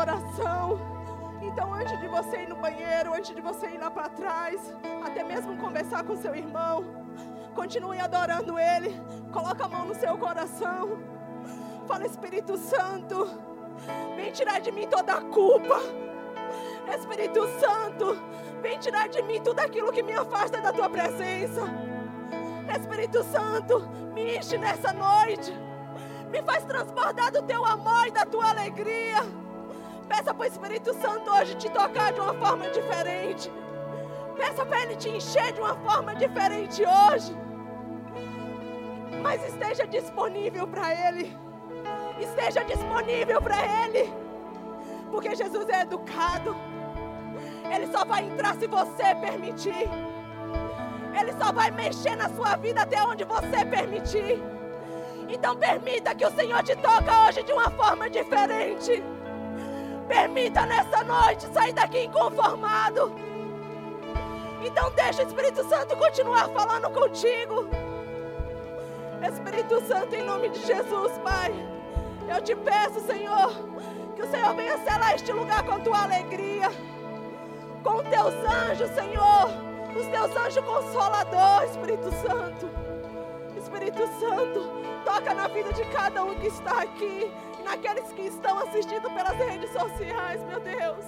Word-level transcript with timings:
adoração. 0.00 0.80
Então, 1.42 1.72
antes 1.74 1.98
de 2.00 2.08
você 2.08 2.42
ir 2.42 2.48
no 2.48 2.56
banheiro, 2.56 3.14
antes 3.14 3.34
de 3.34 3.40
você 3.40 3.68
ir 3.68 3.78
lá 3.78 3.90
para 3.90 4.08
trás, 4.08 4.74
até 5.04 5.22
mesmo 5.22 5.56
conversar 5.56 6.04
com 6.04 6.16
seu 6.16 6.34
irmão, 6.34 6.84
continue 7.54 7.98
adorando 7.98 8.58
Ele. 8.58 8.94
Coloca 9.32 9.64
a 9.64 9.68
mão 9.68 9.86
no 9.86 9.94
seu 9.94 10.16
coração. 10.16 10.98
Fala, 11.86 12.06
Espírito 12.06 12.56
Santo, 12.56 13.28
vem 14.16 14.32
tirar 14.32 14.60
de 14.60 14.70
mim 14.70 14.86
toda 14.86 15.14
a 15.14 15.20
culpa. 15.20 15.78
Espírito 16.94 17.46
Santo, 17.58 18.16
vem 18.62 18.78
tirar 18.78 19.08
de 19.08 19.22
mim 19.22 19.40
tudo 19.42 19.60
aquilo 19.60 19.92
que 19.92 20.02
me 20.02 20.12
afasta 20.12 20.60
da 20.60 20.72
tua 20.72 20.88
presença. 20.88 21.62
Espírito 22.78 23.22
Santo, 23.24 23.80
me 24.14 24.36
enche 24.36 24.56
nessa 24.56 24.92
noite. 24.92 25.52
Me 26.30 26.42
faz 26.42 26.64
transbordar 26.64 27.32
do 27.32 27.42
teu 27.42 27.64
amor 27.64 28.06
e 28.06 28.12
da 28.12 28.24
tua 28.24 28.50
alegria. 28.50 29.39
Peça 30.10 30.34
para 30.34 30.42
o 30.42 30.48
Espírito 30.48 30.92
Santo 30.94 31.30
hoje 31.30 31.54
te 31.54 31.70
tocar 31.70 32.12
de 32.12 32.20
uma 32.20 32.34
forma 32.34 32.68
diferente. 32.70 33.48
Peça 34.36 34.66
para 34.66 34.82
Ele 34.82 34.96
te 34.96 35.08
encher 35.08 35.52
de 35.52 35.60
uma 35.60 35.76
forma 35.76 36.16
diferente 36.16 36.82
hoje. 36.82 37.32
Mas 39.22 39.40
esteja 39.46 39.86
disponível 39.86 40.66
para 40.66 40.92
Ele. 41.08 41.38
Esteja 42.18 42.64
disponível 42.64 43.40
para 43.40 43.58
Ele. 43.84 44.12
Porque 45.12 45.36
Jesus 45.36 45.68
é 45.68 45.82
educado. 45.82 46.56
Ele 47.72 47.86
só 47.86 48.04
vai 48.04 48.24
entrar 48.24 48.56
se 48.56 48.66
você 48.66 49.14
permitir. 49.14 49.88
Ele 51.20 51.32
só 51.38 51.52
vai 51.52 51.70
mexer 51.70 52.16
na 52.16 52.28
sua 52.30 52.56
vida 52.56 52.82
até 52.82 53.00
onde 53.00 53.22
você 53.22 53.64
permitir. 53.64 54.42
Então 55.28 55.54
permita 55.54 56.16
que 56.16 56.26
o 56.26 56.32
Senhor 56.32 56.64
te 56.64 56.74
toque 56.74 57.08
hoje 57.28 57.44
de 57.44 57.52
uma 57.52 57.70
forma 57.70 58.10
diferente. 58.10 59.00
Permita 60.10 60.66
nessa 60.66 61.04
noite 61.04 61.46
sair 61.54 61.72
daqui 61.72 62.02
inconformado. 62.06 63.12
Então 64.60 64.90
deixa 64.90 65.22
o 65.22 65.26
Espírito 65.28 65.62
Santo 65.68 65.96
continuar 65.96 66.48
falando 66.48 66.90
contigo. 66.90 67.68
Espírito 69.22 69.80
Santo, 69.86 70.12
em 70.16 70.24
nome 70.24 70.48
de 70.48 70.66
Jesus, 70.66 71.16
Pai. 71.18 71.54
Eu 72.28 72.42
te 72.42 72.56
peço, 72.56 72.98
Senhor, 73.06 73.52
que 74.16 74.22
o 74.22 74.30
Senhor 74.32 74.52
venha 74.56 74.78
selar 74.78 75.14
este 75.14 75.32
lugar 75.32 75.62
com 75.62 75.74
a 75.74 75.78
tua 75.78 76.02
alegria. 76.02 76.70
Com 77.84 78.02
teus 78.02 78.34
anjos, 78.52 78.90
Senhor. 78.90 79.48
Os 79.96 80.06
teus 80.08 80.36
anjos 80.36 80.64
consoladores, 80.64 81.70
Espírito 81.70 82.10
Santo. 82.16 82.68
Espírito 83.56 84.04
Santo, 84.18 84.68
toca 85.04 85.34
na 85.34 85.46
vida 85.46 85.72
de 85.72 85.84
cada 85.86 86.24
um 86.24 86.34
que 86.34 86.48
está 86.48 86.82
aqui, 86.82 87.30
naqueles 87.70 88.12
que 88.12 88.22
estão 88.22 88.58
assistindo 88.58 89.08
pelas 89.10 89.36
redes 89.36 89.70
sociais, 89.70 90.42
meu 90.42 90.58
Deus. 90.60 91.04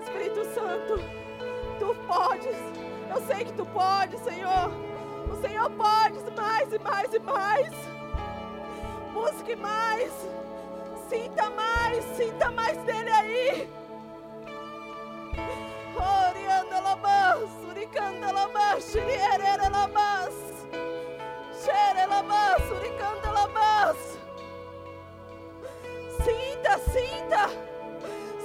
Espírito 0.00 0.44
Santo, 0.54 0.94
tu 1.78 1.94
podes, 2.06 2.56
eu 3.10 3.20
sei 3.26 3.44
que 3.44 3.52
tu 3.52 3.66
podes, 3.66 4.20
Senhor. 4.20 4.70
O 5.30 5.36
Senhor 5.40 5.70
pode 5.70 6.18
mais 6.36 6.72
e 6.72 6.78
mais 6.78 7.14
e 7.14 7.18
mais. 7.18 7.74
Busque 9.12 9.56
mais, 9.56 10.12
sinta 11.08 11.50
mais, 11.50 12.04
sinta 12.16 12.50
mais 12.52 12.78
dele 12.84 13.10
aí. 13.10 13.70
Orianda 15.96 16.80
lamas, 16.80 17.50
uricanda 17.68 18.30
lamas, 18.30 18.84
xirierera 18.84 19.68
lamas. 19.68 20.34
Xere 21.60 22.06
lamas, 22.06 22.70
uricanda 22.70 23.30
lamas. 23.30 24.21
Sinta, 26.24 26.78
sinta. 26.78 27.48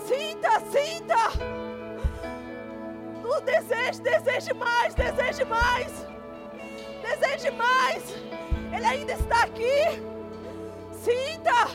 Sinta, 0.07 0.59
sinta. 0.71 1.17
O 3.23 3.41
desejo, 3.41 4.01
deseje 4.01 4.53
mais, 4.53 4.95
deseje 4.95 5.45
mais. 5.45 6.07
Deseje 7.01 7.51
mais. 7.51 8.03
Ele 8.73 8.85
ainda 8.85 9.13
está 9.13 9.43
aqui. 9.43 10.01
Sinta. 10.91 11.67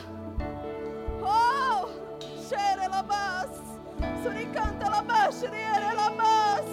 Oh, 1.21 1.87
xere 2.49 2.87
lamas. 2.89 3.49
Suricanta 4.21 4.89
lamas, 4.89 5.39
xiriere 5.39 5.95
lamas. 5.95 6.65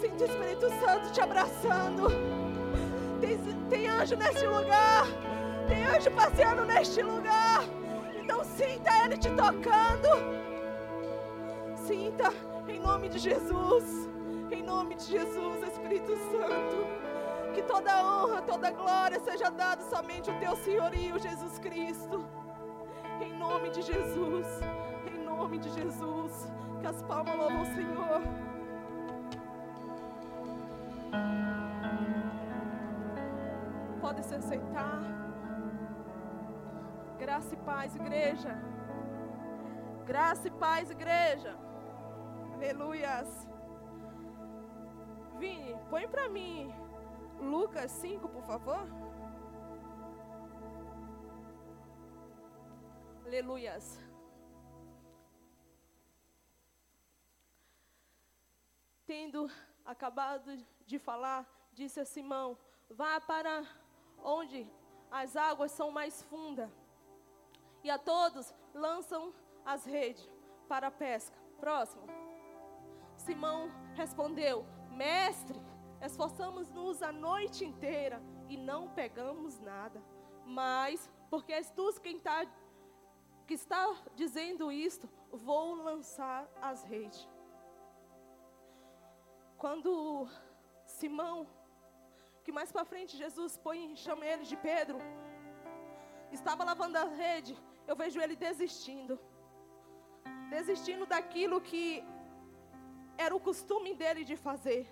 Sinto 0.00 0.22
o 0.22 0.26
Espírito 0.26 0.68
Santo 0.80 1.12
te 1.12 1.20
abraçando. 1.20 2.08
Tem, 3.20 3.38
tem 3.68 3.88
anjo 3.88 4.16
neste 4.16 4.46
lugar. 4.46 5.06
Tem 5.70 5.84
anjo 5.84 6.10
passeando 6.10 6.64
neste 6.64 7.00
lugar. 7.00 7.62
Então 8.20 8.42
sinta 8.42 8.90
Ele 9.04 9.16
te 9.16 9.30
tocando. 9.30 10.08
Sinta 11.86 12.32
em 12.68 12.80
nome 12.80 13.08
de 13.08 13.18
Jesus. 13.18 13.84
Em 14.50 14.64
nome 14.64 14.96
de 14.96 15.04
Jesus, 15.04 15.62
Espírito 15.62 16.16
Santo. 16.32 16.78
Que 17.54 17.62
toda 17.62 18.04
honra, 18.04 18.42
toda 18.42 18.72
glória 18.72 19.20
seja 19.20 19.48
dada 19.48 19.82
somente 19.84 20.28
ao 20.28 20.38
teu 20.40 20.56
senhorio, 20.56 21.20
Jesus 21.20 21.60
Cristo. 21.60 22.24
Em 23.20 23.32
nome 23.38 23.70
de 23.70 23.82
Jesus. 23.82 24.48
Em 25.06 25.18
nome 25.24 25.58
de 25.58 25.70
Jesus. 25.70 26.50
Que 26.80 26.86
as 26.88 27.00
palmas 27.02 27.36
louvam 27.36 27.62
o 27.62 27.74
Senhor. 27.76 28.22
Pode 34.00 34.24
se 34.24 34.34
aceitar. 34.34 35.09
Graça 37.30 37.54
e 37.54 37.58
paz, 37.58 37.94
igreja. 37.94 38.52
Graça 40.04 40.48
e 40.48 40.50
paz, 40.50 40.90
igreja. 40.90 41.56
Aleluias. 42.54 43.28
Vini, 45.38 45.76
põe 45.88 46.08
para 46.08 46.28
mim 46.28 46.74
Lucas 47.38 47.92
5, 47.92 48.28
por 48.28 48.42
favor. 48.42 48.84
Aleluias. 53.24 53.86
Tendo 59.06 59.48
acabado 59.84 60.58
de 60.84 60.98
falar, 60.98 61.48
disse 61.72 62.00
a 62.00 62.04
Simão: 62.04 62.58
Vá 62.90 63.20
para 63.20 63.64
onde 64.18 64.68
as 65.12 65.36
águas 65.36 65.70
são 65.70 65.92
mais 65.92 66.22
fundas, 66.24 66.68
e 67.82 67.90
a 67.90 67.98
todos 67.98 68.54
lançam 68.74 69.32
as 69.64 69.84
redes 69.84 70.28
para 70.68 70.88
a 70.88 70.90
pesca. 70.90 71.38
Próximo. 71.58 72.06
Simão 73.16 73.70
respondeu: 73.94 74.64
Mestre, 74.90 75.60
esforçamos-nos 76.00 77.02
a 77.02 77.12
noite 77.12 77.64
inteira 77.64 78.22
e 78.48 78.56
não 78.56 78.88
pegamos 78.88 79.58
nada. 79.60 80.02
Mas, 80.44 81.10
porque 81.28 81.52
és 81.52 81.70
tu 81.70 81.92
quem 82.00 82.18
tá, 82.18 82.46
que 83.46 83.54
está 83.54 83.94
dizendo 84.14 84.72
isto, 84.72 85.08
vou 85.30 85.74
lançar 85.74 86.48
as 86.60 86.82
redes. 86.84 87.28
Quando 89.56 90.26
Simão, 90.86 91.46
que 92.42 92.50
mais 92.50 92.72
para 92.72 92.84
frente 92.84 93.16
Jesus 93.16 93.58
põe, 93.58 93.94
chama 93.94 94.24
ele 94.24 94.44
de 94.44 94.56
Pedro, 94.56 94.98
estava 96.32 96.64
lavando 96.64 96.96
a 96.96 97.04
rede, 97.04 97.54
eu 97.90 97.96
vejo 98.02 98.20
ele 98.24 98.36
desistindo. 98.46 99.14
Desistindo 100.56 101.04
daquilo 101.12 101.56
que 101.68 101.84
era 103.24 103.34
o 103.38 103.44
costume 103.48 103.90
dele 104.00 104.22
de 104.30 104.36
fazer. 104.46 104.82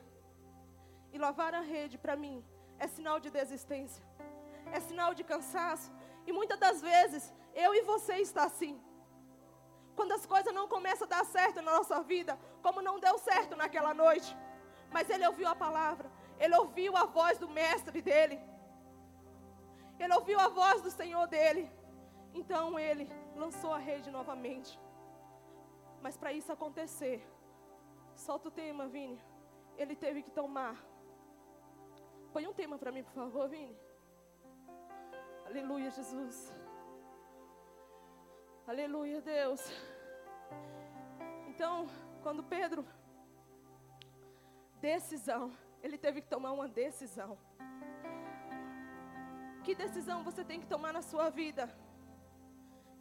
E 1.13 1.19
lavar 1.27 1.53
a 1.61 1.63
rede, 1.75 1.97
para 2.05 2.17
mim, 2.25 2.37
é 2.85 2.87
sinal 2.97 3.19
de 3.25 3.31
desistência, 3.39 4.05
é 4.77 4.81
sinal 4.89 5.13
de 5.19 5.25
cansaço. 5.33 5.91
E 6.27 6.33
muitas 6.39 6.59
das 6.65 6.81
vezes, 6.91 7.33
eu 7.55 7.71
e 7.79 7.83
você 7.93 8.17
está 8.27 8.45
assim. 8.51 8.75
Quando 9.97 10.13
as 10.19 10.27
coisas 10.27 10.53
não 10.59 10.67
começam 10.75 11.07
a 11.07 11.13
dar 11.15 11.25
certo 11.25 11.63
na 11.63 11.73
nossa 11.79 12.03
vida, 12.03 12.39
como 12.67 12.87
não 12.89 12.99
deu 13.07 13.17
certo 13.31 13.57
naquela 13.63 13.95
noite. 13.95 14.31
Mas 14.91 15.09
ele 15.09 15.27
ouviu 15.31 15.49
a 15.49 15.57
palavra, 15.65 16.11
ele 16.39 16.57
ouviu 16.57 16.97
a 16.97 17.05
voz 17.05 17.39
do 17.39 17.49
mestre 17.49 18.01
dele, 18.03 18.39
ele 19.99 20.15
ouviu 20.15 20.39
a 20.41 20.49
voz 20.49 20.81
do 20.83 20.91
Senhor 20.91 21.27
dele. 21.27 21.65
Então 22.39 22.79
ele 22.79 23.07
lançou 23.43 23.73
a 23.73 23.79
rede 23.91 24.11
novamente. 24.19 24.73
Mas 26.05 26.17
para 26.17 26.33
isso 26.33 26.53
acontecer, 26.53 27.19
solta 28.27 28.49
o 28.49 28.57
tema, 28.63 28.87
Vini. 28.87 29.19
Ele 29.77 29.95
teve 30.05 30.23
que 30.23 30.31
tomar 30.31 30.75
Põe 32.33 32.47
um 32.47 32.53
tema 32.53 32.79
para 32.79 32.93
mim, 32.93 33.03
por 33.03 33.13
favor, 33.13 33.49
Vini. 33.49 33.77
Aleluia, 35.47 35.91
Jesus. 35.91 36.55
Aleluia, 38.67 39.21
Deus. 39.23 39.63
Então, 41.49 41.87
quando 42.23 42.45
Pedro, 42.45 42.87
decisão, 44.75 45.51
ele 45.83 45.97
teve 45.97 46.21
que 46.21 46.29
tomar 46.29 46.53
uma 46.53 46.69
decisão. 46.69 47.39
Que 49.65 49.75
decisão 49.75 50.23
você 50.23 50.45
tem 50.45 50.61
que 50.61 50.67
tomar 50.67 50.93
na 50.93 51.03
sua 51.03 51.31
vida? 51.31 51.69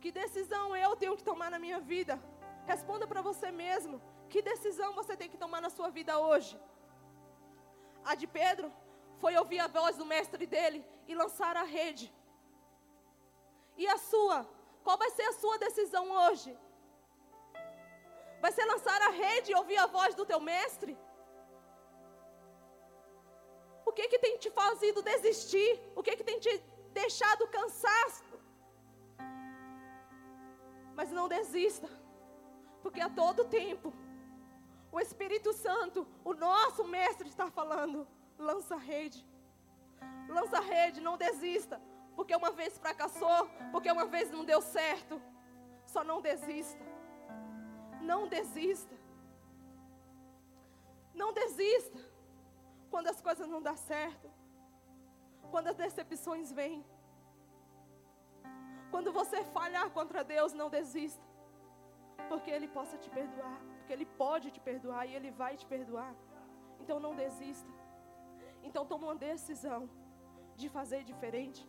Que 0.01 0.11
decisão 0.11 0.65
eu 0.75 0.91
tenho 1.01 1.17
que 1.19 1.27
tomar 1.29 1.49
na 1.53 1.59
minha 1.65 1.79
vida? 1.79 2.15
Responda 2.71 3.05
para 3.11 3.21
você 3.29 3.49
mesmo. 3.63 3.95
Que 4.31 4.41
decisão 4.51 4.89
você 4.99 5.15
tem 5.21 5.29
que 5.33 5.41
tomar 5.43 5.61
na 5.65 5.71
sua 5.77 5.89
vida 5.97 6.13
hoje? 6.27 6.53
A 8.09 8.13
de 8.21 8.27
Pedro 8.39 8.67
foi 9.21 9.33
ouvir 9.41 9.59
a 9.59 9.67
voz 9.67 9.95
do 10.01 10.05
mestre 10.13 10.45
dele 10.53 10.79
e 11.07 11.15
lançar 11.21 11.55
a 11.63 11.65
rede. 11.77 12.07
E 13.81 13.87
a 13.95 13.97
sua? 14.11 14.37
Qual 14.85 14.97
vai 15.03 15.09
ser 15.17 15.25
a 15.31 15.37
sua 15.41 15.57
decisão 15.65 16.05
hoje? 16.23 16.51
Vai 18.43 18.51
ser 18.51 18.65
lançar 18.65 18.99
a 19.07 19.11
rede 19.23 19.51
e 19.51 19.55
ouvir 19.61 19.77
a 19.77 19.87
voz 19.97 20.13
do 20.19 20.25
teu 20.31 20.39
mestre? 20.39 20.93
O 23.85 23.91
que 23.97 24.07
que 24.11 24.19
tem 24.19 24.37
te 24.43 24.49
fazido 24.51 25.01
desistir? 25.01 25.71
O 25.95 26.03
que 26.03 26.15
que 26.17 26.23
tem 26.29 26.39
te 26.45 26.53
deixado 27.01 27.47
cansado? 27.47 28.26
Mas 30.97 31.11
não 31.11 31.27
desista, 31.27 31.87
porque 32.81 32.99
a 32.99 33.07
todo 33.07 33.45
tempo 33.45 33.93
o 34.91 34.99
Espírito 34.99 35.53
Santo, 35.53 36.07
o 36.25 36.33
nosso 36.33 36.83
mestre 36.83 37.29
está 37.29 37.51
falando: 37.51 38.07
lança 38.37 38.73
a 38.73 38.79
rede. 38.79 39.23
Lança 40.27 40.57
a 40.57 40.61
rede, 40.61 40.99
não 40.99 41.15
desista, 41.15 41.79
porque 42.15 42.35
uma 42.35 42.49
vez 42.49 42.79
fracassou, 42.79 43.47
porque 43.71 43.91
uma 43.91 44.05
vez 44.05 44.31
não 44.31 44.43
deu 44.43 44.59
certo. 44.59 45.21
Só 45.85 46.03
não 46.03 46.19
desista. 46.19 46.83
Não 48.01 48.27
desista. 48.27 48.95
Não 51.13 51.31
desista 51.31 51.99
quando 52.89 53.07
as 53.07 53.21
coisas 53.21 53.47
não 53.47 53.61
dão 53.61 53.77
certo. 53.77 54.31
Quando 55.51 55.67
as 55.67 55.75
decepções 55.75 56.51
vêm. 56.51 56.83
Quando 58.91 59.11
você 59.11 59.43
falhar 59.57 59.89
contra 59.91 60.23
Deus, 60.23 60.53
não 60.53 60.69
desista. 60.69 61.25
Porque 62.29 62.51
Ele 62.51 62.67
possa 62.67 62.97
te 62.97 63.09
perdoar. 63.09 63.59
Porque 63.77 63.93
Ele 63.93 64.05
pode 64.05 64.51
te 64.51 64.59
perdoar 64.59 65.05
e 65.05 65.15
Ele 65.17 65.31
vai 65.31 65.53
te 65.61 65.65
perdoar. 65.65 66.13
Então 66.81 66.99
não 66.99 67.15
desista. 67.15 67.71
Então 68.63 68.85
toma 68.85 69.07
uma 69.07 69.15
decisão 69.15 69.81
de 70.55 70.67
fazer 70.69 71.03
diferente. 71.03 71.61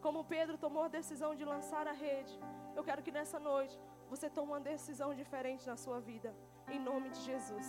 Como 0.00 0.24
Pedro 0.24 0.56
tomou 0.58 0.84
a 0.84 0.88
decisão 0.88 1.34
de 1.34 1.44
lançar 1.44 1.86
a 1.86 1.92
rede. 1.92 2.34
Eu 2.76 2.84
quero 2.88 3.02
que 3.02 3.12
nessa 3.18 3.38
noite 3.38 3.78
você 4.12 4.28
tome 4.28 4.52
uma 4.52 4.60
decisão 4.72 5.10
diferente 5.14 5.66
na 5.66 5.76
sua 5.84 6.00
vida. 6.00 6.30
Em 6.74 6.80
nome 6.90 7.08
de 7.10 7.20
Jesus. 7.30 7.68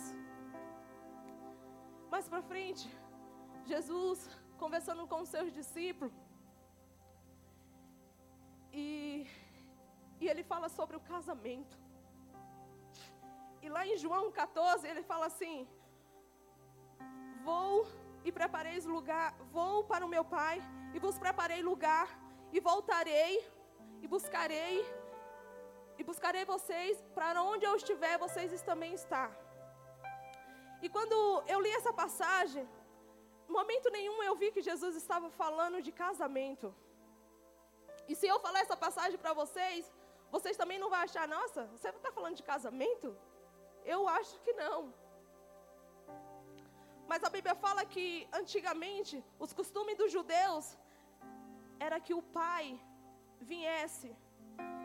Mais 2.12 2.28
para 2.28 2.42
frente, 2.42 2.88
Jesus 3.64 4.18
conversando 4.62 5.06
com 5.06 5.20
os 5.20 5.30
seus 5.34 5.52
discípulos. 5.52 6.12
E, 8.82 9.26
e 10.20 10.28
ele 10.30 10.42
fala 10.52 10.68
sobre 10.68 10.96
o 10.96 11.04
casamento. 11.12 11.76
E 13.62 13.68
lá 13.74 13.82
em 13.86 13.96
João 13.96 14.24
14, 14.32 14.86
ele 14.90 15.02
fala 15.10 15.26
assim: 15.26 15.56
Vou 17.48 17.86
e 18.24 18.32
prepareis 18.40 18.84
lugar, 18.96 19.28
vou 19.56 19.84
para 19.84 20.04
o 20.06 20.12
meu 20.14 20.24
Pai 20.24 20.56
e 20.94 20.98
vos 21.04 21.18
preparei 21.24 21.62
lugar, 21.62 22.08
e 22.52 22.60
voltarei 22.60 23.32
e 24.02 24.08
buscarei 24.14 24.76
e 25.98 26.02
buscarei 26.10 26.44
vocês 26.44 26.94
para 27.14 27.42
onde 27.42 27.64
eu 27.64 27.74
estiver, 27.76 28.18
vocês 28.18 28.62
também 28.62 28.92
estar. 28.94 29.30
E 30.84 30.88
quando 30.88 31.16
eu 31.52 31.60
li 31.64 31.70
essa 31.70 31.92
passagem, 31.92 32.68
em 33.48 33.52
momento 33.52 33.88
nenhum 33.90 34.22
eu 34.22 34.34
vi 34.40 34.50
que 34.50 34.62
Jesus 34.70 34.96
estava 34.96 35.30
falando 35.30 35.80
de 35.86 35.92
casamento. 35.92 36.74
E 38.08 38.14
se 38.20 38.26
eu 38.32 38.38
falar 38.46 38.60
essa 38.60 38.76
passagem 38.76 39.18
para 39.18 39.32
vocês, 39.32 39.92
vocês 40.30 40.56
também 40.56 40.78
não 40.78 40.90
vão 40.90 41.00
achar, 41.06 41.26
nossa, 41.36 41.66
você 41.74 41.88
está 41.88 42.12
falando 42.12 42.36
de 42.40 42.46
casamento? 42.52 43.08
Eu 43.84 44.00
acho 44.08 44.34
que 44.44 44.52
não. 44.52 44.78
Mas 47.10 47.22
a 47.22 47.30
Bíblia 47.36 47.54
fala 47.54 47.84
que 47.94 48.06
antigamente 48.40 49.16
os 49.38 49.52
costumes 49.52 49.96
dos 49.96 50.10
judeus 50.16 50.66
era 51.86 51.98
que 52.06 52.14
o 52.14 52.22
pai 52.40 52.64
viesse 53.52 54.10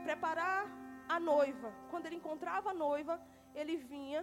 preparar 0.04 0.62
a 1.16 1.20
noiva. 1.20 1.70
Quando 1.92 2.06
ele 2.06 2.20
encontrava 2.22 2.70
a 2.72 2.80
noiva, 2.86 3.16
ele 3.56 3.76
vinha, 3.78 4.22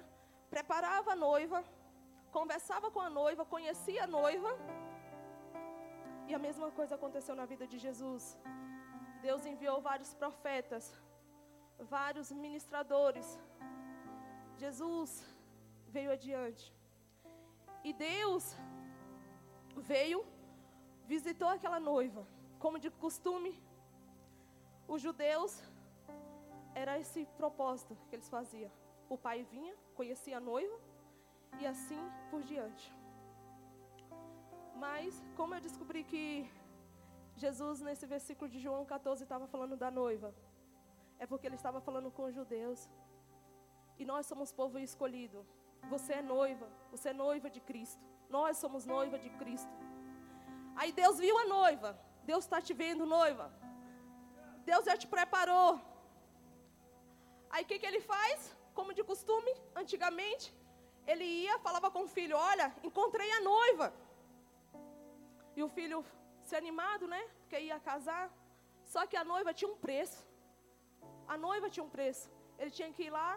preparava 0.55 1.13
a 1.13 1.17
noiva, 1.29 1.65
conversava 2.39 2.91
com 2.95 3.01
a 3.01 3.11
noiva, 3.21 3.45
conhecia 3.57 4.05
a 4.05 4.13
noiva. 4.19 4.53
E 6.29 6.35
a 6.35 6.41
mesma 6.47 6.71
coisa 6.79 6.95
aconteceu 6.97 7.35
na 7.41 7.47
vida 7.53 7.67
de 7.73 7.79
Jesus. 7.87 8.25
Deus 9.29 9.45
enviou 9.53 9.79
vários 9.81 10.11
profetas, 10.23 10.85
vários 11.95 12.29
ministradores, 12.45 13.27
Jesus 14.63 15.11
veio 15.95 16.11
adiante. 16.17 16.65
E 17.83 17.93
Deus 17.93 18.45
veio, 19.93 20.21
visitou 21.13 21.49
aquela 21.49 21.81
noiva. 21.81 22.23
Como 22.65 22.83
de 22.85 22.91
costume, 23.05 23.53
os 24.95 25.03
judeus, 25.07 25.53
era 26.83 26.95
esse 27.03 27.23
propósito 27.41 27.97
que 28.09 28.15
eles 28.17 28.29
faziam. 28.37 28.71
O 29.09 29.19
pai 29.19 29.43
vinha, 29.55 29.75
conhecia 29.97 30.37
a 30.37 30.47
noiva, 30.53 30.79
e 31.61 31.67
assim 31.67 32.03
por 32.31 32.43
diante. 32.45 32.87
Mas, 34.85 35.21
como 35.37 35.55
eu 35.55 35.61
descobri 35.61 36.05
que 36.05 36.49
Jesus, 37.37 37.81
nesse 37.87 38.07
versículo 38.07 38.49
de 38.53 38.59
João 38.59 38.85
14, 38.85 39.23
estava 39.23 39.47
falando 39.47 39.77
da 39.77 39.91
noiva, 39.91 40.35
é 41.19 41.27
porque 41.27 41.47
ele 41.47 41.59
estava 41.61 41.81
falando 41.81 42.11
com 42.11 42.25
os 42.29 42.35
judeus. 42.35 42.89
E 43.99 44.05
nós 44.05 44.27
somos 44.27 44.53
povo 44.61 44.79
escolhido. 44.79 45.47
Você 45.93 46.15
é 46.15 46.23
noiva, 46.23 46.67
você 46.91 47.11
é 47.11 47.13
noiva 47.13 47.49
de 47.57 47.61
Cristo. 47.61 48.05
Nós 48.29 48.57
somos 48.63 48.85
noiva 48.85 49.19
de 49.19 49.31
Cristo. 49.41 49.75
Aí 50.75 50.93
Deus 50.93 51.19
viu 51.19 51.37
a 51.39 51.47
noiva. 51.47 51.91
Deus 52.31 52.45
está 52.45 52.61
te 52.61 52.75
vendo, 52.75 53.07
noiva. 53.19 53.47
Deus 54.71 54.85
já 54.85 54.97
te 55.03 55.07
preparou. 55.07 55.81
Aí 57.51 57.63
o 57.65 57.67
que, 57.67 57.79
que 57.79 57.89
ele 57.91 58.01
faz? 58.01 58.55
Como 58.75 58.93
de 58.93 59.03
costume, 59.11 59.53
antigamente, 59.83 60.47
ele 61.07 61.25
ia, 61.25 61.59
falava 61.67 61.91
com 61.91 62.03
o 62.05 62.13
filho: 62.17 62.37
Olha, 62.37 62.67
encontrei 62.83 63.31
a 63.39 63.41
noiva. 63.41 63.89
E 65.55 65.63
o 65.63 65.69
filho 65.69 66.05
se 66.49 66.55
animado, 66.63 67.07
né? 67.15 67.23
Porque 67.47 67.61
ia 67.61 67.79
casar. 67.91 68.25
Só 68.93 69.03
que 69.11 69.17
a 69.17 69.25
noiva 69.33 69.55
tinha 69.59 69.71
um 69.73 69.79
preço. 69.87 70.21
A 71.35 71.37
noiva 71.37 71.71
tinha 71.75 71.85
um 71.89 71.93
preço. 71.99 72.25
Ele 72.59 72.73
tinha 72.79 72.93
que 72.93 73.05
ir 73.05 73.11
lá, 73.11 73.31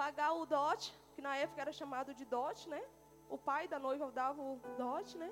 pagar 0.00 0.32
o 0.32 0.46
dote, 0.54 0.88
que 1.14 1.22
na 1.26 1.34
época 1.36 1.60
era 1.64 1.72
chamado 1.80 2.10
de 2.18 2.24
dote, 2.24 2.64
né? 2.74 2.82
O 3.28 3.38
pai 3.48 3.68
da 3.72 3.78
noiva 3.78 4.10
dava 4.10 4.40
o 4.42 4.56
dote, 4.76 5.16
né? 5.22 5.30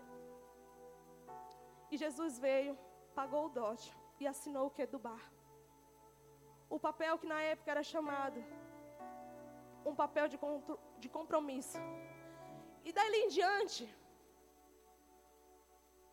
E 1.90 1.96
Jesus 1.96 2.38
veio, 2.38 2.78
pagou 3.18 3.46
o 3.46 3.54
dote 3.60 3.88
e 4.20 4.26
assinou 4.32 4.66
o 4.66 4.74
que 4.76 4.86
do 4.86 5.00
bar. 5.08 5.24
O 6.76 6.78
papel 6.78 7.18
que 7.18 7.26
na 7.34 7.40
época 7.52 7.70
era 7.74 7.82
chamado 7.82 8.38
um 9.90 9.94
papel 9.94 10.28
de, 10.28 10.38
de 10.98 11.08
compromisso. 11.08 11.78
E 12.84 12.92
daí 12.92 13.22
em 13.24 13.28
diante, 13.28 13.82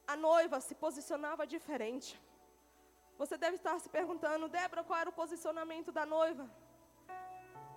a 0.07 0.15
noiva 0.15 0.59
se 0.59 0.75
posicionava 0.75 1.47
diferente. 1.47 2.19
Você 3.17 3.37
deve 3.37 3.55
estar 3.55 3.79
se 3.79 3.89
perguntando, 3.89 4.47
Débora, 4.47 4.83
qual 4.83 4.99
era 4.99 5.09
o 5.09 5.13
posicionamento 5.13 5.91
da 5.91 6.05
noiva? 6.05 6.49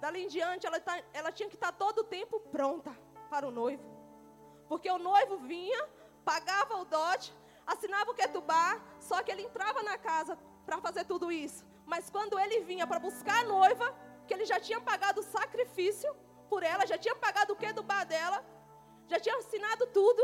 Dali 0.00 0.24
em 0.24 0.28
diante, 0.28 0.66
ela, 0.66 0.80
tá, 0.80 1.00
ela 1.12 1.32
tinha 1.32 1.48
que 1.48 1.54
estar 1.54 1.72
todo 1.72 2.00
o 2.00 2.04
tempo 2.04 2.40
pronta 2.40 2.92
para 3.30 3.46
o 3.46 3.50
noivo. 3.50 3.84
Porque 4.68 4.90
o 4.90 4.98
noivo 4.98 5.38
vinha, 5.38 5.88
pagava 6.24 6.76
o 6.76 6.84
dote, 6.84 7.34
assinava 7.66 8.10
o 8.10 8.14
ketubá, 8.14 8.80
só 9.00 9.22
que 9.22 9.30
ele 9.30 9.42
entrava 9.42 9.82
na 9.82 9.96
casa 9.96 10.38
para 10.66 10.78
fazer 10.78 11.04
tudo 11.04 11.30
isso. 11.32 11.64
Mas 11.86 12.10
quando 12.10 12.38
ele 12.38 12.60
vinha 12.60 12.86
para 12.86 13.00
buscar 13.00 13.40
a 13.40 13.44
noiva, 13.44 13.94
que 14.26 14.34
ele 14.34 14.44
já 14.44 14.60
tinha 14.60 14.80
pagado 14.80 15.20
o 15.20 15.24
sacrifício 15.24 16.14
por 16.50 16.62
ela, 16.62 16.86
já 16.86 16.98
tinha 16.98 17.16
pagado 17.16 17.52
o 17.52 17.56
ketubá 17.56 18.04
dela, 18.04 18.44
já 19.06 19.18
tinha 19.18 19.36
assinado 19.36 19.86
tudo, 19.86 20.22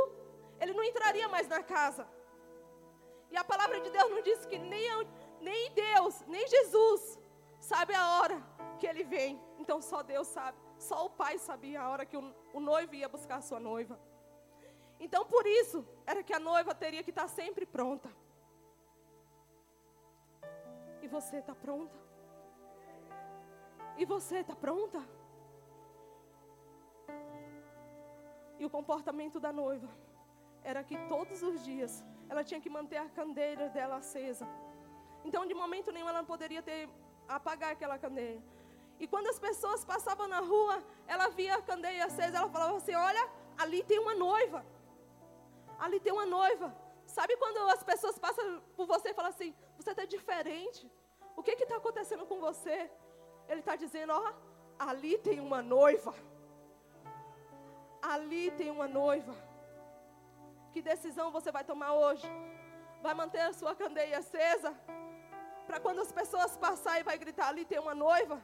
ele 0.64 0.72
não 0.72 0.82
entraria 0.82 1.28
mais 1.28 1.46
na 1.46 1.62
casa. 1.62 2.08
E 3.30 3.36
a 3.36 3.44
palavra 3.44 3.78
de 3.80 3.90
Deus 3.90 4.10
nos 4.10 4.24
diz 4.24 4.46
que 4.46 4.58
nem, 4.58 4.88
nem 5.40 5.70
Deus, 5.72 6.22
nem 6.26 6.46
Jesus 6.48 7.20
sabe 7.60 7.94
a 7.94 8.18
hora 8.18 8.42
que 8.78 8.86
ele 8.86 9.04
vem. 9.04 9.40
Então 9.58 9.80
só 9.82 10.02
Deus 10.02 10.26
sabe. 10.28 10.58
Só 10.78 11.04
o 11.04 11.10
pai 11.10 11.38
sabia 11.38 11.82
a 11.82 11.88
hora 11.90 12.06
que 12.06 12.16
o, 12.16 12.34
o 12.52 12.60
noivo 12.60 12.94
ia 12.94 13.08
buscar 13.08 13.36
a 13.36 13.42
sua 13.42 13.60
noiva. 13.60 13.98
Então 14.98 15.26
por 15.26 15.46
isso 15.46 15.86
era 16.06 16.22
que 16.22 16.32
a 16.32 16.38
noiva 16.38 16.74
teria 16.74 17.02
que 17.02 17.10
estar 17.10 17.28
sempre 17.28 17.66
pronta. 17.66 18.10
E 21.02 21.08
você 21.08 21.36
está 21.36 21.54
pronta? 21.54 21.98
E 23.98 24.06
você 24.06 24.38
está 24.38 24.56
pronta? 24.56 25.00
E 28.58 28.64
o 28.64 28.70
comportamento 28.70 29.38
da 29.38 29.52
noiva 29.52 30.03
era 30.64 30.82
que 30.82 30.96
todos 31.14 31.42
os 31.42 31.62
dias 31.64 32.04
ela 32.28 32.42
tinha 32.42 32.60
que 32.60 32.70
manter 32.70 32.96
a 32.96 33.08
candeira 33.18 33.68
dela 33.68 33.96
acesa. 33.96 34.46
Então, 35.24 35.46
de 35.46 35.54
momento 35.54 35.92
nenhum, 35.92 36.08
ela 36.08 36.18
não 36.22 36.30
poderia 36.34 36.62
ter 36.62 36.88
apagar 37.28 37.70
aquela 37.72 37.98
candeia. 37.98 38.42
E 38.98 39.06
quando 39.06 39.28
as 39.28 39.38
pessoas 39.38 39.84
passavam 39.84 40.26
na 40.28 40.40
rua, 40.40 40.82
ela 41.06 41.28
via 41.28 41.54
a 41.56 41.62
candeia 41.62 42.06
acesa, 42.06 42.38
ela 42.38 42.48
falava 42.48 42.76
assim: 42.76 42.94
Olha, 42.94 43.28
ali 43.58 43.82
tem 43.82 43.98
uma 43.98 44.14
noiva. 44.14 44.64
Ali 45.78 45.98
tem 46.00 46.12
uma 46.12 46.26
noiva. 46.26 46.74
Sabe 47.06 47.36
quando 47.36 47.58
as 47.70 47.82
pessoas 47.82 48.18
passam 48.18 48.62
por 48.76 48.86
você 48.86 49.10
e 49.10 49.14
falam 49.14 49.30
assim: 49.30 49.54
Você 49.78 49.90
está 49.90 50.04
diferente. 50.04 50.90
O 51.36 51.42
que 51.42 51.52
está 51.52 51.76
acontecendo 51.76 52.26
com 52.26 52.38
você? 52.40 52.90
Ele 53.48 53.60
está 53.60 53.76
dizendo: 53.76 54.12
Ó, 54.12 54.32
ali 54.78 55.18
tem 55.18 55.40
uma 55.40 55.62
noiva. 55.62 56.14
Ali 58.00 58.50
tem 58.52 58.70
uma 58.70 58.86
noiva. 58.86 59.34
Que 60.74 60.82
decisão 60.82 61.26
você 61.30 61.50
vai 61.56 61.62
tomar 61.68 61.90
hoje? 62.04 62.26
Vai 63.04 63.14
manter 63.20 63.42
a 63.42 63.52
sua 63.58 63.72
candeia 63.80 64.18
acesa? 64.18 64.70
Para 65.68 65.78
quando 65.84 66.00
as 66.04 66.10
pessoas 66.18 66.56
passarem 66.64 67.02
e 67.02 67.08
vai 67.10 67.16
gritar 67.16 67.46
ali 67.50 67.64
tem 67.64 67.78
uma 67.78 67.94
noiva? 67.94 68.38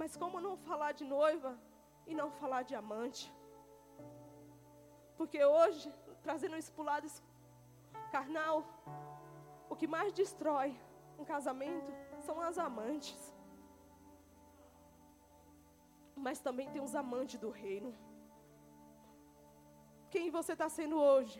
Mas 0.00 0.16
como 0.22 0.44
não 0.46 0.54
falar 0.68 0.92
de 0.92 1.04
noiva 1.04 1.52
e 2.06 2.14
não 2.14 2.28
falar 2.40 2.62
de 2.62 2.76
amante? 2.82 3.24
Porque 5.18 5.44
hoje, 5.44 5.92
trazendo 6.22 6.56
isso 6.56 6.72
para 6.72 6.82
o 6.82 6.90
lado 6.92 7.08
carnal, 8.12 8.64
o 9.68 9.74
que 9.74 9.88
mais 9.88 10.12
destrói 10.12 10.70
um 11.18 11.24
casamento 11.24 11.92
são 12.26 12.40
as 12.40 12.58
amantes. 12.58 13.34
Mas 16.14 16.38
também 16.38 16.70
tem 16.70 16.80
os 16.80 16.94
amantes 16.94 17.40
do 17.40 17.50
reino. 17.50 18.05
Quem 20.26 20.32
você 20.32 20.54
está 20.54 20.68
sendo 20.68 20.96
hoje? 21.00 21.38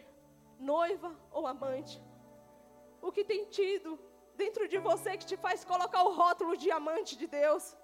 Noiva 0.60 1.10
ou 1.32 1.44
amante? 1.44 2.00
O 3.02 3.10
que 3.10 3.24
tem 3.24 3.44
tido 3.46 3.98
dentro 4.36 4.68
de 4.68 4.78
você 4.78 5.16
que 5.16 5.26
te 5.26 5.36
faz 5.36 5.64
colocar 5.64 6.04
o 6.04 6.12
rótulo 6.14 6.56
de 6.56 6.70
amante 6.70 7.16
de 7.16 7.26
Deus? 7.26 7.76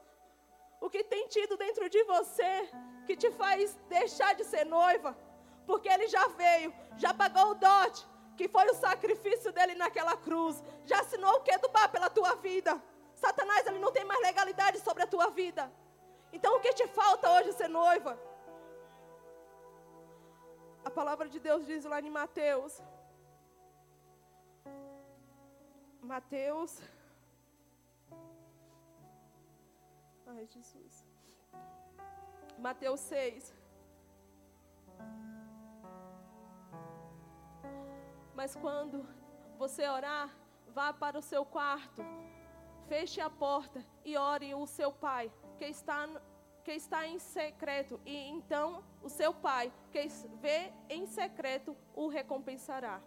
O 0.80 0.88
que 0.88 1.02
tem 1.02 1.26
tido 1.26 1.56
dentro 1.56 1.88
de 1.90 2.04
você 2.04 2.70
que 3.04 3.16
te 3.16 3.32
faz 3.32 3.76
deixar 3.88 4.36
de 4.36 4.44
ser 4.44 4.64
noiva? 4.64 5.18
Porque 5.66 5.88
ele 5.88 6.06
já 6.06 6.28
veio, 6.28 6.72
já 6.96 7.12
pagou 7.12 7.48
o 7.50 7.54
dote, 7.56 8.06
que 8.36 8.46
foi 8.46 8.66
o 8.70 8.74
sacrifício 8.74 9.50
dele 9.50 9.74
naquela 9.74 10.16
cruz. 10.16 10.62
Já 10.84 11.00
assinou 11.00 11.32
o 11.34 11.40
que 11.40 11.58
do 11.58 11.68
bar 11.70 11.88
pela 11.90 12.10
tua 12.10 12.36
vida. 12.36 12.80
Satanás, 13.16 13.66
ele 13.66 13.80
não 13.80 13.90
tem 13.90 14.04
mais 14.04 14.22
legalidade 14.22 14.78
sobre 14.78 15.02
a 15.02 15.08
tua 15.08 15.30
vida. 15.30 15.68
Então 16.32 16.58
o 16.58 16.60
que 16.60 16.72
te 16.74 16.86
falta 16.86 17.28
hoje 17.32 17.52
ser 17.54 17.68
noiva? 17.68 18.16
A 20.84 20.90
palavra 20.90 21.28
de 21.28 21.38
Deus 21.38 21.66
diz 21.66 21.84
lá 21.84 22.00
em 22.00 22.10
Mateus. 22.10 22.82
Mateus 26.02 26.80
Ai, 30.34 30.46
Jesus. 30.46 31.06
Mateus 32.58 33.00
6. 33.00 33.54
Mas 38.34 38.56
quando 38.56 39.06
você 39.58 39.86
orar, 39.86 40.34
vá 40.68 40.90
para 40.92 41.18
o 41.18 41.22
seu 41.22 41.44
quarto, 41.44 42.02
feche 42.88 43.20
a 43.20 43.28
porta 43.28 43.84
e 44.04 44.16
ore 44.16 44.54
o 44.54 44.66
seu 44.66 44.90
pai, 44.90 45.30
que 45.58 45.66
está, 45.66 46.08
que 46.64 46.72
está 46.72 47.06
em 47.06 47.18
secreto, 47.18 48.00
e 48.04 48.16
então 48.28 48.84
o 49.02 49.08
seu 49.08 49.32
pai, 49.34 49.72
que 49.90 50.06
vê 50.40 50.72
em 50.88 51.06
secreto, 51.06 51.76
o 51.94 52.08
recompensará. 52.08 53.00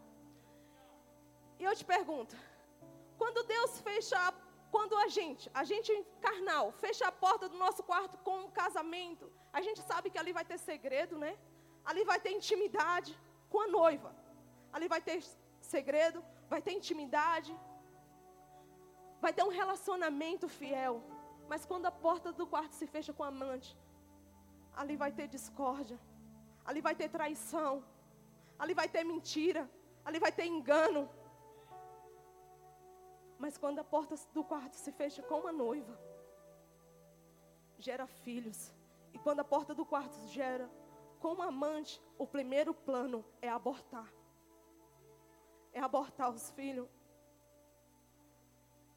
E 1.60 1.64
eu 1.64 1.76
te 1.76 1.86
pergunto, 1.86 2.36
quando 3.18 3.44
Deus 3.44 3.80
fecha 3.80 4.34
quando 4.76 4.96
a 4.98 5.08
gente, 5.08 5.50
a 5.54 5.64
gente 5.64 5.92
carnal, 6.20 6.66
fecha 6.84 7.08
a 7.08 7.12
porta 7.12 7.48
do 7.48 7.58
nosso 7.58 7.82
quarto 7.82 8.18
com 8.26 8.36
um 8.46 8.50
casamento, 8.62 9.32
a 9.54 9.62
gente 9.62 9.82
sabe 9.82 10.10
que 10.10 10.20
ali 10.22 10.34
vai 10.34 10.44
ter 10.44 10.58
segredo, 10.58 11.18
né? 11.18 11.38
Ali 11.90 12.04
vai 12.04 12.20
ter 12.20 12.32
intimidade 12.32 13.18
com 13.50 13.62
a 13.62 13.68
noiva. 13.68 14.14
Ali 14.74 14.90
vai 14.94 15.02
ter 15.02 15.24
segredo, 15.62 16.22
vai 16.50 16.62
ter 16.62 16.74
intimidade, 16.74 17.58
vai 19.22 19.32
ter 19.32 19.44
um 19.44 19.54
relacionamento 19.62 20.48
fiel. 20.50 21.02
Mas 21.48 21.66
quando 21.66 21.86
a 21.86 21.92
porta 21.92 22.32
do 22.32 22.48
quarto 22.48 22.74
se 22.74 22.88
fecha 22.88 23.14
com 23.14 23.24
a 23.24 23.28
amante, 23.28 23.78
ali 24.76 24.96
vai 24.96 25.12
ter 25.12 25.28
discórdia, 25.28 26.00
ali 26.66 26.82
vai 26.82 26.96
ter 26.96 27.10
traição, 27.10 27.84
ali 28.58 28.74
vai 28.74 28.88
ter 28.88 29.04
mentira, 29.04 29.70
ali 30.04 30.20
vai 30.20 30.32
ter 30.32 30.46
engano. 30.46 31.10
Mas 33.38 33.58
quando 33.58 33.80
a 33.80 33.84
porta 33.84 34.16
do 34.34 34.44
quarto 34.44 34.76
se 34.76 34.92
fecha 34.92 35.22
com 35.22 35.40
uma 35.40 35.52
noiva, 35.52 36.00
gera 37.78 38.08
filhos. 38.08 38.74
E 39.14 39.20
quando 39.20 39.42
a 39.42 39.44
porta 39.44 39.74
do 39.74 39.86
quarto 39.86 40.16
gera 40.28 40.70
com 41.20 41.34
uma 41.34 41.48
amante, 41.48 42.02
o 42.18 42.26
primeiro 42.26 42.74
plano 42.74 43.24
é 43.42 43.50
abortar. 43.50 44.12
É 45.74 45.80
abortar 45.80 46.30
os 46.32 46.50
filhos. 46.52 46.88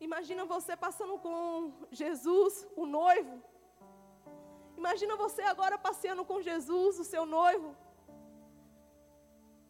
Imagina 0.01 0.45
você 0.45 0.77
passando 0.77 1.19
com 1.19 1.73
Jesus, 1.91 2.67
o 2.77 2.87
noivo. 2.87 3.43
Imagina 4.77 5.17
você 5.17 5.43
agora 5.43 5.77
passeando 5.77 6.25
com 6.25 6.41
Jesus, 6.41 6.99
o 7.01 7.05
seu 7.05 7.27
noivo. 7.27 7.77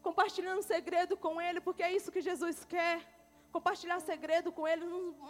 Compartilhando 0.01 0.61
segredo 0.61 1.17
com 1.17 1.41
ele, 1.41 1.59
porque 1.59 1.83
é 1.83 1.91
isso 1.91 2.11
que 2.11 2.21
Jesus 2.21 2.63
quer 2.63 2.97
compartilhar 3.51 3.99
segredo 3.99 4.51
com 4.51 4.67
Ele, 4.67 4.85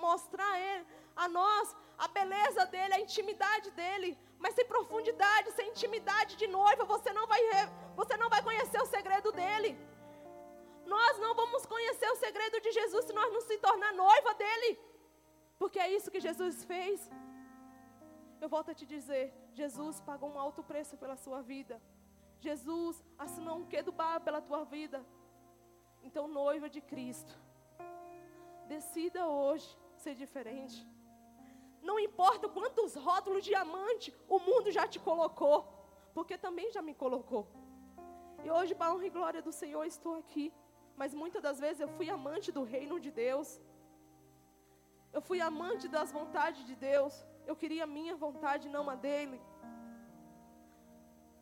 mostrar 0.06 0.50
a, 0.52 0.60
ele, 0.60 0.86
a 1.16 1.28
nós 1.28 1.76
a 1.98 2.08
beleza 2.08 2.66
dele, 2.66 2.94
a 2.94 3.00
intimidade 3.00 3.72
dele. 3.72 4.18
Mas 4.38 4.56
sem 4.56 4.66
profundidade, 4.66 5.52
sem 5.52 5.70
intimidade 5.70 6.36
de 6.38 6.48
noiva, 6.48 6.86
você 6.86 7.12
não 7.12 7.28
vai, 7.28 7.42
você 7.96 8.16
não 8.18 8.30
vai 8.30 8.42
conhecer 8.42 8.82
o 8.82 8.86
segredo 8.86 9.32
dele. 9.32 9.78
Nós 10.86 11.20
não 11.20 11.36
vamos 11.36 11.66
conhecer 11.66 12.10
o 12.10 12.16
segredo 12.16 12.60
de 12.62 12.72
Jesus 12.72 13.06
se 13.06 13.14
nós 13.14 13.32
não 13.34 13.42
se 13.42 13.58
tornar 13.58 13.94
noiva 13.94 14.34
dele. 14.34 14.80
Porque 15.62 15.80
é 15.86 15.90
isso 15.98 16.12
que 16.14 16.26
Jesus 16.28 16.64
fez. 16.72 17.10
Eu 18.44 18.50
volto 18.56 18.72
a 18.72 18.78
te 18.80 18.86
dizer, 18.96 19.26
Jesus 19.62 20.00
pagou 20.10 20.30
um 20.34 20.40
alto 20.46 20.64
preço 20.72 20.96
pela 20.98 21.18
sua 21.26 21.42
vida. 21.54 21.82
Jesus 22.48 23.04
assinou 23.18 23.58
um 23.60 23.92
bar 24.00 24.18
pela 24.22 24.42
tua 24.50 24.64
vida. 24.64 25.00
Então, 26.02 26.26
noiva 26.28 26.70
de 26.76 26.82
Cristo 26.92 27.36
Decida 28.74 29.22
hoje 29.28 29.68
ser 30.04 30.14
diferente. 30.24 30.78
Não 31.82 31.98
importa 32.00 32.48
quantos 32.48 32.94
rótulos 33.06 33.44
de 33.44 33.56
amante 33.56 34.14
o 34.36 34.38
mundo 34.48 34.70
já 34.78 34.86
te 34.88 35.00
colocou, 35.00 35.58
porque 36.14 36.38
também 36.38 36.72
já 36.76 36.82
me 36.90 36.94
colocou. 36.94 37.48
E 38.44 38.52
hoje, 38.52 38.76
para 38.76 38.94
honra 38.94 39.08
e 39.08 39.16
glória 39.18 39.42
do 39.42 39.52
Senhor, 39.52 39.84
estou 39.86 40.16
aqui. 40.22 40.54
Mas 40.96 41.16
muitas 41.22 41.42
das 41.42 41.60
vezes 41.60 41.80
eu 41.80 41.90
fui 41.98 42.10
amante 42.18 42.52
do 42.52 42.64
reino 42.64 43.00
de 43.00 43.10
Deus. 43.10 43.60
Eu 45.12 45.22
fui 45.28 45.40
amante 45.42 45.88
das 45.88 46.12
vontades 46.12 46.64
de 46.70 46.76
Deus. 46.76 47.14
Eu 47.50 47.56
queria 47.62 47.84
a 47.86 47.94
minha 47.98 48.16
vontade, 48.16 48.74
não 48.76 48.86
a 48.90 48.96
dele. 48.96 49.40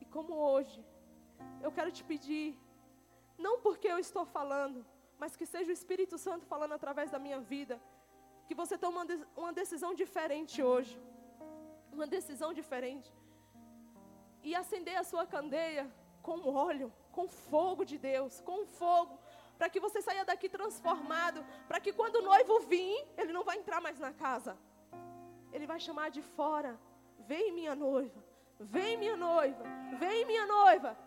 E 0.02 0.06
como 0.06 0.34
hoje, 0.36 0.80
eu 1.66 1.72
quero 1.72 1.92
te 1.98 2.04
pedir, 2.12 2.58
não 3.38 3.60
porque 3.66 3.88
eu 3.88 4.00
estou 4.00 4.26
falando, 4.38 4.86
mas 5.22 5.36
que 5.36 5.46
seja 5.46 5.70
o 5.70 5.78
Espírito 5.80 6.18
Santo 6.18 6.46
falando 6.46 6.74
através 6.74 7.12
da 7.12 7.20
minha 7.20 7.40
vida. 7.40 7.82
Que 8.48 8.56
você 8.56 8.78
tome 8.78 8.98
uma 9.36 9.54
decisão 9.62 9.94
diferente 9.94 10.64
hoje. 10.64 10.96
Uma 11.92 12.08
decisão 12.08 12.54
diferente. 12.54 13.12
E 14.44 14.56
acender 14.56 14.96
a 14.96 15.04
sua 15.04 15.26
candeia 15.26 15.86
com 16.22 16.38
óleo, 16.54 16.92
com 17.12 17.28
fogo 17.28 17.84
de 17.84 17.98
Deus, 17.98 18.40
com 18.42 18.66
fogo, 18.66 19.20
para 19.58 19.70
que 19.70 19.80
você 19.80 20.02
saia 20.02 20.24
daqui 20.24 20.48
transformado, 20.48 21.46
para 21.68 21.80
que 21.80 21.92
quando 21.92 22.18
o 22.18 22.22
noivo 22.22 22.60
vir, 22.62 22.96
ele 23.18 23.34
não 23.34 23.44
vai 23.44 23.58
entrar 23.58 23.82
mais 23.82 24.00
na 24.00 24.14
casa. 24.14 24.58
Ele 25.52 25.66
vai 25.66 25.80
chamar 25.80 26.10
de 26.10 26.22
fora: 26.22 26.80
"Vem 27.32 27.52
minha 27.52 27.76
noiva, 27.76 28.24
vem 28.60 28.98
minha 28.98 29.18
noiva, 29.18 29.64
vem 30.04 30.26
minha 30.26 30.46
noiva". 30.46 30.98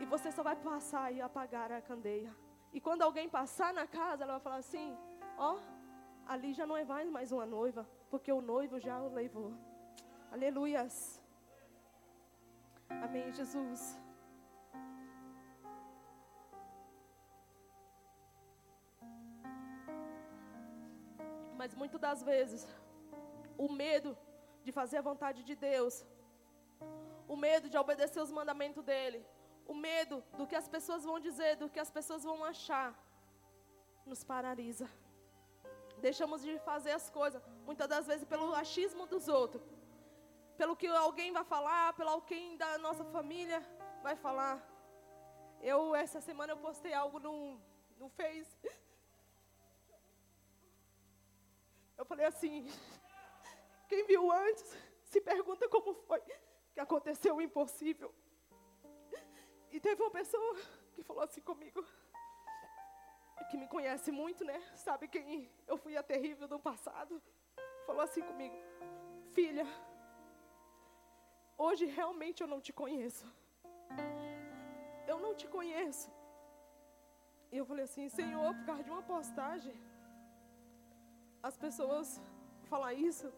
E 0.00 0.04
você 0.04 0.30
só 0.30 0.42
vai 0.42 0.56
passar 0.56 1.12
e 1.12 1.20
apagar 1.20 1.72
a 1.72 1.80
candeia. 1.80 2.32
E 2.72 2.80
quando 2.80 3.02
alguém 3.02 3.28
passar 3.28 3.72
na 3.72 3.86
casa, 3.86 4.22
ela 4.24 4.34
vai 4.34 4.40
falar 4.40 4.56
assim: 4.56 4.96
Ó, 5.36 5.58
ali 6.26 6.52
já 6.52 6.66
não 6.66 6.76
é 6.76 6.84
mais 7.18 7.32
uma 7.32 7.46
noiva, 7.46 7.88
porque 8.10 8.32
o 8.32 8.40
noivo 8.40 8.78
já 8.78 9.00
o 9.00 9.12
levou. 9.12 9.52
Aleluias. 10.32 11.20
Amém, 12.88 13.32
Jesus. 13.32 13.98
Mas 21.66 21.74
muitas 21.74 22.00
das 22.00 22.22
vezes, 22.22 22.64
o 23.58 23.68
medo 23.68 24.16
de 24.62 24.70
fazer 24.70 24.98
a 24.98 25.06
vontade 25.10 25.42
de 25.42 25.56
Deus, 25.56 25.94
o 27.26 27.36
medo 27.44 27.68
de 27.68 27.76
obedecer 27.76 28.20
os 28.20 28.30
mandamentos 28.30 28.84
dEle, 28.84 29.26
o 29.66 29.74
medo 29.74 30.22
do 30.38 30.46
que 30.46 30.54
as 30.54 30.68
pessoas 30.68 31.02
vão 31.02 31.18
dizer, 31.18 31.56
do 31.56 31.68
que 31.68 31.80
as 31.80 31.90
pessoas 31.90 32.22
vão 32.22 32.44
achar, 32.44 32.94
nos 34.10 34.22
paralisa. 34.22 34.88
Deixamos 35.98 36.40
de 36.40 36.56
fazer 36.60 36.92
as 36.92 37.10
coisas, 37.10 37.42
muitas 37.64 37.88
das 37.88 38.06
vezes 38.06 38.24
pelo 38.24 38.54
achismo 38.54 39.04
dos 39.04 39.26
outros, 39.26 39.60
pelo 40.56 40.76
que 40.76 40.86
alguém 40.86 41.32
vai 41.32 41.42
falar, 41.42 41.94
pelo 41.94 42.10
alguém 42.10 42.56
da 42.56 42.78
nossa 42.78 43.04
família 43.06 43.60
vai 44.04 44.14
falar. 44.14 44.56
Eu, 45.60 45.96
essa 45.96 46.20
semana, 46.20 46.52
eu 46.52 46.58
postei 46.58 46.94
algo 46.94 47.18
no, 47.18 47.60
no 47.98 48.08
Face. 48.10 48.56
Eu 51.96 52.04
falei 52.04 52.26
assim: 52.26 52.66
quem 53.88 54.04
viu 54.06 54.30
antes 54.30 54.64
se 55.04 55.20
pergunta 55.20 55.68
como 55.68 55.94
foi 55.94 56.22
que 56.72 56.80
aconteceu 56.80 57.36
o 57.36 57.40
impossível. 57.40 58.14
E 59.70 59.80
teve 59.80 60.02
uma 60.02 60.10
pessoa 60.10 60.54
que 60.94 61.02
falou 61.02 61.22
assim 61.22 61.40
comigo, 61.40 61.84
que 63.50 63.56
me 63.56 63.66
conhece 63.66 64.10
muito, 64.10 64.44
né? 64.44 64.58
Sabe 64.74 65.08
quem 65.08 65.50
eu 65.66 65.76
fui 65.76 65.96
a 65.96 66.02
terrível 66.02 66.48
no 66.48 66.58
passado? 66.58 67.22
Falou 67.86 68.02
assim 68.02 68.22
comigo: 68.22 68.56
Filha, 69.32 69.66
hoje 71.56 71.86
realmente 71.86 72.42
eu 72.42 72.48
não 72.48 72.60
te 72.60 72.72
conheço. 72.72 73.26
Eu 75.06 75.18
não 75.18 75.34
te 75.34 75.46
conheço. 75.48 76.10
E 77.52 77.56
eu 77.56 77.64
falei 77.64 77.84
assim: 77.84 78.08
Senhor, 78.08 78.54
por 78.54 78.66
causa 78.66 78.84
de 78.84 78.90
uma 78.90 79.02
postagem, 79.02 79.74
as 81.42 81.56
pessoas 81.56 82.20
falam 82.64 82.90
isso. 82.92 83.32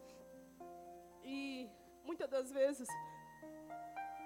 E 1.23 1.69
muitas 2.05 2.29
das 2.29 2.51
vezes 2.51 2.89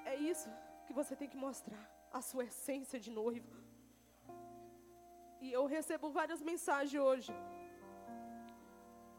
é 0.04 0.16
isso 0.16 0.50
que 0.86 0.92
você 0.92 1.14
tem 1.16 1.28
que 1.28 1.36
mostrar 1.36 1.84
a 2.12 2.20
sua 2.20 2.44
essência 2.44 2.98
de 3.00 3.10
noivo. 3.10 3.50
E 5.40 5.50
eu 5.52 5.64
recebo 5.66 6.10
várias 6.10 6.40
mensagens 6.40 7.02
hoje. 7.02 7.32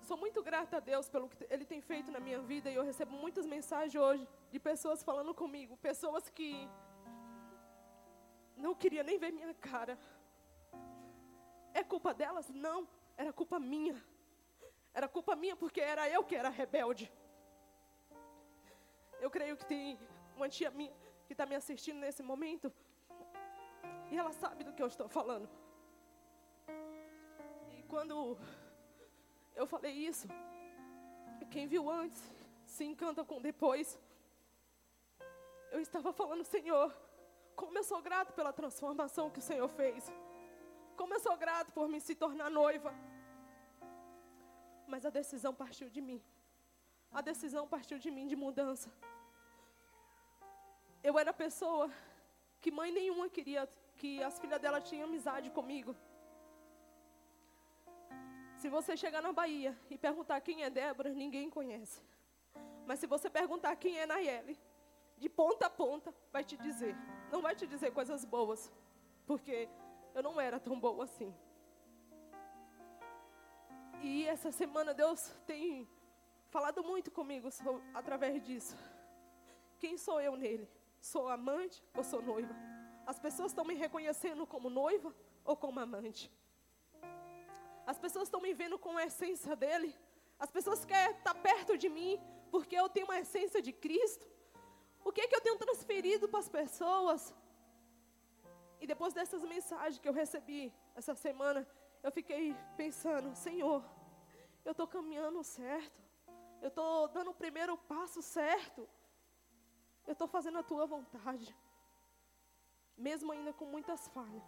Sou 0.07 0.17
muito 0.17 0.41
grata 0.43 0.77
a 0.77 0.79
Deus 0.79 1.10
pelo 1.10 1.29
que 1.29 1.45
Ele 1.50 1.65
tem 1.65 1.81
feito 1.81 2.12
na 2.12 2.19
minha 2.19 2.39
vida 2.39 2.69
e 2.69 2.75
eu 2.75 2.83
recebo 2.83 3.13
muitas 3.15 3.45
mensagens 3.45 3.95
hoje 3.95 4.27
de 4.51 4.60
pessoas 4.60 5.03
falando 5.03 5.33
comigo, 5.33 5.77
pessoas 5.77 6.29
que 6.29 6.69
não 8.55 8.74
queriam 8.75 9.03
nem 9.03 9.17
ver 9.17 9.31
minha 9.31 9.53
cara. 9.53 9.98
É 11.74 11.83
culpa 11.83 12.13
delas? 12.13 12.50
Não, 12.50 12.88
era 13.17 13.31
culpa 13.33 13.60
minha. 13.60 13.95
Era 14.93 15.07
culpa 15.07 15.35
minha 15.35 15.55
porque 15.55 15.81
era 15.81 16.07
eu 16.09 16.23
que 16.23 16.35
era 16.35 16.50
rebelde. 16.50 17.12
Eu 19.19 19.29
creio 19.31 19.55
que 19.57 19.65
tem 19.65 20.00
uma 20.35 20.50
tia 20.50 20.69
minha 20.69 20.93
que 21.25 21.33
está 21.33 21.45
me 21.45 21.55
assistindo 21.55 22.00
nesse 22.00 22.21
momento 22.21 22.71
e 24.12 24.17
ela 24.17 24.31
sabe 24.31 24.63
do 24.63 24.73
que 24.73 24.83
eu 24.83 24.88
estou 24.88 25.07
falando. 25.07 25.50
E 27.77 27.83
quando 27.83 28.38
eu 29.55 29.65
falei 29.65 29.93
isso, 29.93 30.27
quem 31.53 31.67
viu 31.67 31.89
antes 31.89 32.21
se 32.65 32.83
encanta 32.83 33.23
com 33.23 33.39
depois. 33.41 34.00
Eu 35.71 35.79
estava 35.79 36.12
falando, 36.12 36.43
Senhor, 36.43 36.93
como 37.55 37.77
eu 37.77 37.83
sou 37.83 38.01
grato 38.01 38.33
pela 38.33 38.51
transformação 38.51 39.29
que 39.29 39.39
o 39.39 39.47
Senhor 39.50 39.67
fez. 39.69 40.12
Como 40.95 41.13
eu 41.13 41.19
sou 41.19 41.35
grato 41.38 41.71
por 41.71 41.88
me 41.88 42.00
se 42.00 42.15
tornar 42.15 42.50
noiva. 42.50 42.93
Mas 44.88 45.06
a 45.06 45.10
decisão 45.10 45.54
partiu 45.54 45.90
de 45.90 46.02
mim. 46.02 46.22
A 47.12 47.22
decisão 47.22 47.68
partiu 47.68 47.98
de 47.98 48.10
mim 48.10 48.28
de 48.28 48.36
mudança. 48.36 48.92
Eu 51.04 51.17
era 51.19 51.34
pessoa 51.34 51.89
que 52.62 52.72
mãe 52.72 52.91
nenhuma 52.91 53.30
queria 53.30 53.67
que 53.98 54.24
as 54.24 54.39
filhas 54.39 54.62
dela 54.62 54.80
tinham 54.82 55.08
amizade 55.08 55.50
comigo. 55.50 55.96
Se 58.58 58.69
você 58.69 58.96
chegar 58.96 59.22
na 59.22 59.34
Bahia 59.34 59.78
e 59.89 59.98
perguntar 59.98 60.39
quem 60.39 60.63
é 60.63 60.69
Débora, 60.69 61.10
ninguém 61.10 61.50
conhece. 61.50 62.02
Mas 62.86 63.00
se 63.00 63.08
você 63.08 63.30
perguntar 63.30 63.76
quem 63.76 64.00
é 64.00 64.06
Nayeli, 64.06 64.58
de 65.17 65.30
ponta 65.30 65.67
a 65.67 65.69
ponta, 65.69 66.13
vai 66.32 66.43
te 66.43 66.56
dizer. 66.58 66.96
Não 67.32 67.41
vai 67.41 67.56
te 67.56 67.67
dizer 67.67 67.91
coisas 67.91 68.24
boas, 68.24 68.72
porque 69.26 69.69
eu 70.15 70.24
não 70.24 70.39
era 70.39 70.60
tão 70.60 70.80
boa 70.80 71.04
assim. 71.04 71.34
E 74.04 74.28
essa 74.28 74.52
semana 74.52 74.94
Deus 74.94 75.32
tem 75.48 75.88
falado 76.50 76.84
muito 76.84 77.10
comigo 77.10 77.48
através 77.94 78.44
disso. 78.44 78.76
Quem 79.80 79.98
sou 79.98 80.20
eu 80.20 80.36
nele? 80.36 80.68
Sou 81.00 81.30
amante 81.30 81.82
ou 81.96 82.04
sou 82.04 82.22
noiva? 82.22 82.54
As 83.08 83.18
pessoas 83.18 83.52
estão 83.52 83.63
me 83.63 83.74
reconhecendo 83.74 84.46
como 84.46 84.70
noiva 84.70 85.16
ou 85.46 85.56
como 85.56 85.80
amante? 85.80 86.30
As 87.88 87.98
pessoas 87.98 88.28
estão 88.28 88.42
me 88.42 88.54
vendo 88.54 88.78
com 88.78 88.98
a 88.98 89.06
essência 89.06 89.56
dele? 89.56 89.96
As 90.38 90.52
pessoas 90.52 90.84
querem 90.84 91.16
estar 91.16 91.36
perto 91.36 91.78
de 91.78 91.88
mim 91.88 92.20
porque 92.52 92.76
eu 92.76 92.89
tenho 92.89 93.06
uma 93.06 93.20
essência 93.20 93.62
de 93.62 93.72
Cristo? 93.72 94.28
O 95.06 95.13
que 95.13 95.22
é 95.22 95.28
que 95.30 95.36
eu 95.36 95.42
tenho 95.42 95.58
transferido 95.58 96.28
para 96.28 96.42
as 96.42 96.50
pessoas? 96.50 97.34
E 98.82 98.86
depois 98.86 99.13
dessas 99.13 99.44
mensagens 99.44 99.98
que 99.98 100.10
eu 100.10 100.13
recebi 100.13 100.74
essa 100.94 101.16
semana, 101.16 101.66
eu 102.04 102.12
fiquei 102.12 102.56
pensando: 102.78 103.36
Senhor, 103.36 103.84
eu 104.63 104.72
estou 104.72 104.88
caminhando 104.88 105.44
certo, 105.44 106.02
eu 106.62 106.68
estou 106.68 107.08
dando 107.08 107.32
o 107.32 107.34
primeiro 107.44 107.76
passo 107.78 108.22
certo, 108.22 108.88
eu 110.06 110.13
estou 110.13 110.28
fazendo 110.28 110.60
a 110.60 110.63
tua 110.63 110.86
vontade 110.86 111.56
mesmo 112.98 113.32
ainda 113.32 113.52
com 113.54 113.66
muitas 113.66 114.08
falhas, 114.10 114.44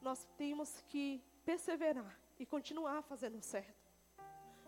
nós 0.00 0.26
temos 0.36 0.82
que 0.88 1.22
perseverar 1.44 2.18
e 2.38 2.46
continuar 2.46 3.02
fazendo 3.02 3.40
certo. 3.40 3.84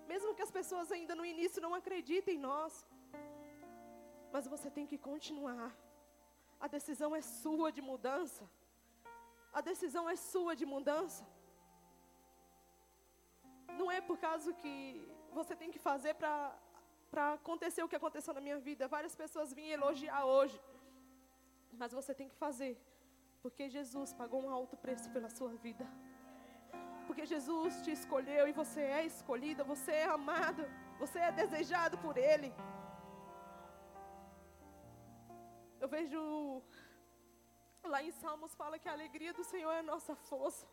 Mesmo 0.07 0.35
que 0.35 0.43
as 0.43 0.51
pessoas 0.51 0.93
ainda 0.93 1.15
no 1.15 1.25
início 1.25 1.61
não 1.61 1.75
acreditem 1.75 2.37
em 2.37 2.39
nós, 2.39 2.87
mas 4.33 4.47
você 4.47 4.71
tem 4.71 4.87
que 4.87 4.99
continuar. 4.99 5.77
A 6.61 6.69
decisão 6.69 7.15
é 7.15 7.21
sua 7.21 7.71
de 7.73 7.83
mudança. 7.83 8.49
A 9.53 9.61
decisão 9.61 10.09
é 10.09 10.17
sua 10.17 10.55
de 10.55 10.65
mudança. 10.65 11.27
Não 13.81 13.91
é 13.91 14.01
por 14.01 14.19
causa 14.19 14.53
que 14.53 14.75
você 15.33 15.55
tem 15.55 15.71
que 15.71 15.79
fazer 15.79 16.15
para 16.15 17.33
acontecer 17.35 17.83
o 17.83 17.89
que 17.89 17.97
aconteceu 17.97 18.35
na 18.35 18.41
minha 18.41 18.59
vida. 18.59 18.89
Várias 18.89 19.15
pessoas 19.15 19.53
vêm 19.53 19.71
elogiar 19.71 20.25
hoje. 20.25 20.61
Mas 21.73 21.93
você 21.93 22.15
tem 22.15 22.29
que 22.29 22.37
fazer 22.37 22.79
porque 23.47 23.69
Jesus 23.69 24.13
pagou 24.13 24.43
um 24.45 24.51
alto 24.51 24.77
preço 24.77 25.09
pela 25.15 25.29
sua 25.29 25.51
vida. 25.65 25.87
Porque 27.07 27.25
Jesus 27.25 27.81
te 27.85 27.93
escolheu 27.93 28.49
e 28.49 28.53
você 28.53 28.81
é 28.81 29.03
escolhida, 29.07 29.63
você 29.63 29.93
é 29.93 30.07
amado, 30.07 30.63
você 30.99 31.21
é 31.21 31.31
desejado 31.31 31.97
por 31.99 32.17
Ele. 32.17 32.53
Eu 35.83 35.89
vejo 35.89 36.21
lá 37.85 38.03
em 38.03 38.11
Salmos 38.11 38.57
fala 38.57 38.81
que 38.81 38.89
a 38.89 38.97
alegria 38.99 39.33
do 39.33 39.45
Senhor 39.45 39.71
é 39.71 39.79
a 39.79 39.91
nossa 39.93 40.17
força. 40.17 40.67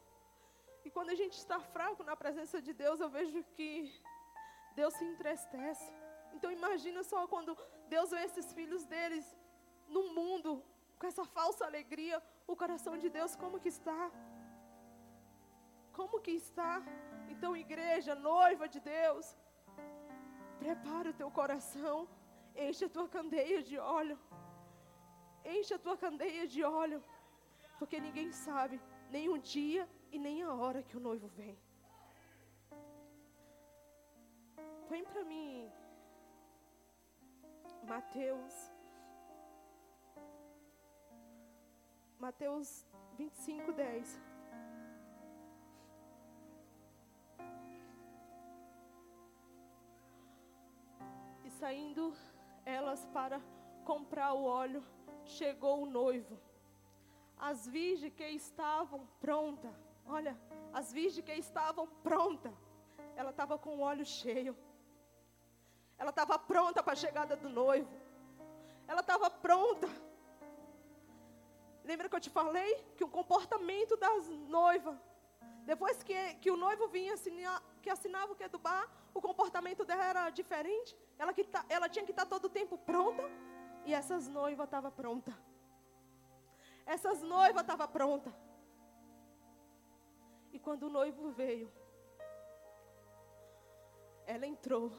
E 0.85 0.89
quando 0.95 1.11
a 1.15 1.19
gente 1.21 1.37
está 1.43 1.59
fraco 1.75 2.03
na 2.09 2.15
presença 2.23 2.61
de 2.61 2.73
Deus, 2.83 2.99
eu 2.99 3.09
vejo 3.09 3.43
que 3.55 3.67
Deus 4.79 4.93
se 4.95 5.05
entristece. 5.11 5.89
Então 6.35 6.51
imagina 6.51 7.01
só 7.11 7.27
quando 7.33 7.57
Deus 7.95 8.11
vê 8.11 8.21
esses 8.29 8.47
filhos 8.57 8.83
deles 8.93 9.25
no 9.87 10.03
mundo 10.17 10.51
com 10.99 11.07
essa 11.11 11.25
falsa 11.37 11.65
alegria, 11.65 12.17
o 12.47 12.55
coração 12.55 12.97
de 12.97 13.09
Deus 13.17 13.35
como 13.35 13.59
que 13.63 13.69
está? 13.77 14.01
Como 15.97 16.21
que 16.25 16.31
está? 16.31 16.81
Então, 17.33 17.55
igreja, 17.55 18.15
noiva 18.15 18.67
de 18.73 18.79
Deus, 18.79 19.25
prepara 20.61 21.09
o 21.09 21.17
teu 21.21 21.29
coração, 21.39 22.07
enche 22.55 22.85
a 22.85 22.93
tua 22.95 23.07
candeia 23.15 23.61
de 23.61 23.77
óleo. 23.77 24.17
Enche 25.55 25.73
a 25.73 25.79
tua 25.85 25.97
candeia 26.03 26.47
de 26.47 26.63
óleo, 26.63 27.03
porque 27.77 27.99
ninguém 27.99 28.31
sabe 28.31 28.81
nem 29.09 29.27
o 29.29 29.37
dia 29.37 29.83
e 30.13 30.19
nem 30.19 30.43
a 30.43 30.53
hora 30.53 30.83
que 30.83 30.95
o 30.95 30.99
noivo 30.99 31.27
vem. 31.27 31.57
Põe 34.87 35.03
para 35.03 35.23
mim 35.23 35.71
Mateus 37.87 38.71
Mateus 42.19 42.85
25, 43.17 43.73
10. 43.73 44.21
E 51.43 51.49
saindo 51.49 52.13
elas 52.65 53.05
para 53.07 53.41
comprar 53.83 54.31
o 54.33 54.45
óleo, 54.45 54.81
chegou 55.25 55.83
o 55.83 55.85
noivo. 55.85 56.39
As 57.37 57.67
virgens 57.67 58.13
que 58.13 58.23
estavam 58.23 59.05
prontas, 59.19 59.75
olha, 60.05 60.39
as 60.73 60.91
virgens 60.91 61.25
que 61.25 61.31
estavam 61.33 61.87
prontas, 62.03 62.53
ela 63.15 63.31
estava 63.31 63.57
com 63.57 63.77
o 63.77 63.81
óleo 63.81 64.05
cheio. 64.05 64.57
Ela 65.97 66.09
estava 66.09 66.37
pronta 66.39 66.81
para 66.81 66.93
a 66.93 66.95
chegada 66.95 67.35
do 67.35 67.49
noivo. 67.49 67.91
Ela 68.87 69.01
estava 69.01 69.29
pronta 69.29 69.87
Lembra 71.83 72.07
que 72.07 72.15
eu 72.15 72.19
te 72.19 72.29
falei 72.29 72.75
que 72.95 73.03
o 73.03 73.09
comportamento 73.09 73.97
das 73.97 74.29
noivas 74.57 74.97
Depois 75.65 76.01
que, 76.01 76.35
que 76.35 76.49
o 76.49 76.57
noivo 76.57 76.87
vinha 76.87 77.13
que 77.81 77.89
assinava 77.89 78.31
o 78.31 78.35
que 78.35 78.47
do 78.47 78.57
bar, 78.57 78.89
o 79.13 79.21
comportamento 79.21 79.83
dela 79.83 80.05
era 80.05 80.29
diferente. 80.29 80.95
Ela, 81.17 81.33
que 81.33 81.43
tá, 81.43 81.65
ela 81.69 81.89
tinha 81.89 82.05
que 82.05 82.11
estar 82.11 82.25
tá 82.25 82.29
todo 82.29 82.45
o 82.45 82.49
tempo 82.49 82.77
pronta. 82.77 83.23
E 83.85 83.93
essas 83.93 84.27
noivas 84.27 84.65
estavam 84.65 84.91
pronta. 84.91 85.37
Essas 86.85 87.21
noivas 87.21 87.61
estavam 87.61 87.87
pronta. 87.87 88.33
E 90.55 90.59
quando 90.59 90.83
o 90.83 90.89
noivo 90.89 91.31
veio, 91.31 91.69
ela 94.25 94.45
entrou 94.45 94.91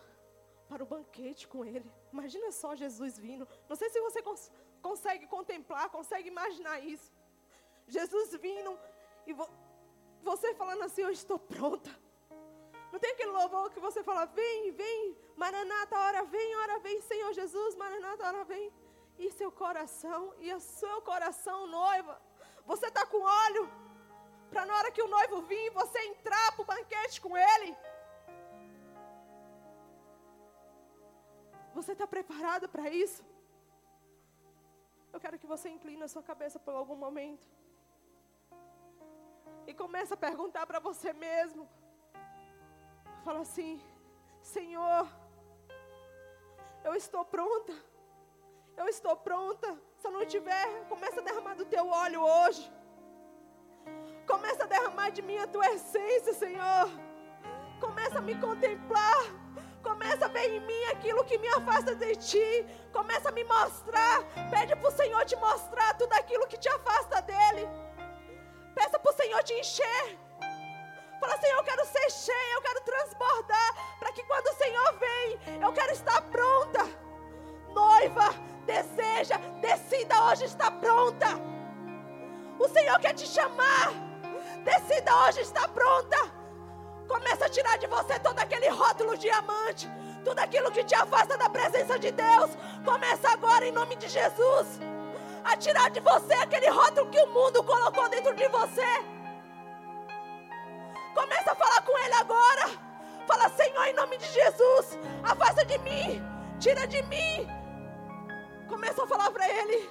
para 0.68 0.82
o 0.82 0.86
banquete 0.86 1.46
com 1.46 1.64
ele. 1.64 1.90
Imagina 2.12 2.50
só 2.52 2.74
Jesus 2.74 3.18
vindo. 3.18 3.46
Não 3.68 3.76
sei 3.76 3.88
se 3.90 4.00
você 4.00 4.20
cons 4.20 4.50
consegue 4.82 5.26
contemplar, 5.26 5.88
consegue 5.88 6.28
imaginar 6.28 6.78
isso. 6.80 7.10
Jesus 7.86 8.34
vindo 8.46 8.78
e 9.26 9.32
vo 9.32 9.48
você 10.22 10.54
falando 10.54 10.82
assim: 10.82 11.02
Eu 11.02 11.10
estou 11.10 11.38
pronta. 11.38 11.90
Não 12.92 12.98
tem 12.98 13.12
aquele 13.12 13.30
louvor 13.30 13.70
que 13.70 13.80
você 13.80 14.02
fala: 14.02 14.24
Vem, 14.24 14.72
vem, 14.72 15.16
Maranata, 15.36 15.98
hora 15.98 16.24
vem, 16.24 16.56
hora 16.56 16.78
vem, 16.80 17.00
Senhor 17.00 17.32
Jesus, 17.32 17.76
Maranata, 17.76 18.26
hora 18.26 18.44
vem. 18.44 18.72
E 19.18 19.30
seu 19.30 19.50
coração, 19.52 20.34
e 20.40 20.52
o 20.52 20.60
seu 20.60 21.00
coração, 21.02 21.66
noiva, 21.68 22.20
você 22.66 22.86
está 22.86 23.06
com 23.06 23.20
óleo, 23.20 23.70
para 24.54 24.66
na 24.70 24.74
hora 24.78 24.90
que 24.96 25.02
o 25.02 25.12
noivo 25.16 25.38
vir, 25.50 25.66
você 25.80 25.98
entrar 26.10 26.46
para 26.52 26.62
o 26.62 26.70
banquete 26.72 27.20
com 27.24 27.32
ele. 27.36 27.70
Você 31.78 31.92
está 31.94 32.06
preparado 32.16 32.66
para 32.74 32.88
isso? 33.04 33.22
Eu 35.12 35.20
quero 35.24 35.38
que 35.40 35.50
você 35.54 35.68
incline 35.76 36.04
a 36.04 36.12
sua 36.14 36.22
cabeça 36.30 36.58
por 36.66 36.74
algum 36.80 36.98
momento. 37.06 37.46
E 39.66 39.74
comece 39.82 40.12
a 40.14 40.22
perguntar 40.28 40.64
para 40.70 40.80
você 40.88 41.12
mesmo. 41.12 41.64
Fala 43.26 43.40
assim: 43.46 43.72
Senhor, 44.54 45.04
eu 46.84 46.94
estou 47.02 47.24
pronta. 47.34 47.74
Eu 48.76 48.86
estou 48.94 49.16
pronta. 49.28 49.68
Se 49.98 50.06
eu 50.08 50.14
não 50.16 50.24
tiver, 50.34 50.66
começa 50.94 51.20
a 51.20 51.26
derramar 51.28 51.54
do 51.60 51.66
teu 51.74 51.86
óleo 52.04 52.22
hoje. 52.22 52.64
Começa 54.34 54.64
a 54.64 54.66
derramar 54.66 55.10
de 55.10 55.22
mim 55.22 55.38
a 55.38 55.46
tua 55.46 55.64
essência, 55.74 56.34
Senhor. 56.34 56.90
Começa 57.78 58.18
a 58.18 58.20
me 58.20 58.34
contemplar. 58.34 59.22
Começa 59.80 60.24
a 60.24 60.28
ver 60.28 60.56
em 60.56 60.60
mim 60.60 60.84
aquilo 60.90 61.24
que 61.24 61.38
me 61.38 61.46
afasta 61.50 61.94
de 61.94 62.16
ti. 62.16 62.66
Começa 62.92 63.28
a 63.28 63.32
me 63.32 63.44
mostrar. 63.44 64.24
Pede 64.50 64.74
para 64.74 64.88
o 64.88 64.90
Senhor 64.90 65.24
te 65.24 65.36
mostrar 65.36 65.96
tudo 65.96 66.12
aquilo 66.14 66.48
que 66.48 66.56
te 66.56 66.68
afasta 66.68 67.22
dele. 67.22 67.68
Peça 68.74 68.98
para 68.98 69.12
o 69.12 69.14
Senhor 69.14 69.40
te 69.44 69.52
encher. 69.54 70.18
Fala, 71.20 71.38
Senhor, 71.38 71.58
eu 71.58 71.64
quero 71.64 71.84
ser 71.86 72.10
cheia, 72.10 72.54
eu 72.54 72.62
quero 72.62 72.80
transbordar. 72.80 73.98
Para 74.00 74.12
que 74.12 74.24
quando 74.24 74.48
o 74.48 74.56
Senhor 74.56 74.98
vem, 74.98 75.62
eu 75.62 75.72
quero 75.72 75.92
estar 75.92 76.20
pronta. 76.22 76.82
Noiva, 77.72 78.34
deseja, 78.66 79.36
decida 79.60 80.24
hoje 80.24 80.46
estar 80.46 80.72
pronta. 80.80 81.28
O 82.58 82.68
Senhor 82.68 82.98
quer 82.98 83.14
te 83.14 83.28
chamar. 83.28 84.03
Decida 84.64 85.14
hoje 85.24 85.42
estar 85.42 85.68
pronta. 85.68 86.16
Começa 87.06 87.44
a 87.46 87.48
tirar 87.48 87.76
de 87.78 87.86
você 87.86 88.18
todo 88.18 88.38
aquele 88.38 88.68
rótulo 88.68 89.16
diamante. 89.16 89.88
Tudo 90.24 90.38
aquilo 90.38 90.72
que 90.72 90.82
te 90.82 90.94
afasta 90.94 91.36
da 91.36 91.50
presença 91.50 91.98
de 91.98 92.10
Deus. 92.10 92.50
Começa 92.84 93.28
agora 93.30 93.66
em 93.66 93.72
nome 93.72 93.94
de 93.96 94.08
Jesus. 94.08 94.80
A 95.44 95.56
tirar 95.56 95.90
de 95.90 96.00
você 96.00 96.32
aquele 96.34 96.68
rótulo 96.70 97.10
que 97.10 97.20
o 97.20 97.28
mundo 97.28 97.62
colocou 97.62 98.08
dentro 98.08 98.34
de 98.34 98.48
você. 98.48 98.92
Começa 101.14 101.52
a 101.52 101.54
falar 101.54 101.82
com 101.82 101.96
Ele 101.98 102.14
agora. 102.14 102.70
Fala, 103.26 103.48
Senhor, 103.50 103.84
em 103.84 103.94
nome 103.94 104.16
de 104.16 104.26
Jesus. 104.26 104.98
Afasta 105.22 105.64
de 105.64 105.76
mim. 105.78 106.22
Tira 106.58 106.86
de 106.86 107.02
mim. 107.02 107.46
Começa 108.66 109.04
a 109.04 109.06
falar 109.06 109.30
para 109.30 109.46
Ele. 109.46 109.90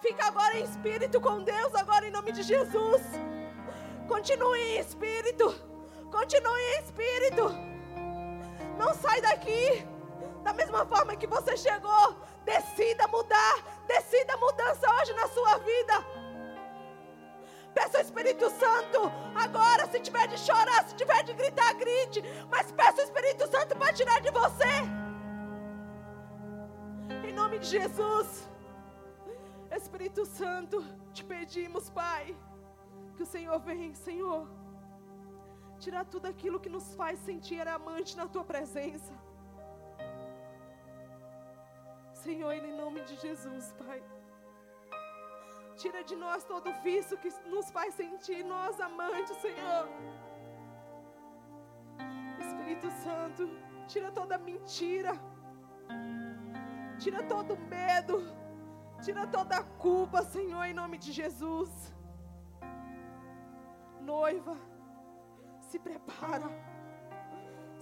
Fica 0.00 0.26
agora 0.26 0.56
em 0.56 0.64
espírito 0.64 1.20
com 1.20 1.42
Deus, 1.42 1.74
agora 1.74 2.06
em 2.06 2.10
nome 2.10 2.32
de 2.32 2.42
Jesus. 2.42 3.02
Continue 4.08 4.58
em 4.58 4.78
espírito. 4.80 5.54
Continue 6.10 6.62
em 6.62 6.80
espírito. 6.82 7.44
Não 8.78 8.94
sai 8.94 9.20
daqui. 9.20 9.86
Da 10.42 10.52
mesma 10.52 10.86
forma 10.86 11.16
que 11.16 11.26
você 11.26 11.56
chegou, 11.56 12.16
decida 12.44 13.06
mudar. 13.08 13.56
Decida 13.86 14.36
mudança 14.38 14.86
hoje 14.96 15.12
na 15.12 15.28
sua 15.28 15.58
vida. 15.58 15.94
Peça 17.74 17.98
o 17.98 18.00
Espírito 18.00 18.50
Santo 18.50 19.12
agora. 19.34 19.86
Se 19.90 20.00
tiver 20.00 20.26
de 20.26 20.38
chorar, 20.38 20.88
se 20.88 20.94
tiver 20.96 21.22
de 21.22 21.34
gritar, 21.34 21.74
grite. 21.74 22.22
Mas 22.50 22.72
peça 22.72 23.02
o 23.02 23.04
Espírito 23.04 23.46
Santo 23.46 23.76
para 23.76 23.92
tirar 23.92 24.20
de 24.20 24.30
você. 24.30 24.74
Em 27.28 27.32
nome 27.32 27.58
de 27.58 27.66
Jesus. 27.66 28.48
Espírito 29.70 30.24
Santo, 30.26 30.82
te 31.12 31.22
pedimos, 31.22 31.88
Pai, 31.90 32.34
que 33.18 33.24
o 33.26 33.32
Senhor 33.36 33.58
venha, 33.68 33.92
Senhor, 34.08 34.42
tirar 35.84 36.04
tudo 36.12 36.26
aquilo 36.32 36.60
que 36.64 36.70
nos 36.74 36.86
faz 36.98 37.16
sentir 37.28 37.66
amante 37.76 38.12
na 38.20 38.26
tua 38.34 38.44
presença. 38.50 39.14
Senhor, 42.24 42.52
em 42.52 42.76
nome 42.82 43.00
de 43.08 43.16
Jesus, 43.24 43.66
Pai. 43.80 44.00
Tira 45.82 46.00
de 46.10 46.14
nós 46.22 46.44
todo 46.52 46.76
vício 46.86 47.18
que 47.24 47.32
nos 47.54 47.66
faz 47.76 47.90
sentir 47.94 48.40
nós 48.54 48.80
amantes, 48.88 49.36
Senhor. 49.46 49.84
Espírito 52.46 52.88
Santo, 53.04 53.42
tira 53.92 54.12
toda 54.20 54.38
mentira. 54.38 55.14
Tira 57.02 57.22
todo 57.34 57.62
medo. 57.76 58.16
Tira 59.04 59.26
toda 59.26 59.56
a 59.56 59.68
culpa, 59.86 60.22
Senhor, 60.22 60.64
em 60.64 60.74
nome 60.82 60.98
de 60.98 61.12
Jesus. 61.20 61.70
Noiva, 64.08 64.56
se 65.68 65.78
prepara. 65.78 66.48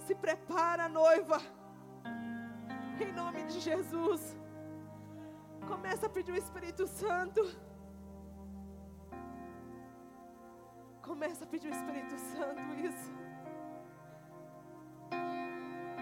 Se 0.05 0.13
prepara, 0.13 0.89
noiva. 0.89 1.37
Em 2.99 3.13
nome 3.13 3.43
de 3.45 3.61
Jesus. 3.61 4.35
Começa 5.65 6.07
a 6.07 6.09
pedir 6.09 6.33
o 6.33 6.41
Espírito 6.43 6.85
Santo. 6.85 7.41
Começa 11.01 11.45
a 11.45 11.47
pedir 11.47 11.69
o 11.69 11.75
Espírito 11.79 12.17
Santo 12.17 12.73
isso. 12.89 13.11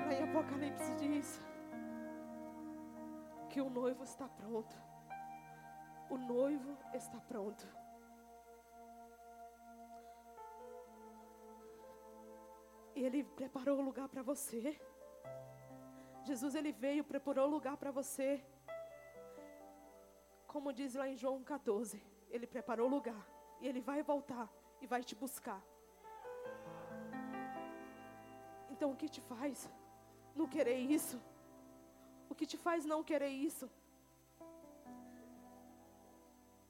Lá 0.05 0.11
em 0.11 0.23
Apocalipse 0.23 0.91
diz 0.95 1.39
que 3.51 3.61
o 3.61 3.69
noivo 3.69 4.03
está 4.03 4.27
pronto. 4.27 4.75
O 6.09 6.17
noivo 6.17 6.75
está 6.93 7.19
pronto. 7.19 7.74
E 12.95 13.03
ele 13.03 13.23
preparou 13.23 13.77
o 13.79 13.81
lugar 13.81 14.07
para 14.07 14.23
você. 14.23 14.79
Jesus 16.23 16.55
ele 16.55 16.71
veio, 16.71 17.03
preparou 17.03 17.45
o 17.47 17.51
lugar 17.51 17.77
para 17.77 17.91
você. 17.91 18.43
Como 20.47 20.71
diz 20.71 20.95
lá 20.95 21.07
em 21.07 21.17
João 21.17 21.43
14, 21.43 22.01
ele 22.29 22.47
preparou 22.47 22.87
o 22.87 22.93
lugar 22.97 23.23
e 23.59 23.67
ele 23.67 23.81
vai 23.81 24.01
voltar 24.01 24.49
e 24.81 24.87
vai 24.87 25.03
te 25.03 25.13
buscar. 25.13 25.61
Então 28.69 28.91
o 28.91 28.95
que 28.95 29.09
te 29.09 29.21
faz 29.21 29.69
não 30.35 30.47
querer 30.47 30.77
isso? 30.77 31.21
O 32.29 32.35
que 32.35 32.45
te 32.45 32.57
faz 32.57 32.85
não 32.85 33.03
querer 33.03 33.29
isso? 33.29 33.69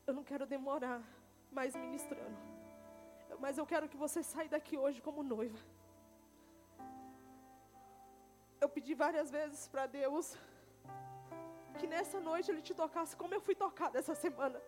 Eu 0.08 0.14
não 0.14 0.24
quero 0.24 0.46
demorar 0.46 1.02
mais 1.52 1.76
ministrando. 1.76 2.38
Mas 3.40 3.58
eu 3.58 3.66
quero 3.66 3.90
que 3.90 3.98
você 3.98 4.22
saia 4.24 4.50
daqui 4.50 4.78
hoje 4.78 5.02
como 5.02 5.24
noiva. 5.24 5.58
Eu 8.64 8.70
pedi 8.76 8.94
várias 9.06 9.30
vezes 9.38 9.68
para 9.68 9.86
Deus 9.86 10.38
que 11.80 11.88
nessa 11.94 12.20
noite 12.20 12.50
Ele 12.52 12.62
te 12.62 12.74
tocasse 12.74 13.16
como 13.22 13.34
eu 13.34 13.42
fui 13.48 13.56
tocada 13.56 14.00
essa 14.00 14.16
semana. 14.16 14.60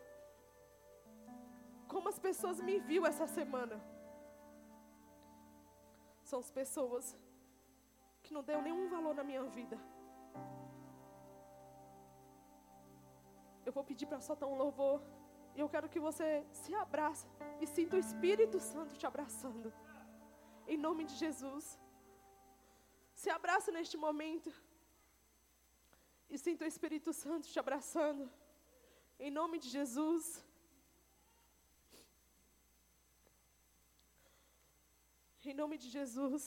Como 1.88 2.10
as 2.10 2.20
pessoas 2.28 2.60
me 2.68 2.80
viu 2.80 3.06
essa 3.06 3.28
semana. 3.28 3.78
São 6.30 6.40
as 6.40 6.52
pessoas 6.60 7.06
que 8.24 8.34
não 8.34 8.44
deu 8.44 8.62
nenhum 8.62 8.90
valor 8.96 9.14
na 9.20 9.24
minha 9.24 9.44
vida. 9.58 9.78
Eu 13.66 13.72
vou 13.78 13.84
pedir 13.84 14.06
para 14.06 14.20
soltar 14.20 14.48
um 14.50 14.58
louvor. 14.64 15.02
E 15.56 15.60
eu 15.60 15.70
quero 15.74 15.90
que 15.94 16.00
você 16.08 16.46
se 16.52 16.74
abrace 16.76 17.28
e 17.62 17.66
sinta 17.66 17.96
o 17.96 18.00
Espírito 18.00 18.60
Santo 18.60 18.98
te 19.00 19.06
abraçando. 19.08 19.74
Em 20.68 20.78
nome 20.78 21.04
de 21.06 21.16
Jesus. 21.16 21.66
Se 23.22 23.30
abraça 23.38 23.70
neste 23.78 23.98
momento. 24.06 24.50
E 26.34 26.38
sinta 26.46 26.66
o 26.66 26.72
Espírito 26.74 27.12
Santo 27.22 27.52
te 27.54 27.60
abraçando. 27.64 28.24
Em 29.26 29.32
nome 29.40 29.58
de 29.64 29.70
Jesus. 29.78 30.26
Em 35.50 35.56
nome 35.62 35.76
de 35.84 35.90
Jesus. 35.98 36.44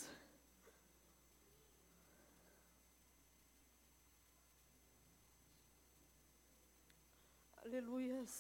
Aleluias. 7.64 8.33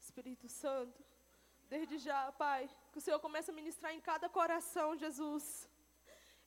Espírito 0.00 0.48
Santo. 0.48 1.00
Desde 1.68 1.96
já, 1.98 2.20
Pai, 2.32 2.62
que 2.90 2.98
o 2.98 3.04
Senhor 3.06 3.20
comece 3.20 3.50
a 3.50 3.58
ministrar 3.60 3.92
em 3.94 4.00
cada 4.10 4.28
coração, 4.40 4.96
Jesus. 5.04 5.46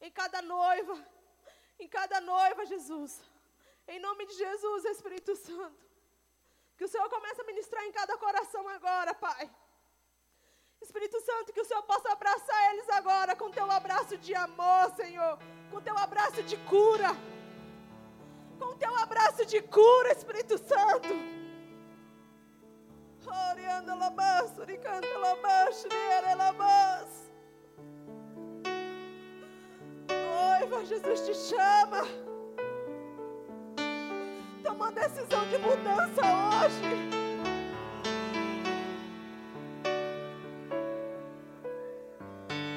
Em 0.01 0.11
cada 0.11 0.41
noiva. 0.41 0.95
Em 1.79 1.87
cada 1.87 2.19
noiva, 2.21 2.65
Jesus. 2.65 3.21
Em 3.87 3.99
nome 3.99 4.25
de 4.25 4.33
Jesus, 4.33 4.85
Espírito 4.85 5.35
Santo. 5.35 5.89
Que 6.77 6.85
o 6.85 6.87
Senhor 6.87 7.09
comece 7.09 7.41
a 7.41 7.45
ministrar 7.45 7.83
em 7.85 7.91
cada 7.91 8.17
coração 8.17 8.67
agora, 8.69 9.13
Pai. 9.13 9.49
Espírito 10.81 11.19
Santo, 11.21 11.51
que 11.51 11.61
o 11.61 11.65
Senhor 11.65 11.83
possa 11.83 12.11
abraçar 12.11 12.73
eles 12.73 12.87
agora 12.89 13.35
com 13.35 13.51
teu 13.51 13.69
abraço 13.69 14.17
de 14.17 14.33
amor, 14.33 14.91
Senhor. 14.95 15.37
Com 15.71 15.81
teu 15.81 15.97
abraço 15.97 16.41
de 16.43 16.57
cura. 16.73 17.09
Com 18.57 18.75
teu 18.77 18.95
abraço 18.95 19.45
de 19.45 19.61
cura, 19.61 20.11
Espírito 20.11 20.57
Santo. 20.57 21.09
Orianda 23.51 23.93
labas, 23.95 24.57
uricanta 24.57 25.17
labas, 25.17 25.85
Noiva, 30.39 30.85
Jesus 30.85 31.21
te 31.21 31.33
chama. 31.33 32.07
Toma 34.63 34.85
uma 34.85 34.91
decisão 34.91 35.45
de 35.49 35.57
mudança 35.57 36.21
hoje. 36.21 37.09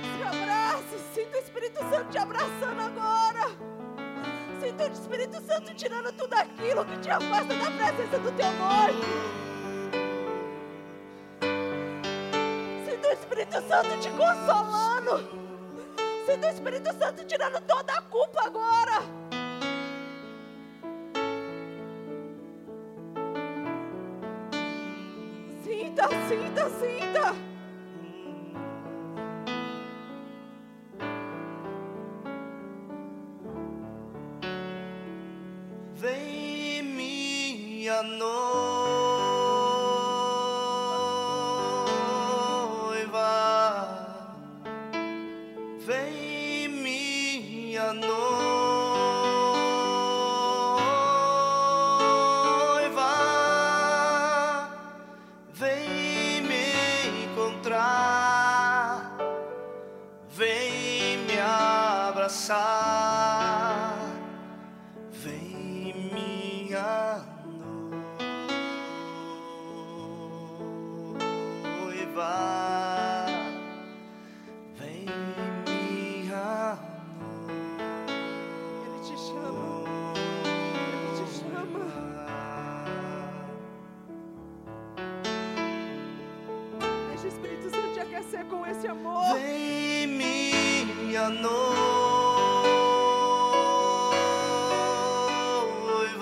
Se 0.02 0.22
abrace, 0.22 0.98
sinta 1.14 1.36
o 1.36 1.40
Espírito 1.40 1.78
Santo 1.90 2.10
te 2.10 2.18
abraçando 2.18 2.80
agora. 2.80 3.46
Sinta 4.60 4.84
o 4.84 4.92
Espírito 4.92 5.40
Santo 5.42 5.74
tirando 5.74 6.12
tudo 6.12 6.34
aquilo 6.34 6.84
que 6.84 6.98
te 6.98 7.10
afasta 7.10 7.54
da 7.54 7.70
presença 7.70 8.18
do 8.18 8.32
teu 8.32 8.52
noivo. 8.52 9.42
Espírito 13.12 13.60
Santo 13.68 13.98
te 14.00 14.08
consolando. 14.10 15.41
Sinta 16.24 16.46
o 16.46 16.50
Espírito 16.50 16.92
Santo 16.96 17.24
tirando 17.24 17.60
toda 17.66 17.94
a 17.94 18.02
culpa 18.02 18.46
agora. 18.46 19.02
Sinta, 25.64 26.08
sinta, 26.28 26.70
sinta. 26.78 27.52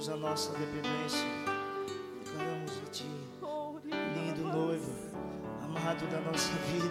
A 0.10 0.16
nossa 0.16 0.52
dependência. 0.54 1.28
Declaramos 2.24 2.72
a 2.72 2.92
Ti. 2.92 3.04
Lindo 4.16 4.42
noivo. 4.48 4.92
Amado 5.62 6.08
da 6.08 6.22
nossa 6.22 6.50
vida. 6.72 6.90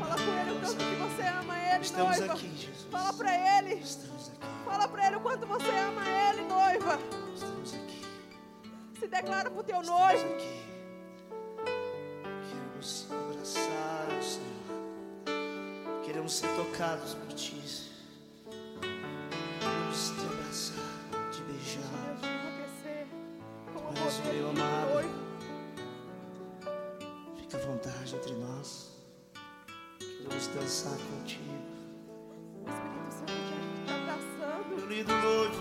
Fala 0.00 0.16
com 0.16 0.40
ele 0.40 0.50
o 0.50 0.60
quanto 0.60 0.76
que 0.76 0.96
você 0.96 1.22
ama 1.22 1.56
ele, 1.56 1.84
Estamos 1.84 2.18
noiva. 2.18 2.34
aqui, 2.34 2.48
Jesus. 2.56 2.86
Fala 2.90 3.12
para 3.12 3.58
ele. 3.58 3.74
Estamos 3.74 4.28
aqui. 4.28 4.46
Fala 4.64 4.88
para 4.88 5.06
ele 5.06 5.16
o 5.16 5.20
quanto 5.20 5.46
você 5.46 5.70
ama 5.70 6.02
ele, 6.08 6.42
noiva. 6.42 6.98
Estamos 7.32 7.74
aqui. 7.74 8.04
Se 8.98 9.06
declara 9.06 9.50
pro 9.50 9.62
teu 9.62 9.80
Estamos 9.80 10.00
noivo. 10.00 10.34
Aqui. 10.34 10.60
Queremos 12.50 13.06
abraçar 13.10 14.08
o 14.18 14.22
Senhor. 14.22 16.02
Queremos 16.04 16.32
ser 16.32 16.48
tocados 16.56 17.14
por 17.14 17.28
Ti. 17.34 17.50
Queremos 17.50 17.89
vontade 27.70 28.16
entre 28.16 28.32
nós. 28.34 28.90
Queremos 29.98 30.46
dançar 30.48 30.98
contigo. 30.98 31.44
O 32.64 32.68
Espírito 32.68 33.12
Santo 33.12 33.32
te 33.86 33.92
abraçando. 33.92 34.76
Meu 34.76 34.86
lindo 34.88 35.12
noivo. 35.12 35.54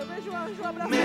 Eu 0.00 0.06
vejo 0.06 0.30
o 0.30 0.36
anjo 0.36 0.64
abraçando. 0.64 1.03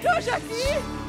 Enfermidade 0.00 0.08
hoje 0.08 0.99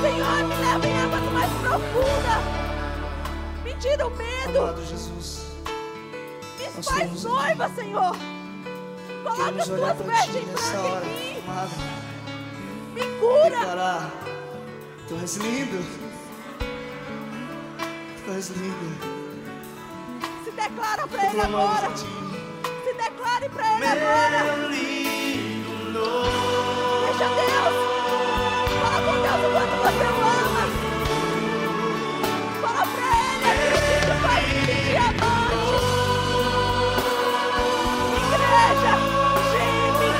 Senhor, 0.00 0.44
me 0.44 0.54
leva 0.54 0.86
em 0.86 1.02
águas 1.02 1.32
mais 1.32 1.52
profundas. 1.62 2.42
Me 3.64 3.74
tira 3.74 4.06
o 4.06 4.10
medo. 4.10 4.58
Amado 4.58 4.84
Jesus. 4.84 5.46
Me 6.58 6.82
faz 6.82 7.24
noiva, 7.24 7.68
Senhor. 7.70 8.16
Coloca 9.22 9.62
as 9.62 9.68
tuas 9.68 9.98
vestes 9.98 10.44
brancas 10.44 11.04
em 11.04 11.08
mim. 11.08 11.42
Amado. 11.48 11.70
Me 12.94 13.02
cura. 13.20 13.58
Declarar. 13.58 14.10
Tu 15.08 15.14
és 15.22 15.36
lindo. 15.36 15.84
Tu 18.24 18.30
és 18.32 18.48
lindo. 18.50 18.88
Se 20.44 20.50
declara 20.50 21.06
para 21.06 21.30
Ele 21.30 21.40
agora. 21.40 21.96
Se 21.96 22.92
declare 22.94 23.48
para 23.48 23.76
Ele 23.76 23.86
agora. 23.86 24.44
Deixa 27.06 27.28
Deus. 27.34 27.55
Fala 29.86 29.98
com 29.98 29.98
Deus 29.98 29.98
o 29.98 29.98
quanto 29.98 29.98
você 29.98 30.04
o 30.04 30.24
ama. 30.26 30.64
Fala 32.60 32.82
para 32.86 33.06
Ele 33.22 33.46
aquilo 33.52 33.78
que 33.86 33.96
te 34.00 34.14
faz 34.20 34.42
sentir 34.66 34.96
amante. 34.96 35.78
Igreja, 38.16 38.94
geme. 39.52 40.10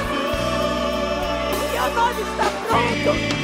O 1.77 1.89
nome 1.95 2.23
está 2.23 2.47
pronto. 2.69 3.36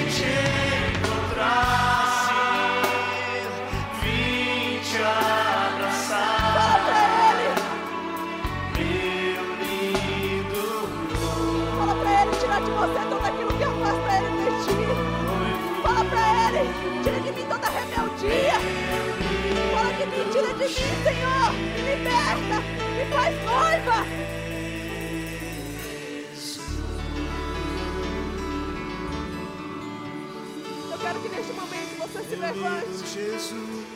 Rebeldia. 18.22 18.52
Fala 19.72 19.92
de 19.92 20.06
mim, 20.06 20.30
tira 20.30 20.54
de 20.54 20.68
mim, 20.68 21.02
Senhor. 21.02 21.52
Me 21.52 21.82
liberta, 21.82 22.60
me 22.96 23.04
faz 23.12 23.34
noiva. 23.44 24.06
Eu 30.90 30.98
quero 30.98 31.20
que 31.20 31.28
neste 31.28 31.52
momento 31.52 31.98
você 31.98 32.22
se 32.24 32.36
levante. 32.36 33.06
Jesus. 33.12 33.92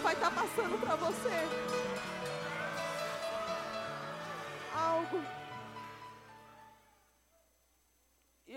vai 0.00 0.14
estar 0.14 0.30
passando 0.30 0.78
para 0.80 0.96
você. 0.96 1.48
algo. 4.74 5.37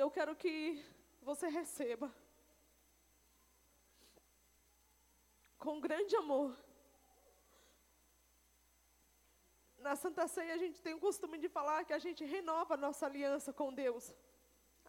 Eu 0.02 0.10
quero 0.18 0.34
que 0.42 0.84
você 1.30 1.48
receba. 1.60 2.08
Com 5.64 5.80
grande 5.86 6.16
amor. 6.16 6.50
Na 9.88 9.96
Santa 10.04 10.28
Ceia 10.28 10.54
a 10.56 10.62
gente 10.64 10.82
tem 10.86 10.96
o 10.96 11.04
costume 11.08 11.38
de 11.44 11.50
falar 11.58 11.86
que 11.88 11.94
a 11.94 12.02
gente 12.06 12.24
renova 12.36 12.74
a 12.74 12.84
nossa 12.86 13.06
aliança 13.06 13.54
com 13.60 13.72
Deus. 13.84 14.06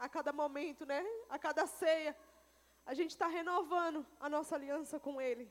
A 0.05 0.09
cada 0.17 0.33
momento, 0.33 0.87
né? 0.93 1.01
A 1.29 1.39
cada 1.47 1.67
ceia. 1.67 2.17
A 2.87 2.95
gente 2.95 3.11
está 3.11 3.29
renovando 3.39 4.01
a 4.19 4.29
nossa 4.35 4.55
aliança 4.59 4.99
com 4.99 5.21
Ele. 5.21 5.47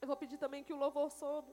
Eu 0.00 0.06
vou 0.10 0.16
pedir 0.16 0.38
também 0.38 0.62
que 0.62 0.72
o 0.72 0.82
louvor 0.84 1.10
soube. 1.10 1.52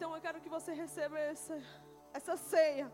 Então 0.00 0.14
eu 0.16 0.20
quero 0.24 0.40
que 0.42 0.52
você 0.54 0.72
receba 0.72 1.16
essa, 1.30 1.54
essa 2.18 2.34
ceia. 2.34 2.86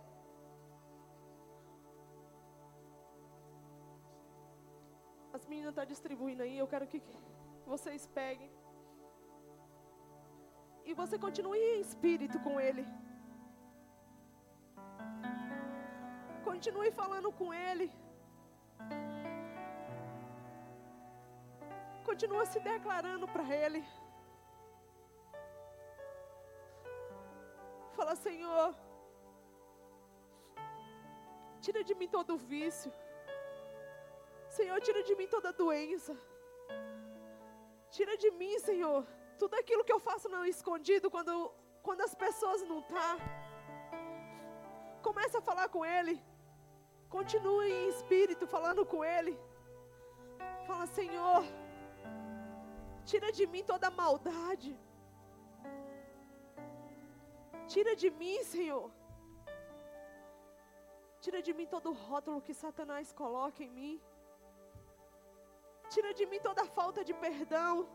As 5.36 5.44
meninas 5.50 5.70
estão 5.72 5.84
tá 5.84 5.90
distribuindo 5.92 6.42
aí. 6.42 6.54
Eu 6.58 6.66
quero 6.72 6.88
que 6.92 7.00
vocês 7.64 8.08
peguem. 8.08 8.50
E 10.84 10.94
você 11.00 11.16
continue 11.26 11.60
em 11.68 11.80
espírito 11.80 12.40
com 12.46 12.54
Ele. 12.60 12.84
Continue 16.48 16.90
falando 17.02 17.30
com 17.30 17.54
Ele. 17.54 17.88
Continua 22.10 22.44
se 22.46 22.58
declarando 22.72 23.28
para 23.28 23.46
Ele. 23.62 23.84
Senhor, 28.14 28.74
tira 31.60 31.82
de 31.82 31.94
mim 31.94 32.08
todo 32.08 32.36
vício. 32.36 32.92
Senhor, 34.48 34.80
tira 34.80 35.02
de 35.02 35.14
mim 35.16 35.26
toda 35.26 35.52
doença. 35.52 36.16
Tira 37.90 38.16
de 38.16 38.30
mim, 38.30 38.58
Senhor, 38.58 39.06
tudo 39.38 39.54
aquilo 39.54 39.84
que 39.84 39.92
eu 39.92 39.98
faço 39.98 40.28
não 40.28 40.44
escondido 40.44 41.10
quando, 41.10 41.52
quando 41.82 42.02
as 42.02 42.14
pessoas 42.14 42.62
não 42.62 42.80
estão. 42.80 42.96
Tá. 42.96 43.18
Começa 45.02 45.38
a 45.38 45.42
falar 45.42 45.68
com 45.68 45.84
Ele. 45.84 46.22
Continue 47.08 47.70
em 47.70 47.88
espírito 47.88 48.46
falando 48.46 48.84
com 48.84 49.04
Ele. 49.04 49.38
Fala, 50.66 50.86
Senhor, 50.86 51.44
tira 53.04 53.30
de 53.30 53.46
mim 53.46 53.62
toda 53.64 53.90
maldade. 53.90 54.78
Tira 57.72 57.94
de 58.02 58.10
mim, 58.10 58.38
Senhor. 58.44 58.90
Tira 61.20 61.40
de 61.46 61.52
mim 61.58 61.66
todo 61.66 61.92
rótulo 61.92 62.40
que 62.46 62.54
Satanás 62.54 63.12
coloca 63.12 63.62
em 63.62 63.70
mim. 63.78 64.00
Tira 65.88 66.12
de 66.18 66.24
mim 66.26 66.40
toda 66.40 66.64
falta 66.64 67.04
de 67.08 67.14
perdão, 67.14 67.88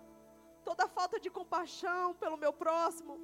toda 0.63 0.87
falta 0.87 1.19
de 1.19 1.29
compaixão 1.29 2.13
pelo 2.15 2.37
meu 2.37 2.53
próximo. 2.63 3.17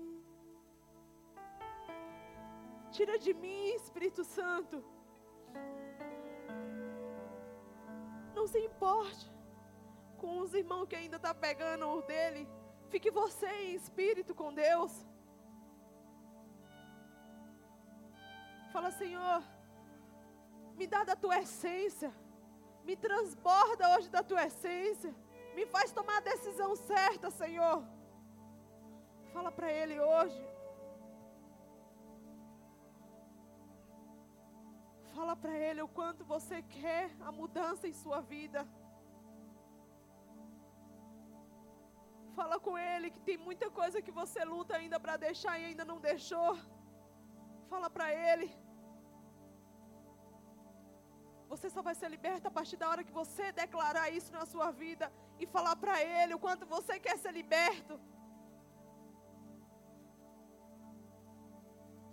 Tira 2.92 3.18
de 3.20 3.34
mim, 3.34 3.74
Espírito 3.82 4.24
Santo. 4.24 4.84
Não 8.36 8.48
se 8.48 8.60
importe 8.60 9.26
com 10.18 10.40
os 10.40 10.54
irmãos 10.54 10.88
que 10.88 10.96
ainda 10.96 11.18
estão 11.18 11.34
tá 11.34 11.40
pegando 11.48 11.86
o 11.88 12.02
dele. 12.02 12.48
Fique 12.90 13.12
você 13.12 13.48
em 13.48 13.76
espírito 13.76 14.34
com 14.34 14.54
Deus. 14.54 14.94
Fala, 18.78 18.92
Senhor, 18.92 19.44
me 20.80 20.86
dá 20.86 21.04
da 21.04 21.16
tua 21.16 21.40
essência. 21.40 22.10
Me 22.88 22.96
transborda 22.96 23.90
hoje 23.94 24.08
da 24.16 24.22
tua 24.22 24.44
essência. 24.50 25.12
Me 25.56 25.66
faz 25.66 25.92
tomar 25.92 26.18
a 26.18 26.26
decisão 26.28 26.76
certa, 26.76 27.32
Senhor. 27.32 27.78
Fala 29.34 29.52
para 29.52 29.72
Ele 29.80 30.00
hoje. 30.00 30.42
Fala 35.16 35.36
para 35.36 35.58
Ele 35.58 35.82
o 35.82 35.88
quanto 35.88 36.24
você 36.24 36.62
quer 36.62 37.10
a 37.20 37.32
mudança 37.32 37.88
em 37.88 37.96
sua 38.04 38.22
vida. 38.22 38.62
Fala 42.36 42.60
com 42.60 42.78
Ele 42.78 43.10
que 43.10 43.22
tem 43.32 43.40
muita 43.50 43.72
coisa 43.72 44.04
que 44.04 44.12
você 44.22 44.46
luta 44.46 44.76
ainda 44.76 45.00
para 45.00 45.18
deixar 45.18 45.60
e 45.60 45.66
ainda 45.66 45.84
não 45.84 46.00
deixou. 46.00 46.56
Fala 47.74 47.90
para 47.90 48.14
Ele. 48.14 48.67
Você 51.52 51.68
só 51.70 51.82
vai 51.88 51.96
ser 52.00 52.10
liberta 52.16 52.48
a 52.50 52.56
partir 52.58 52.78
da 52.82 52.90
hora 52.90 53.04
que 53.08 53.18
você 53.22 53.46
declarar 53.64 54.10
isso 54.18 54.32
na 54.38 54.46
sua 54.46 54.70
vida 54.84 55.06
e 55.40 55.46
falar 55.56 55.76
para 55.84 55.96
Ele 56.04 56.34
o 56.34 56.40
quanto 56.46 56.66
você 56.66 57.00
quer 57.00 57.18
ser 57.18 57.34
liberto. 57.42 57.96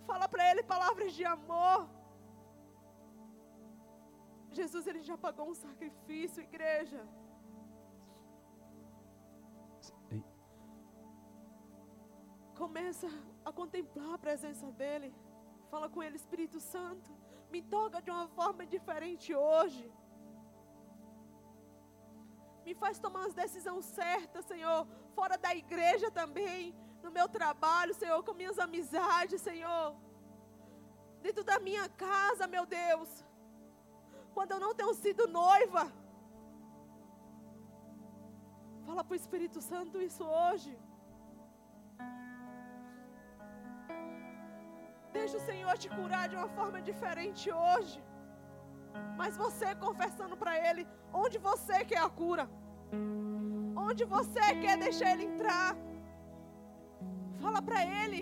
Fala 0.09 0.27
para 0.33 0.49
Ele 0.49 0.63
palavras 0.63 1.11
de 1.17 1.25
amor. 1.25 1.89
Jesus, 4.59 4.87
Ele 4.87 5.01
já 5.09 5.17
pagou 5.17 5.47
um 5.49 5.57
sacrifício, 5.65 6.41
igreja. 6.49 7.01
Começa 12.61 13.07
a 13.43 13.51
contemplar 13.51 14.13
a 14.13 14.23
presença 14.25 14.71
dEle. 14.71 15.13
Fala 15.69 15.89
com 15.89 16.01
Ele, 16.01 16.15
Espírito 16.15 16.59
Santo. 16.73 17.11
Me 17.55 17.61
toca 17.75 18.01
de 18.05 18.11
uma 18.11 18.27
forma 18.37 18.63
diferente 18.71 19.29
hoje. 19.33 19.83
Me 22.65 22.73
faz 22.81 22.95
tomar 23.03 23.23
as 23.27 23.35
decisões 23.41 23.85
certas, 23.99 24.43
Senhor, 24.51 24.79
fora 25.17 25.37
da 25.45 25.51
igreja 25.55 26.07
também, 26.19 26.75
no 27.03 27.11
meu 27.17 27.27
trabalho, 27.37 27.93
Senhor, 27.93 28.19
com 28.25 28.33
minhas 28.41 28.59
amizades, 28.65 29.39
Senhor. 29.49 29.95
Dentro 31.21 31.45
da 31.51 31.57
minha 31.67 31.87
casa, 32.05 32.45
meu 32.55 32.65
Deus. 32.65 33.09
Quando 34.33 34.51
eu 34.51 34.59
não 34.65 34.75
tenho 34.75 34.93
sido 34.93 35.25
noiva. 35.41 35.83
Fala 38.85 39.01
para 39.05 39.13
o 39.13 39.21
Espírito 39.23 39.61
Santo 39.61 40.01
isso 40.09 40.25
hoje. 40.25 40.73
Deixa 45.17 45.37
o 45.39 45.45
Senhor 45.49 45.75
te 45.83 45.89
curar 45.97 46.25
de 46.31 46.35
uma 46.39 46.49
forma 46.57 46.79
diferente 46.89 47.45
hoje. 47.63 47.97
Mas 49.19 49.37
você 49.43 49.67
confessando 49.85 50.35
para 50.41 50.53
Ele 50.67 50.83
onde 51.23 51.37
você 51.49 51.77
quer 51.89 52.01
a 52.07 52.09
cura. 52.21 52.45
Onde 53.87 54.03
você 54.15 54.45
quer 54.63 54.75
deixar 54.85 55.11
Ele 55.13 55.25
entrar. 55.31 55.69
Fala 57.43 57.61
para 57.67 57.81
Ele. 58.01 58.21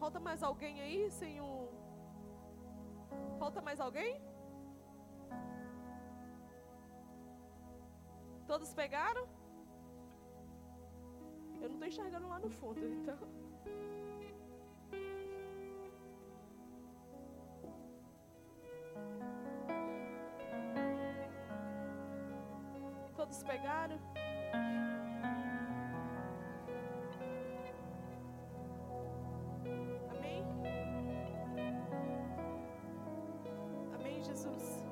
Falta 0.00 0.20
mais 0.28 0.42
alguém 0.50 0.74
aí 0.84 0.98
um. 1.40 1.68
Falta 3.38 3.60
mais 3.68 3.80
alguém? 3.86 4.12
Todos 8.50 8.72
pegaram? 8.82 9.35
Estou 11.86 12.02
enxergando 12.02 12.28
lá 12.28 12.40
no 12.40 12.50
fundo, 12.50 12.80
então. 12.84 13.16
Todos 23.14 23.42
pegaram? 23.44 24.00
Amém? 30.10 30.44
Amém, 33.94 34.22
Jesus. 34.22 34.84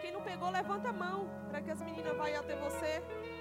Quem 0.00 0.10
não 0.10 0.22
pegou, 0.22 0.50
levanta 0.50 0.88
a 0.88 0.92
mão 0.92 1.28
para 1.48 1.62
que 1.62 1.70
as 1.70 1.80
meninas 1.80 2.16
vão 2.16 2.26
até 2.26 2.56
você. 2.56 3.37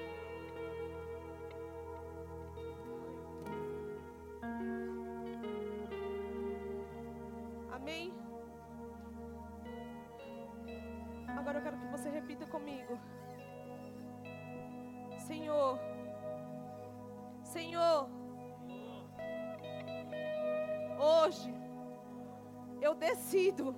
Decido 23.27 23.75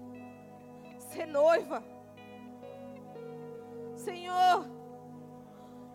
ser 0.97 1.25
noiva. 1.25 1.83
Senhor, 3.95 4.65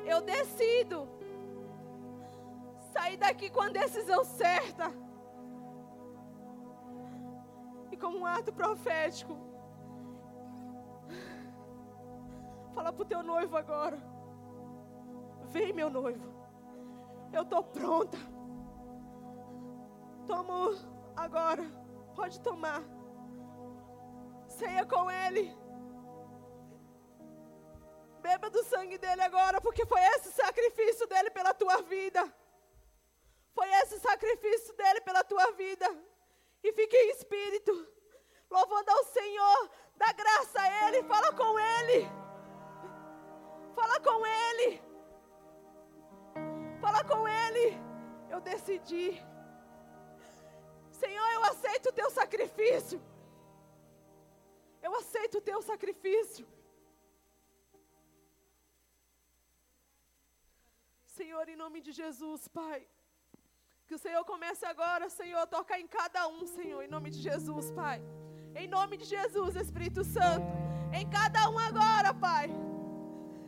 eu 0.04 0.20
decido 0.20 1.08
sair 2.92 3.16
daqui 3.16 3.48
com 3.48 3.60
a 3.60 3.68
decisão 3.68 4.24
certa. 4.24 4.92
E 7.90 7.96
como 7.96 8.18
um 8.18 8.26
ato 8.26 8.52
profético, 8.52 9.36
para 12.94 13.02
o 13.02 13.08
teu 13.12 13.22
noivo 13.22 13.56
agora: 13.56 13.98
Vem, 15.54 15.72
meu 15.72 15.90
noivo, 15.90 16.26
eu 17.32 17.42
estou 17.42 17.62
pronta. 17.64 18.18
Tomo 20.26 20.70
agora, 21.16 21.64
pode 22.14 22.40
tomar 22.40 22.82
ceia 24.48 24.86
com 24.86 25.10
Ele. 25.10 25.44
Beba 28.20 28.48
do 28.48 28.64
sangue 28.64 28.96
dele 28.96 29.20
agora, 29.20 29.60
porque 29.60 29.84
foi 29.84 30.00
esse 30.14 30.32
sacrifício 30.32 31.06
dele 31.06 31.30
pela 31.30 31.52
tua 31.52 31.82
vida. 31.82 32.22
Foi 33.54 33.68
esse 33.80 33.98
sacrifício 34.00 34.74
dele 34.74 35.00
pela 35.02 35.22
tua 35.22 35.50
vida. 35.52 35.86
E 36.62 36.72
fique 36.72 36.96
em 36.96 37.10
espírito, 37.10 37.72
louvando 38.50 38.90
ao 38.90 39.04
Senhor, 39.04 39.70
dá 39.96 40.10
graça 40.12 40.58
a 40.58 40.88
Ele, 40.88 41.02
fala 41.02 41.32
com 41.34 41.58
Ele. 41.58 42.23
Fala 43.94 44.00
com 44.00 44.26
Ele. 44.26 44.82
Fala 46.80 47.04
com 47.10 47.28
Ele. 47.28 47.66
Eu 48.28 48.40
decidi. 48.40 49.22
Senhor, 50.90 51.28
eu 51.36 51.44
aceito 51.44 51.90
o 51.90 51.92
teu 51.92 52.10
sacrifício. 52.10 53.00
Eu 54.82 54.92
aceito 54.96 55.38
o 55.38 55.40
teu 55.50 55.62
sacrifício. 55.62 56.44
Senhor, 61.06 61.48
em 61.48 61.56
nome 61.64 61.80
de 61.80 61.92
Jesus, 61.92 62.48
Pai. 62.48 62.80
Que 63.86 63.94
o 63.94 64.02
Senhor 64.06 64.24
comece 64.24 64.66
agora, 64.66 65.08
Senhor, 65.08 65.46
tocar 65.46 65.78
em 65.78 65.86
cada 65.86 66.26
um, 66.26 66.44
Senhor, 66.46 66.82
em 66.82 66.88
nome 66.88 67.10
de 67.10 67.20
Jesus, 67.28 67.70
Pai. 67.70 68.02
Em 68.56 68.66
nome 68.66 68.96
de 68.96 69.04
Jesus, 69.16 69.54
Espírito 69.54 70.02
Santo. 70.02 70.46
Em 70.92 71.08
cada 71.08 71.48
um 71.48 71.58
agora, 71.58 72.12
Pai. 72.12 72.48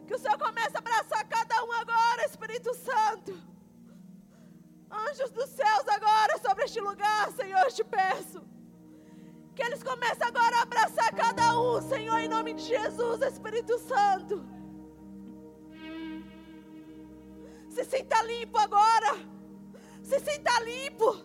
Que 0.06 0.14
o 0.14 0.18
Senhor 0.18 0.38
comece 0.38 0.76
a 0.76 0.78
abraçar 0.78 1.26
cada 1.28 1.64
um 1.64 1.72
agora, 1.72 2.26
Espírito 2.26 2.72
Santo. 2.74 3.32
Anjos 4.90 5.30
dos 5.30 5.50
céus 5.50 5.88
agora 5.88 6.38
sobre 6.38 6.64
este 6.64 6.80
lugar, 6.80 7.30
Senhor, 7.32 7.60
eu 7.64 7.72
te 7.72 7.84
peço. 7.84 8.40
Que 9.54 9.62
eles 9.62 9.82
comecem 9.82 10.26
agora 10.26 10.58
a 10.58 10.62
abraçar 10.62 11.12
cada 11.14 11.58
um, 11.58 11.80
Senhor, 11.82 12.18
em 12.18 12.28
nome 12.28 12.54
de 12.54 12.62
Jesus, 12.62 13.20
Espírito 13.22 13.78
Santo. 13.78 14.46
Se 17.70 17.84
sinta 17.84 18.22
limpo 18.22 18.58
agora. 18.58 19.18
Se 20.02 20.20
sinta 20.20 20.52
limpo. 20.60 21.16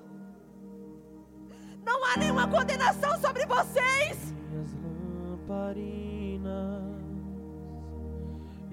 Não 1.83 2.03
há 2.05 2.17
nenhuma 2.17 2.47
condenação 2.47 3.19
sobre 3.21 3.45
vocês. 3.45 4.17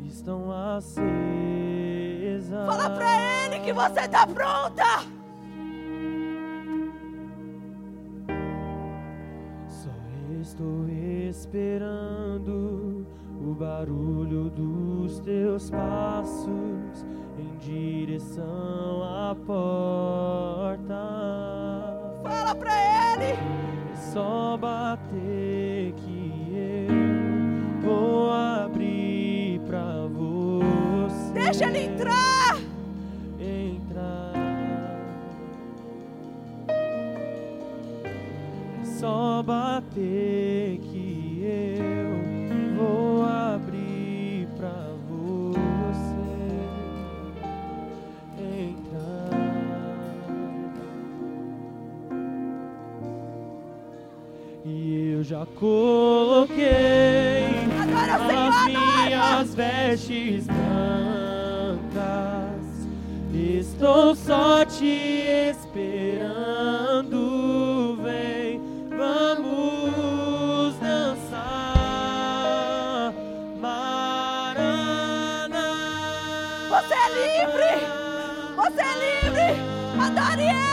Estão 0.08 0.50
acesas. 0.50 0.98
Fala 2.66 2.90
para 2.90 3.46
ele 3.46 3.60
que 3.60 3.72
você 3.72 4.00
está 4.00 4.26
pronta. 4.26 5.18
Estou 10.40 10.88
esperando 11.28 13.06
o 13.40 13.54
barulho 13.54 14.48
dos 14.50 15.20
teus 15.20 15.70
passos 15.70 17.04
em 17.38 17.56
direção 17.58 19.02
à 19.04 19.36
porta. 19.46 20.94
Fala 22.22 22.54
pra 22.54 22.72
ele! 23.14 23.32
É 23.92 23.96
só 23.96 24.56
bater 24.56 25.57
Deixa 31.58 31.76
ele 31.76 31.86
entrar! 31.86 32.56
Entrar. 33.40 34.32
É 38.80 38.84
só 38.84 39.42
bater. 39.42 40.48
já 55.28 55.44
coloquei 55.60 56.56
as 58.16 58.64
minhas 58.64 59.54
vestes 59.54 60.46
brancas. 60.46 61.27
Estou 63.38 64.14
só 64.16 64.64
te 64.64 65.24
esperando. 65.50 67.16
Vem, 68.02 68.60
vamos 68.90 70.74
dançar. 70.80 71.84
Marana. 73.60 74.66
Você 76.68 76.94
é 76.94 77.08
livre. 77.14 77.72
Você 78.56 78.82
é 78.82 78.94
livre. 79.22 79.48
Adore 80.00 80.42
Ele. 80.42 80.68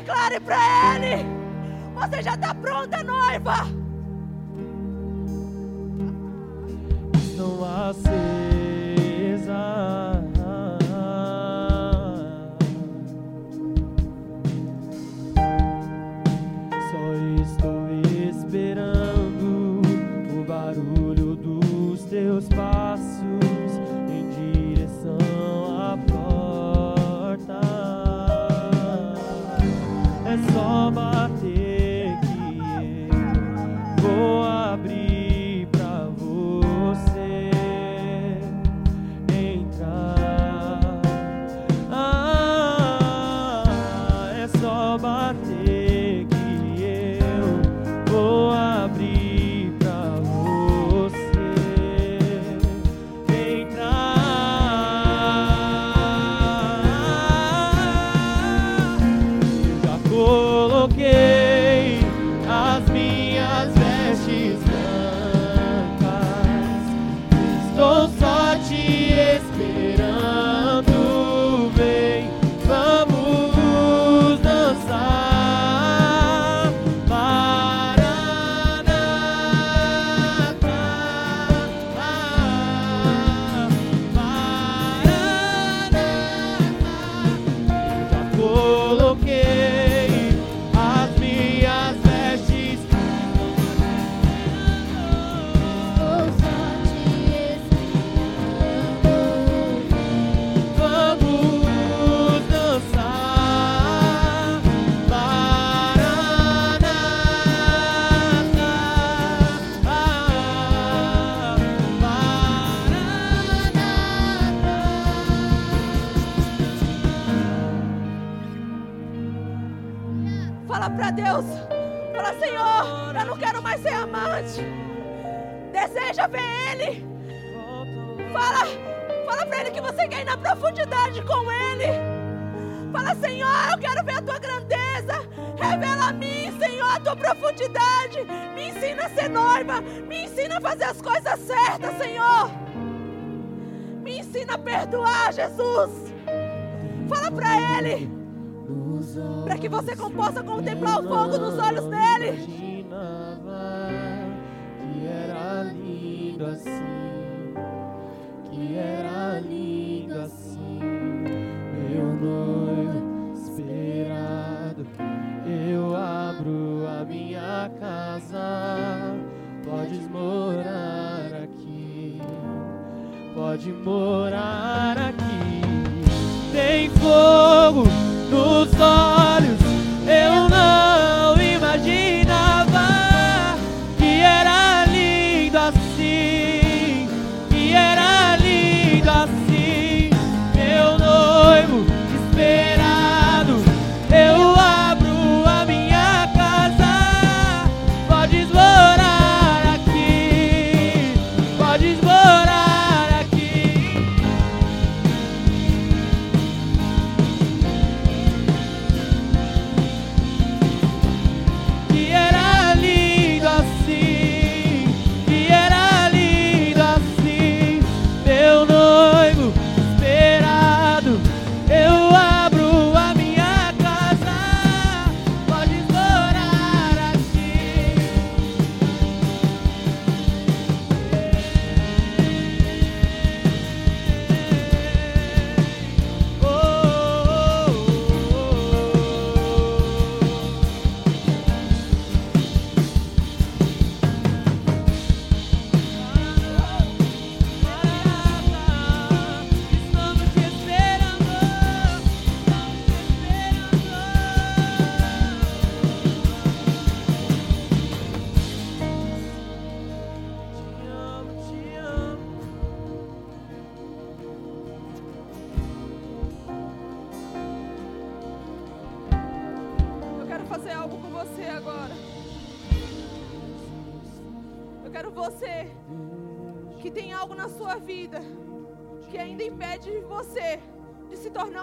declare 0.00 0.40
para 0.40 0.96
Ele: 0.96 1.26
Você 1.94 2.22
já 2.22 2.34
está 2.34 2.54
pronta, 2.54 3.02
noiva. 3.02 3.79
Estão 7.90 8.39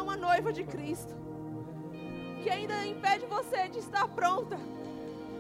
uma 0.02 0.18
noiva 0.18 0.52
de 0.54 0.64
Cristo. 0.64 1.14
Que 2.42 2.50
ainda 2.50 2.86
impede 2.86 3.26
você 3.26 3.68
de 3.68 3.80
estar 3.80 4.08
pronta. 4.08 4.58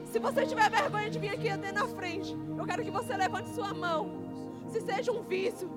Se 0.06 0.20
você 0.20 0.46
tiver 0.46 0.70
vergonha 0.70 1.10
de 1.10 1.20
vir 1.20 1.30
aqui 1.30 1.50
até 1.50 1.72
na 1.72 1.88
frente, 1.88 2.36
eu 2.58 2.66
quero 2.66 2.84
que 2.84 2.92
você 2.92 3.16
levante 3.16 3.50
sua 3.50 3.74
mão. 3.74 4.10
Se 4.70 4.82
seja 4.82 5.12
um 5.12 5.22
vício, 5.22 5.70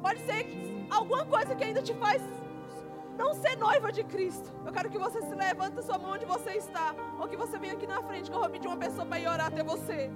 pode 0.00 0.20
ser 0.20 0.46
alguma 0.90 1.24
coisa 1.24 1.54
que 1.54 1.64
ainda 1.64 1.82
te 1.82 1.94
faz 1.94 2.22
não 3.18 3.34
ser 3.34 3.56
noiva 3.56 3.90
de 3.90 4.04
Cristo. 4.04 4.52
Eu 4.64 4.72
quero 4.72 4.88
que 4.88 4.96
você 4.96 5.20
se 5.20 5.34
levante 5.34 5.84
sua 5.84 5.98
mão 5.98 6.12
onde 6.12 6.24
você 6.24 6.52
está. 6.52 6.94
Ou 7.18 7.26
que 7.26 7.36
você 7.36 7.58
venha 7.58 7.72
aqui 7.72 7.86
na 7.86 8.00
frente, 8.02 8.30
que 8.30 8.36
eu 8.36 8.40
vou 8.40 8.48
pedir 8.48 8.68
uma 8.68 8.76
pessoa 8.76 9.04
para 9.04 9.18
ir 9.18 9.26
orar 9.26 9.48
até 9.48 9.62
você. 9.62 10.10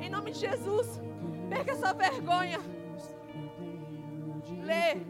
Em 0.00 0.10
nome 0.10 0.32
de 0.32 0.40
Jesus, 0.40 1.00
perca 1.48 1.70
essa 1.70 1.94
vergonha. 1.94 2.58
Lê. 4.64 5.00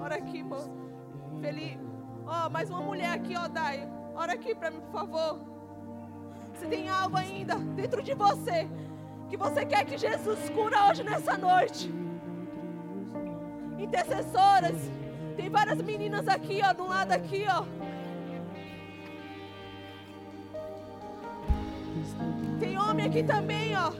Ora 0.00 0.16
aqui, 0.16 0.42
Felipe. 1.44 1.78
Ó, 2.26 2.48
mais 2.48 2.70
uma 2.70 2.80
mulher 2.80 3.12
aqui, 3.12 3.36
ó, 3.36 3.46
Dai. 3.46 3.86
Ora 4.14 4.32
aqui 4.32 4.54
para 4.54 4.70
mim, 4.70 4.80
por 4.80 4.92
favor. 4.92 5.40
Se 6.54 6.66
tem 6.66 6.88
algo 6.88 7.18
ainda 7.18 7.56
dentro 7.56 8.02
de 8.02 8.14
você 8.14 8.66
que 9.28 9.36
você 9.36 9.66
quer 9.66 9.84
que 9.84 9.98
Jesus 9.98 10.48
cura 10.48 10.88
hoje 10.88 11.02
nessa 11.02 11.36
noite. 11.36 11.92
Intercessoras. 13.78 14.76
Tem 15.36 15.50
várias 15.50 15.82
meninas 15.82 16.26
aqui, 16.28 16.62
ó, 16.64 16.72
do 16.72 16.86
lado 16.86 17.12
aqui, 17.12 17.44
ó. 17.46 17.64
Tem 22.58 22.78
homem 22.78 23.04
aqui 23.04 23.22
também, 23.22 23.76
ó. 23.76 23.92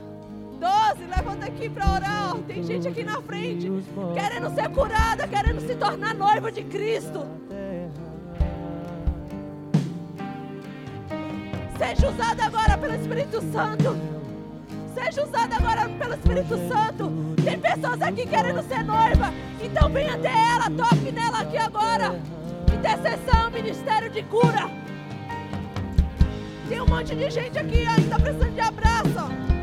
Doze, 0.59 1.05
levanta 1.05 1.45
aqui 1.45 1.69
pra 1.69 1.91
orar, 1.91 2.31
ó. 2.31 2.37
Tem 2.39 2.63
gente 2.63 2.87
aqui 2.87 3.03
na 3.03 3.21
frente, 3.21 3.71
querendo 4.13 4.53
ser 4.55 4.69
curada, 4.69 5.27
querendo 5.27 5.61
se 5.61 5.75
tornar 5.75 6.13
noiva 6.13 6.51
de 6.51 6.63
Cristo. 6.63 7.25
Seja 11.77 12.09
usada 12.09 12.45
agora 12.45 12.77
pelo 12.77 12.95
Espírito 12.95 13.41
Santo. 13.51 13.97
Seja 14.93 15.25
usada 15.25 15.55
agora 15.55 15.89
pelo 15.89 16.13
Espírito 16.13 16.57
Santo. 16.69 17.11
Tem 17.43 17.59
pessoas 17.59 18.01
aqui 18.01 18.25
querendo 18.25 18.63
ser 18.63 18.83
noiva. 18.83 19.33
Então 19.61 19.89
vem 19.89 20.09
até 20.09 20.31
ela, 20.31 20.69
toque 20.69 21.11
nela 21.11 21.41
aqui 21.41 21.57
agora. 21.57 22.17
Intercessão, 22.73 23.51
ministério 23.51 24.09
de 24.09 24.23
cura. 24.23 24.69
Tem 26.69 26.81
um 26.81 26.87
monte 26.87 27.13
de 27.13 27.29
gente 27.29 27.59
aqui 27.59 27.85
ainda 27.85 28.17
precisando 28.17 28.53
de 28.53 28.61
abraço. 28.61 29.54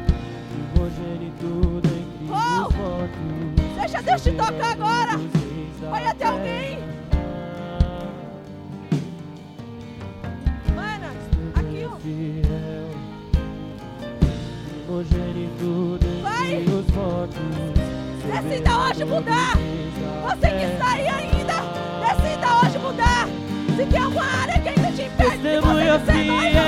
Oh! 2.30 2.68
Deixa 3.80 4.02
Deus 4.02 4.22
te 4.22 4.32
tocar 4.32 4.72
agora. 4.72 5.18
Vai 5.90 6.06
até 6.06 6.26
alguém. 6.26 6.78
Mana, 10.74 11.10
aqui, 11.54 11.86
ó. 11.86 11.96
Primogênito 14.86 15.98
Vai. 16.22 16.64
Decida 18.32 18.78
hoje 18.78 19.04
mudar. 19.04 19.56
Você 20.22 20.48
que 20.50 20.64
está 20.64 20.92
aí 20.92 21.08
ainda, 21.08 21.54
decida 22.00 22.48
hoje 22.62 22.78
mudar. 22.78 23.28
Se 23.76 23.86
tem 23.86 24.00
alguma 24.00 24.24
área 24.24 24.60
que 24.60 24.68
ainda 24.68 24.92
te 24.92 25.02
impede 25.02 25.30
Testemunha 25.38 25.98
você 25.98 26.12
ser 26.12 26.24
noiva, 26.24 26.60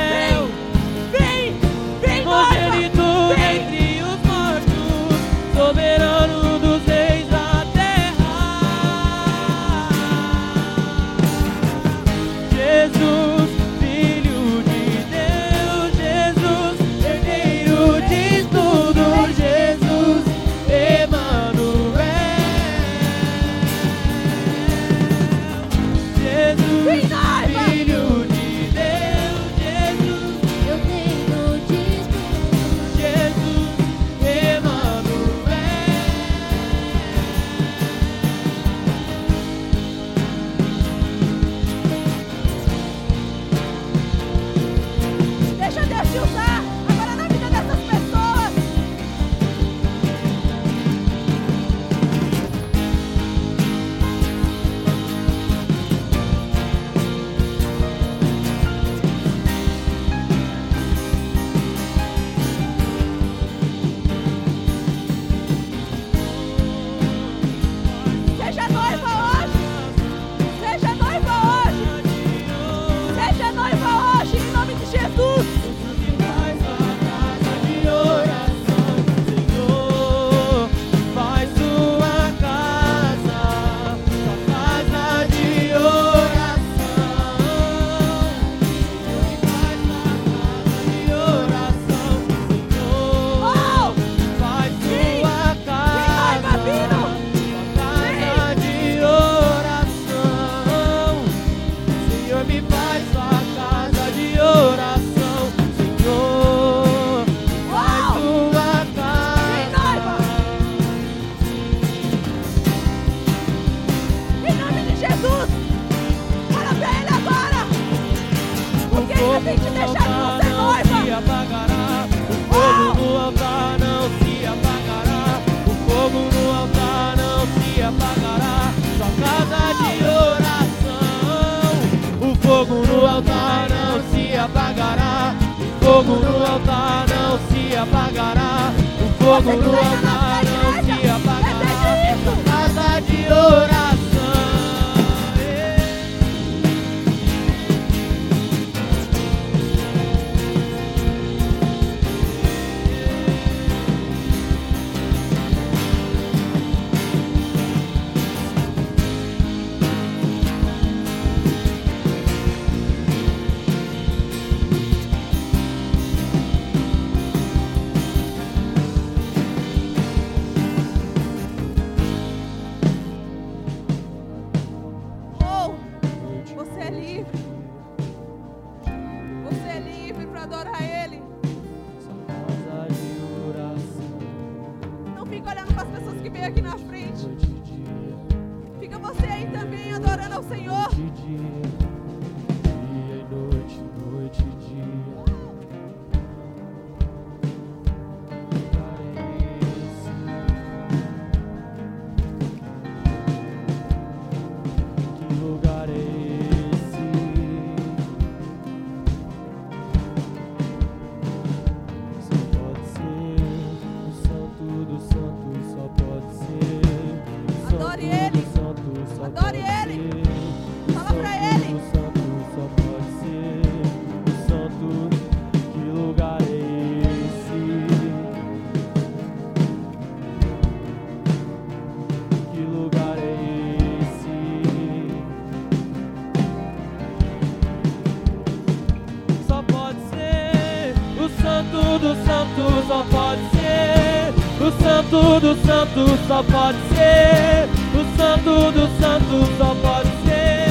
Santo 245.15 245.39
do 245.39 245.55
Santo 245.65 246.19
só 246.27 246.43
pode 246.43 246.79
ser. 246.89 247.69
O 247.95 248.03
Santo 248.17 248.73
do 248.73 248.89
Santo 249.01 249.47
só 249.57 249.77
pode 249.81 250.09
ser. 250.25 250.67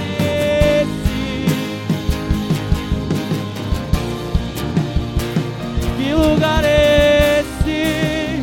É 0.00 0.80
esse. 0.80 1.46
Que 5.98 6.14
lugar 6.14 6.64
é 6.64 7.40
esse? 7.40 8.42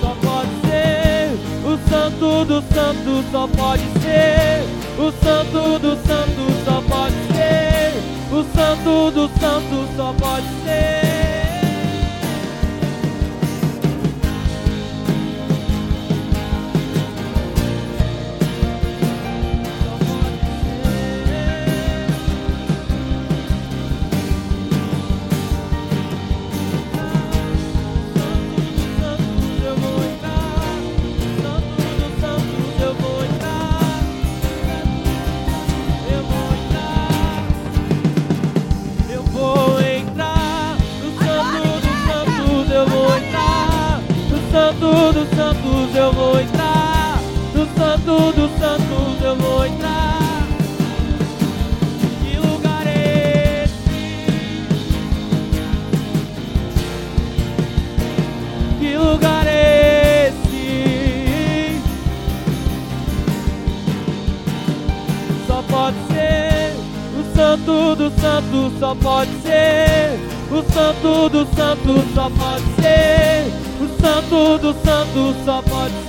Só 0.00 0.16
pode 0.22 0.50
ser. 0.64 1.36
O 1.66 1.76
Santo 1.90 2.44
do 2.46 2.62
Santo 2.74 3.24
só 3.30 3.46
pode 3.46 3.84
ser. 4.00 4.64
O 4.98 5.12
Santo 5.22 5.78
do 5.78 5.96
Santo 5.96 6.64
só 6.64 6.72
pode 6.72 6.80
ser 6.80 6.81
santo 8.54 9.10
do 9.10 9.28
Santo, 9.38 9.88
só 9.96 10.12
pode 10.14 10.46
ser. 10.64 11.11
só 72.22 72.30
pode 72.30 72.64
ser. 72.80 73.52
O 73.80 74.00
santo 74.00 74.58
do 74.58 74.72
santo 74.84 75.34
só 75.44 75.60
pode 75.62 75.92
ser. 75.94 76.01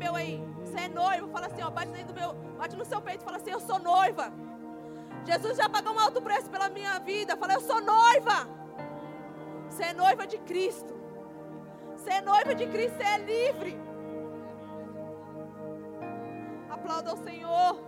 Recebeu 0.00 0.16
aí? 0.16 0.42
Você 0.64 0.78
é 0.78 0.88
noivo, 0.88 1.28
fala 1.28 1.46
assim, 1.46 1.62
ó, 1.62 1.70
bate, 1.70 2.04
do 2.04 2.14
meu, 2.14 2.32
bate 2.56 2.74
no 2.74 2.86
seu 2.86 3.02
peito 3.02 3.20
e 3.20 3.24
fala 3.24 3.36
assim, 3.36 3.50
eu 3.50 3.60
sou 3.60 3.78
noiva. 3.78 4.32
Jesus 5.26 5.58
já 5.58 5.68
pagou 5.68 5.92
um 5.92 6.00
alto 6.00 6.22
preço 6.22 6.48
pela 6.48 6.70
minha 6.70 6.98
vida. 7.00 7.36
Fala, 7.36 7.52
eu 7.52 7.60
sou 7.60 7.82
noiva. 7.82 8.48
Você 9.68 9.82
é 9.82 9.92
noiva 9.92 10.26
de 10.26 10.38
Cristo. 10.38 10.98
Você 11.92 12.12
é 12.14 12.22
noiva 12.22 12.54
de 12.54 12.66
Cristo, 12.66 12.96
você 12.96 13.02
é 13.02 13.18
livre. 13.18 13.78
Aplauda 16.70 17.12
o 17.12 17.18
Senhor. 17.18 17.78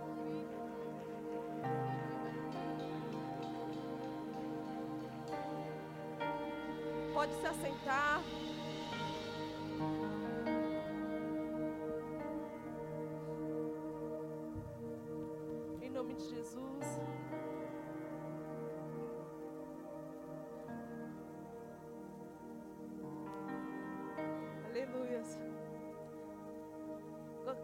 Pode 7.15 7.33
se 7.33 7.47
assentar. 7.47 8.21
Nome 16.13 16.15
de 16.15 16.29
Jesus. 16.29 16.99
Aleluia. 24.65 25.23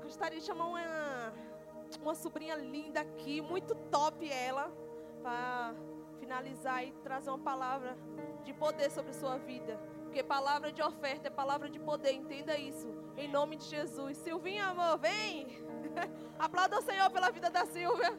Gostaria 0.01 0.39
de 0.39 0.45
chamar 0.45 0.65
uma, 0.65 1.33
uma 2.01 2.15
sobrinha 2.15 2.55
linda 2.55 3.01
aqui, 3.01 3.41
muito 3.41 3.75
top 3.75 4.27
ela, 4.29 4.71
para 5.21 5.75
finalizar 6.19 6.83
e 6.83 6.91
trazer 7.03 7.29
uma 7.29 7.39
palavra 7.39 7.95
de 8.43 8.53
poder 8.53 8.89
sobre 8.89 9.13
sua 9.13 9.37
vida. 9.37 9.79
Porque 10.03 10.23
palavra 10.23 10.71
de 10.71 10.81
oferta 10.81 11.27
é 11.27 11.31
palavra 11.31 11.69
de 11.69 11.79
poder, 11.79 12.13
entenda 12.13 12.57
isso. 12.57 12.87
Em 13.15 13.27
nome 13.27 13.57
de 13.57 13.65
Jesus. 13.65 14.17
Silvinha, 14.17 14.67
amor, 14.67 14.97
vem. 14.97 15.47
Aplauda 16.39 16.79
o 16.79 16.81
Senhor 16.81 17.09
pela 17.11 17.29
vida 17.29 17.49
da 17.51 17.65
Silvia. 17.65 18.17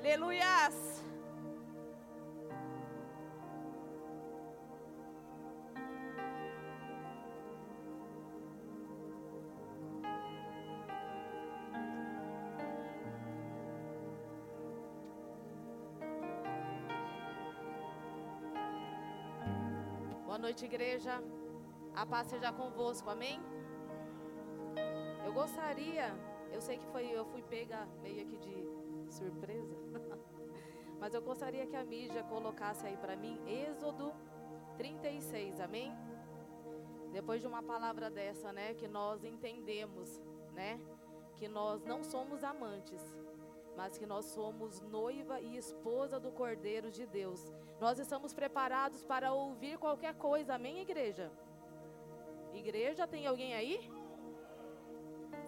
Aleluias. 0.00 1.00
noite, 20.40 20.64
igreja. 20.64 21.22
A 21.94 22.04
paz 22.06 22.26
seja 22.28 22.50
convosco, 22.52 23.08
amém? 23.10 23.38
Eu 25.24 25.32
gostaria, 25.32 26.12
eu 26.50 26.60
sei 26.60 26.78
que 26.78 26.86
foi, 26.86 27.06
eu 27.06 27.24
fui 27.26 27.42
pega 27.42 27.86
meio 28.02 28.22
aqui 28.22 28.38
de 28.38 28.79
surpresa, 29.10 29.74
mas 31.00 31.14
eu 31.14 31.22
gostaria 31.22 31.66
que 31.66 31.76
a 31.76 31.84
mídia 31.84 32.22
colocasse 32.24 32.86
aí 32.86 32.96
para 32.96 33.16
mim 33.16 33.40
Êxodo 33.46 34.12
36, 34.76 35.60
amém? 35.60 35.92
Depois 37.12 37.40
de 37.40 37.46
uma 37.46 37.62
palavra 37.62 38.08
dessa, 38.08 38.52
né, 38.52 38.74
que 38.74 38.86
nós 38.86 39.24
entendemos, 39.24 40.20
né, 40.52 40.80
que 41.36 41.48
nós 41.48 41.84
não 41.84 42.04
somos 42.04 42.44
amantes, 42.44 43.02
mas 43.76 43.98
que 43.98 44.06
nós 44.06 44.26
somos 44.26 44.80
noiva 44.80 45.40
e 45.40 45.56
esposa 45.56 46.20
do 46.20 46.30
Cordeiro 46.30 46.90
de 46.90 47.06
Deus. 47.06 47.52
Nós 47.80 47.98
estamos 47.98 48.32
preparados 48.32 49.04
para 49.04 49.32
ouvir 49.32 49.78
qualquer 49.78 50.14
coisa, 50.14 50.54
amém, 50.54 50.80
igreja? 50.80 51.32
Igreja, 52.52 53.06
tem 53.06 53.26
alguém 53.26 53.54
aí? 53.54 53.90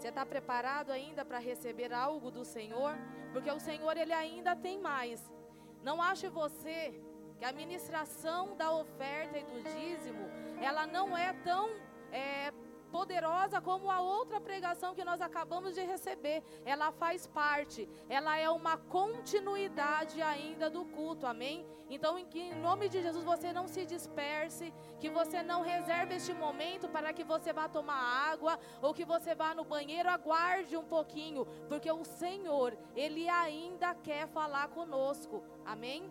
Você 0.03 0.09
está 0.09 0.27
preparado 0.27 0.91
ainda 0.91 1.25
para 1.25 1.39
receber 1.39 1.93
algo 1.93 2.29
do 2.29 2.45
Senhor? 2.45 2.93
Porque 3.33 3.49
o 3.49 3.61
Senhor, 3.61 3.97
Ele 3.97 4.13
ainda 4.13 4.57
tem 4.57 4.77
mais. 4.77 5.33
Não 5.81 6.03
ache 6.03 6.29
você 6.29 7.01
que 7.39 7.45
a 7.45 7.53
ministração 7.53 8.57
da 8.57 8.73
oferta 8.73 9.39
e 9.39 9.45
do 9.45 9.63
dízimo, 9.63 10.29
ela 10.61 10.89
não 10.89 11.17
é 11.17 11.33
tão 11.45 11.71
é, 12.11 12.53
poderosa 12.97 13.61
como 13.69 13.91
a 13.91 14.01
outra 14.01 14.39
pregação 14.49 14.95
que 14.95 15.05
nós 15.11 15.21
acabamos 15.29 15.75
de 15.75 15.83
receber. 15.93 16.39
Ela 16.65 16.93
faz 16.93 17.27
parte, 17.27 17.89
ela 18.09 18.37
é 18.37 18.49
uma 18.51 18.77
continuidade 18.77 20.21
ainda 20.21 20.69
do 20.69 20.85
culto, 20.85 21.27
amém? 21.27 21.67
Então, 21.89 22.19
em, 22.19 22.27
em 22.35 22.55
nome 22.55 22.89
de 22.89 23.01
Jesus, 23.03 23.25
você 23.25 23.53
não 23.53 23.67
se 23.67 23.85
disperse, 23.85 24.73
que 25.01 25.11
você 25.11 25.43
não 25.43 25.63
reserve 25.63 26.15
este 26.15 26.35
momento 26.35 26.89
para 26.89 27.13
que 27.13 27.25
você 27.25 27.53
vá 27.53 27.69
tomar 27.69 28.01
água 28.33 28.59
ou 28.81 28.95
que 28.95 29.05
você 29.05 29.35
vá 29.35 29.55
no 29.55 29.65
banheiro, 29.65 30.09
aguarde 30.09 30.77
um 30.77 30.85
pouquinho, 30.85 31.47
porque 31.69 31.91
o 31.91 32.05
Senhor, 32.05 32.77
Ele 32.95 33.29
ainda 33.29 33.95
quer 33.95 34.27
falar 34.29 34.69
conosco, 34.69 35.43
amém? 35.65 36.11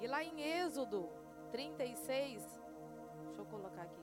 E 0.00 0.06
lá 0.06 0.22
em 0.24 0.40
Êxodo 0.40 1.08
36, 1.50 2.62
deixa 3.26 3.40
eu 3.40 3.46
colocar 3.46 3.82
aqui. 3.82 3.99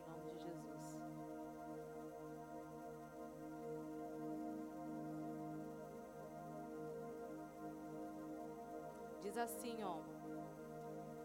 Diz 9.27 9.37
assim, 9.37 9.83
ó. 9.83 9.97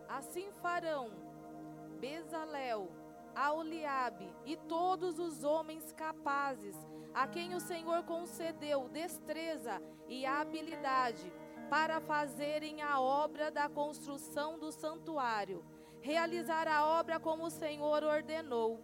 Assim 0.09 0.51
farão 0.51 1.11
Bezalel, 2.01 2.91
Aoliabe 3.33 4.29
e 4.45 4.57
todos 4.57 5.21
os 5.21 5.45
homens 5.45 5.93
capazes, 5.93 6.77
a 7.15 7.29
quem 7.29 7.55
o 7.55 7.61
Senhor 7.61 8.03
concedeu 8.03 8.89
destreza 8.89 9.81
e 10.09 10.27
habilidade 10.27 11.33
para 11.71 12.01
fazerem 12.01 12.83
a 12.83 13.01
obra 13.01 13.53
da 13.53 13.69
construção 13.69 14.59
do 14.59 14.73
santuário, 14.73 15.65
realizar 16.01 16.67
a 16.67 16.85
obra 16.85 17.21
como 17.21 17.45
o 17.45 17.51
Senhor 17.51 18.03
ordenou. 18.03 18.81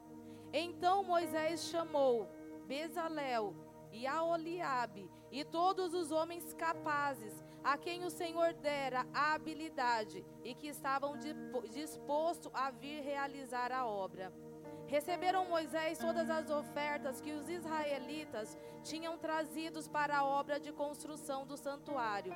Então 0.52 1.02
Moisés 1.02 1.64
chamou 1.64 2.28
Bezalel 2.68 3.52
e 3.90 4.06
Aoliabe 4.06 5.10
e 5.32 5.44
todos 5.44 5.92
os 5.92 6.12
homens 6.12 6.54
capazes 6.54 7.44
a 7.62 7.76
quem 7.76 8.04
o 8.04 8.10
Senhor 8.10 8.52
dera 8.54 9.06
a 9.12 9.34
habilidade 9.34 10.24
e 10.44 10.54
que 10.54 10.68
estavam 10.68 11.16
dispostos 11.70 12.52
a 12.54 12.70
vir 12.70 13.02
realizar 13.02 13.72
a 13.72 13.86
obra. 13.86 14.32
Receberam 14.86 15.46
Moisés 15.46 15.98
todas 15.98 16.30
as 16.30 16.48
ofertas 16.50 17.20
que 17.20 17.32
os 17.32 17.48
israelitas 17.48 18.56
tinham 18.82 19.18
trazidos 19.18 19.86
para 19.86 20.16
a 20.16 20.24
obra 20.24 20.58
de 20.58 20.72
construção 20.72 21.46
do 21.46 21.58
santuário. 21.58 22.32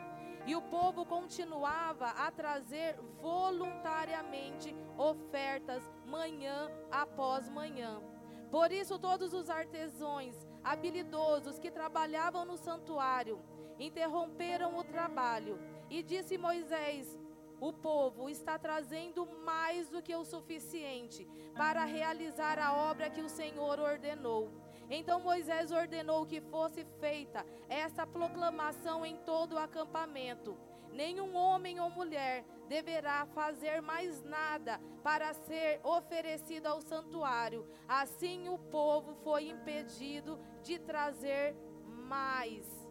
E 0.47 0.55
o 0.55 0.61
povo 0.61 1.07
continuava 1.07 2.09
a 2.09 2.31
trazer 2.31 2.99
voluntariamente 3.23 4.75
ofertas 4.99 5.83
manhã 6.05 6.71
após 6.91 7.49
manhã. 7.49 8.03
Por 8.51 8.71
isso, 8.71 8.99
todos 8.99 9.33
os 9.33 9.49
artesãos 9.49 10.37
habilidosos 10.63 11.59
que 11.59 11.71
trabalhavam 11.71 12.45
no 12.45 12.59
santuário 12.59 13.41
interromperam 13.83 14.77
o 14.79 14.85
trabalho. 14.85 15.59
E 15.91 16.03
disse 16.03 16.39
Moisés: 16.39 17.19
O 17.61 17.73
povo 17.73 18.29
está 18.29 18.59
trazendo 18.59 19.27
mais 19.45 19.89
do 19.89 20.03
que 20.03 20.15
o 20.15 20.25
suficiente 20.25 21.29
para 21.55 21.85
realizar 21.85 22.59
a 22.59 22.75
obra 22.91 23.11
que 23.11 23.21
o 23.21 23.29
Senhor 23.29 23.79
ordenou. 23.79 24.51
Então 24.91 25.21
Moisés 25.21 25.71
ordenou 25.71 26.27
que 26.27 26.41
fosse 26.41 26.85
feita 27.01 27.47
essa 27.69 28.07
proclamação 28.07 29.07
em 29.07 29.17
todo 29.19 29.55
o 29.55 29.59
acampamento. 29.59 30.57
Nenhum 30.93 31.35
homem 31.35 31.81
ou 31.81 31.89
mulher 31.89 32.45
deverá 32.69 33.25
fazer 33.27 33.81
mais 33.81 34.23
nada 34.23 34.79
para 35.03 35.33
ser 35.33 35.81
oferecido 35.83 36.67
ao 36.67 36.83
santuário. 36.83 37.67
Assim 37.89 38.49
o 38.49 38.59
povo 38.59 39.15
foi 39.25 39.49
impedido 39.49 40.39
de 40.63 40.79
trazer 40.79 41.57
mais. 41.87 42.82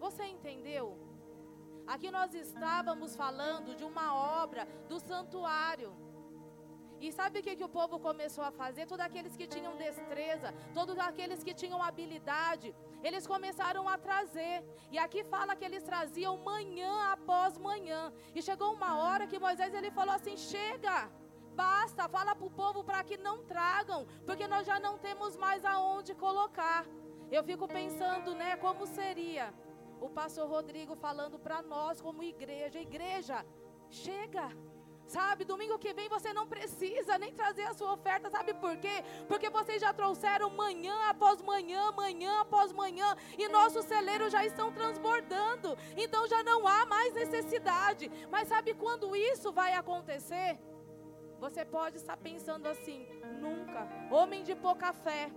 Você 0.00 0.24
entendeu? 0.24 0.98
Aqui 1.86 2.10
nós 2.10 2.32
estávamos 2.34 3.14
falando 3.14 3.74
de 3.74 3.84
uma 3.84 4.14
obra 4.42 4.66
do 4.88 4.98
santuário. 4.98 5.92
E 7.00 7.12
sabe 7.12 7.40
o 7.40 7.42
que, 7.42 7.54
que 7.56 7.64
o 7.64 7.68
povo 7.68 7.98
começou 7.98 8.42
a 8.42 8.50
fazer? 8.50 8.86
Todos 8.86 9.04
aqueles 9.04 9.36
que 9.36 9.46
tinham 9.46 9.76
destreza, 9.76 10.54
todos 10.72 10.98
aqueles 10.98 11.44
que 11.44 11.52
tinham 11.52 11.82
habilidade, 11.82 12.74
eles 13.02 13.26
começaram 13.26 13.86
a 13.86 13.98
trazer. 13.98 14.64
E 14.90 14.96
aqui 14.96 15.22
fala 15.24 15.54
que 15.54 15.64
eles 15.64 15.82
traziam 15.82 16.38
manhã 16.38 17.12
após 17.12 17.58
manhã. 17.58 18.10
E 18.34 18.40
chegou 18.40 18.72
uma 18.72 18.96
hora 19.02 19.26
que 19.26 19.38
Moisés 19.38 19.74
ele 19.74 19.90
falou 19.90 20.14
assim: 20.14 20.36
chega, 20.36 21.10
basta, 21.54 22.08
fala 22.08 22.34
para 22.34 22.46
o 22.46 22.50
povo 22.50 22.82
para 22.82 23.04
que 23.04 23.18
não 23.18 23.44
tragam, 23.44 24.06
porque 24.24 24.48
nós 24.48 24.66
já 24.66 24.80
não 24.80 24.96
temos 24.96 25.36
mais 25.36 25.62
aonde 25.64 26.14
colocar. 26.14 26.86
Eu 27.30 27.44
fico 27.44 27.66
pensando, 27.68 28.34
né, 28.34 28.56
como 28.56 28.86
seria 28.86 29.52
o 30.04 30.10
pastor 30.10 30.46
Rodrigo 30.46 30.94
falando 30.94 31.38
para 31.38 31.62
nós 31.62 32.00
como 32.00 32.22
igreja, 32.22 32.78
igreja, 32.78 33.44
chega. 33.88 34.50
Sabe, 35.06 35.44
domingo 35.44 35.78
que 35.78 35.92
vem 35.92 36.08
você 36.08 36.32
não 36.32 36.46
precisa 36.46 37.18
nem 37.18 37.32
trazer 37.32 37.64
a 37.64 37.74
sua 37.74 37.92
oferta, 37.92 38.30
sabe 38.30 38.54
por 38.54 38.76
quê? 38.78 39.02
Porque 39.28 39.50
vocês 39.50 39.80
já 39.80 39.92
trouxeram 39.92 40.48
manhã 40.50 40.96
após 41.08 41.42
manhã, 41.42 41.90
manhã 41.92 42.40
após 42.40 42.72
manhã, 42.72 43.14
e 43.38 43.48
nossos 43.48 43.84
celeiros 43.84 44.32
já 44.32 44.44
estão 44.44 44.72
transbordando, 44.72 45.76
então 45.96 46.26
já 46.26 46.42
não 46.42 46.66
há 46.66 46.86
mais 46.86 47.12
necessidade. 47.14 48.10
Mas 48.30 48.48
sabe 48.48 48.74
quando 48.74 49.14
isso 49.14 49.52
vai 49.52 49.74
acontecer? 49.74 50.58
Você 51.38 51.64
pode 51.64 51.96
estar 51.96 52.16
pensando 52.16 52.66
assim: 52.66 53.06
nunca, 53.40 53.86
homem 54.10 54.42
de 54.42 54.54
pouca 54.54 54.92
fé. 54.92 55.30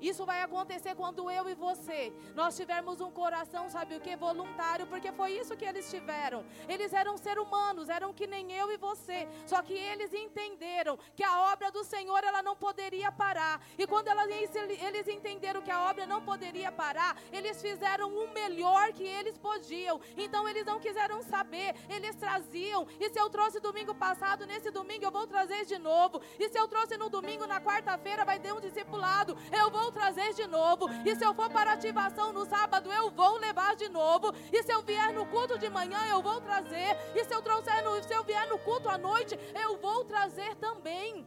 Isso 0.00 0.24
vai 0.26 0.42
acontecer 0.42 0.94
quando 0.94 1.30
eu 1.30 1.48
e 1.48 1.54
você, 1.54 2.12
nós 2.34 2.56
tivermos 2.56 3.00
um 3.00 3.10
coração, 3.10 3.68
sabe 3.70 3.96
o 3.96 4.00
que? 4.00 4.16
Voluntário, 4.16 4.86
porque 4.86 5.10
foi 5.12 5.32
isso 5.32 5.56
que 5.56 5.64
eles 5.64 5.90
tiveram. 5.90 6.44
Eles 6.68 6.92
eram 6.92 7.16
seres 7.16 7.42
humanos, 7.42 7.88
eram 7.88 8.12
que 8.12 8.26
nem 8.26 8.52
eu 8.52 8.70
e 8.70 8.76
você. 8.76 9.28
Só 9.46 9.62
que 9.62 9.72
eles 9.72 10.12
entenderam 10.12 10.98
que 11.14 11.22
a 11.22 11.52
obra 11.52 11.70
do 11.70 11.84
Senhor, 11.84 12.22
ela 12.24 12.42
não 12.42 12.56
poderia 12.56 13.10
parar. 13.10 13.60
E 13.78 13.86
quando 13.86 14.08
elas, 14.08 14.28
eles 14.30 15.08
entenderam 15.08 15.62
que 15.62 15.70
a 15.70 15.88
obra 15.88 16.06
não 16.06 16.22
poderia 16.22 16.70
parar, 16.70 17.16
eles 17.32 17.60
fizeram 17.60 18.08
o 18.08 18.32
melhor 18.32 18.92
que 18.92 19.04
eles 19.04 19.38
podiam. 19.38 20.00
Então 20.16 20.48
eles 20.48 20.64
não 20.64 20.78
quiseram 20.78 21.22
saber, 21.22 21.74
eles 21.88 22.14
traziam. 22.16 22.86
E 23.00 23.08
se 23.10 23.18
eu 23.18 23.28
trouxe 23.30 23.60
domingo 23.60 23.94
passado, 23.94 24.46
nesse 24.46 24.70
domingo 24.70 25.04
eu 25.04 25.10
vou 25.10 25.26
trazer 25.26 25.64
de 25.64 25.78
novo. 25.78 26.20
E 26.38 26.48
se 26.48 26.58
eu 26.58 26.68
trouxe 26.68 26.96
no 26.96 27.08
domingo, 27.08 27.46
na 27.46 27.60
quarta-feira 27.60 28.24
vai 28.24 28.38
ter 28.38 28.52
um 28.52 28.60
discipulado, 28.60 29.36
eu 29.52 29.70
vou 29.70 29.85
vou 29.86 29.92
trazer 29.92 30.34
de 30.34 30.46
novo. 30.46 30.88
E 31.04 31.14
se 31.14 31.24
eu 31.24 31.32
for 31.34 31.48
para 31.50 31.72
ativação 31.72 32.32
no 32.32 32.44
sábado, 32.44 32.90
eu 32.92 33.10
vou 33.10 33.38
levar 33.38 33.76
de 33.76 33.88
novo. 33.88 34.32
E 34.52 34.62
se 34.62 34.72
eu 34.72 34.82
vier 34.82 35.12
no 35.12 35.26
culto 35.26 35.58
de 35.58 35.68
manhã, 35.68 35.98
eu 36.10 36.20
vou 36.22 36.40
trazer. 36.40 36.96
E 37.14 37.24
se 37.24 37.32
eu 37.32 37.40
trouxer 37.42 37.84
no, 37.84 38.02
se 38.02 38.12
eu 38.12 38.24
vier 38.24 38.48
no 38.48 38.58
culto 38.58 38.88
à 38.88 38.98
noite, 38.98 39.38
eu 39.54 39.76
vou 39.78 40.04
trazer 40.04 40.56
também. 40.56 41.26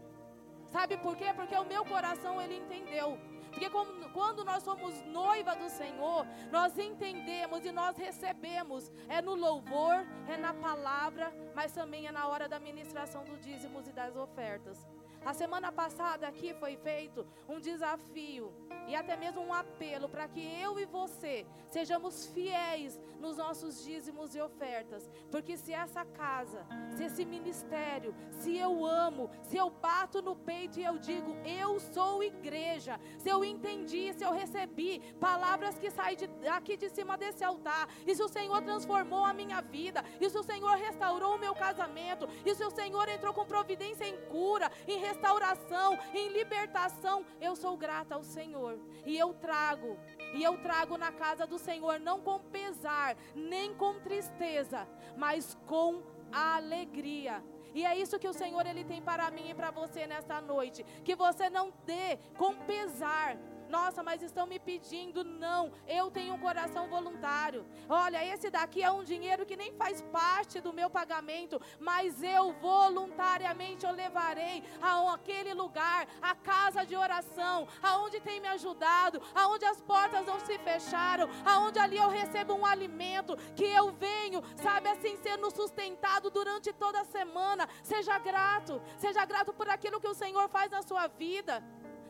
Sabe 0.69 0.97
por 0.97 1.15
quê? 1.15 1.33
Porque 1.33 1.55
o 1.55 1.65
meu 1.65 1.85
coração 1.85 2.41
ele 2.41 2.57
entendeu. 2.57 3.17
Porque 3.49 3.69
quando 4.13 4.45
nós 4.45 4.61
somos 4.61 5.01
noiva 5.05 5.55
do 5.55 5.69
Senhor, 5.69 6.25
nós 6.51 6.77
entendemos 6.77 7.65
e 7.65 7.71
nós 7.71 7.97
recebemos. 7.97 8.91
É 9.07 9.21
no 9.21 9.35
louvor, 9.35 10.05
é 10.27 10.37
na 10.37 10.53
palavra, 10.53 11.33
mas 11.55 11.71
também 11.71 12.07
é 12.07 12.11
na 12.11 12.27
hora 12.27 12.47
da 12.47 12.59
ministração 12.59 13.23
dos 13.23 13.39
dízimos 13.39 13.87
e 13.87 13.91
das 13.91 14.15
ofertas. 14.15 14.77
A 15.25 15.33
semana 15.33 15.71
passada 15.71 16.27
aqui 16.27 16.53
foi 16.55 16.77
feito 16.77 17.25
um 17.47 17.59
desafio 17.59 18.53
e 18.87 18.95
até 18.95 19.15
mesmo 19.15 19.41
um 19.41 19.53
apelo 19.53 20.09
para 20.09 20.27
que 20.27 20.39
eu 20.39 20.79
e 20.79 20.85
você 20.85 21.45
sejamos 21.69 22.27
fiéis 22.27 22.99
nos 23.19 23.37
nossos 23.37 23.83
dízimos 23.83 24.35
e 24.35 24.41
ofertas. 24.41 25.09
Porque 25.29 25.57
se 25.57 25.73
essa 25.73 26.05
casa, 26.05 26.65
se 26.95 27.03
esse 27.03 27.25
ministério, 27.25 28.15
se 28.31 28.57
eu 28.57 28.85
amo, 28.85 29.29
se 29.43 29.57
eu 29.57 29.69
bato 29.69 30.21
no 30.21 30.35
peito 30.35 30.79
e 30.79 30.83
eu 30.83 30.97
digo, 30.97 31.35
eu 31.45 31.79
sou 31.79 32.23
igreja, 32.23 32.99
se 33.17 33.29
eu 33.29 33.43
entendi, 33.43 34.13
se 34.13 34.23
eu 34.23 34.31
recebi 34.31 34.99
palavras 35.19 35.77
que 35.77 35.91
saem 35.91 36.17
de, 36.17 36.47
aqui 36.47 36.77
de 36.77 36.89
cima 36.89 37.17
desse 37.17 37.43
altar, 37.43 37.87
e 38.05 38.15
se 38.15 38.23
o 38.23 38.29
Senhor 38.29 38.61
transformou 38.61 39.23
a 39.23 39.33
minha 39.33 39.61
vida, 39.61 40.03
e 40.19 40.29
se 40.29 40.37
o 40.37 40.43
Senhor 40.43 40.75
restaurou 40.77 41.35
o 41.35 41.39
meu 41.39 41.53
casamento, 41.53 42.27
e 42.45 42.55
se 42.55 42.63
o 42.63 42.71
Senhor 42.71 43.07
entrou 43.09 43.33
com 43.33 43.45
providência 43.45 44.05
em 44.05 44.17
cura, 44.27 44.71
em 44.87 44.99
restauração, 44.99 45.97
em 46.13 46.29
libertação, 46.29 47.25
eu 47.39 47.55
sou 47.55 47.75
grata 47.77 48.15
ao 48.15 48.23
Senhor. 48.23 48.79
E 49.05 49.17
eu 49.17 49.33
trago, 49.33 49.97
e 50.33 50.43
eu 50.43 50.57
trago 50.57 50.97
na 50.97 51.11
casa 51.11 51.45
do 51.45 51.57
Senhor, 51.57 51.99
não 51.99 52.21
com 52.21 52.39
pesar, 52.39 53.15
nem 53.35 53.73
com 53.73 53.99
tristeza, 53.99 54.87
mas 55.17 55.57
com 55.65 56.03
alegria. 56.31 57.43
E 57.73 57.85
é 57.85 57.95
isso 57.97 58.19
que 58.19 58.27
o 58.27 58.33
Senhor 58.33 58.65
ele 58.65 58.83
tem 58.83 59.01
para 59.01 59.29
mim 59.31 59.49
e 59.49 59.53
para 59.53 59.71
você 59.71 60.07
nesta 60.07 60.41
noite, 60.41 60.83
que 61.03 61.15
você 61.15 61.49
não 61.49 61.71
dê 61.85 62.17
com 62.37 62.55
pesar, 62.55 63.37
nossa, 63.69 64.03
mas 64.03 64.21
estão 64.21 64.45
me 64.45 64.59
pedindo. 64.59 65.23
Não, 65.23 65.71
eu 65.87 66.09
tenho 66.11 66.33
um 66.33 66.39
coração 66.39 66.89
voluntário. 66.89 67.65
Olha, 67.87 68.25
esse 68.25 68.49
daqui 68.49 68.83
é 68.83 68.91
um 68.91 69.03
dinheiro 69.03 69.45
que 69.45 69.55
nem 69.55 69.71
faz 69.73 70.01
parte 70.01 70.59
do 70.59 70.73
meu 70.73 70.89
pagamento, 70.89 71.61
mas 71.79 72.21
eu 72.21 72.53
voluntariamente 72.53 73.85
eu 73.85 73.91
levarei 73.91 74.63
a 74.81 74.99
aquele 75.13 75.53
lugar, 75.53 76.07
a 76.21 76.35
casa 76.35 76.85
de 76.85 76.95
oração, 76.95 77.67
aonde 77.81 78.19
tem 78.19 78.39
me 78.39 78.47
ajudado, 78.47 79.21
aonde 79.33 79.65
as 79.65 79.81
portas 79.81 80.25
não 80.25 80.39
se 80.39 80.57
fecharam, 80.59 81.29
aonde 81.45 81.79
ali 81.79 81.97
eu 81.97 82.09
recebo 82.09 82.53
um 82.53 82.65
alimento 82.65 83.37
que 83.55 83.65
eu 83.65 83.91
venho, 83.91 84.41
sabe 84.55 84.89
assim, 84.89 85.17
sendo 85.17 85.51
sustentado 85.51 86.29
durante 86.29 86.73
toda 86.73 87.01
a 87.01 87.05
semana. 87.05 87.67
Seja 87.83 88.17
grato, 88.17 88.81
seja 88.97 89.23
grato 89.25 89.53
por 89.53 89.69
aquilo 89.69 89.99
que 89.99 90.07
o 90.07 90.13
Senhor 90.13 90.49
faz 90.49 90.71
na 90.71 90.81
sua 90.81 91.07
vida. 91.07 91.63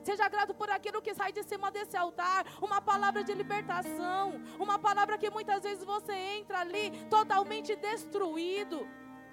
Seja 0.09 0.27
grato 0.27 0.55
por 0.55 0.71
aquilo 0.71 1.03
que 1.03 1.13
sai 1.13 1.31
de 1.31 1.43
cima 1.43 1.69
desse 1.69 1.95
altar. 1.95 2.43
Uma 2.59 2.81
palavra 2.81 3.23
de 3.23 3.31
libertação. 3.31 4.41
Uma 4.59 4.79
palavra 4.79 5.19
que 5.19 5.29
muitas 5.29 5.61
vezes 5.61 5.83
você 5.83 6.13
entra 6.13 6.61
ali 6.61 6.89
totalmente 7.11 7.75
destruído. 7.75 8.87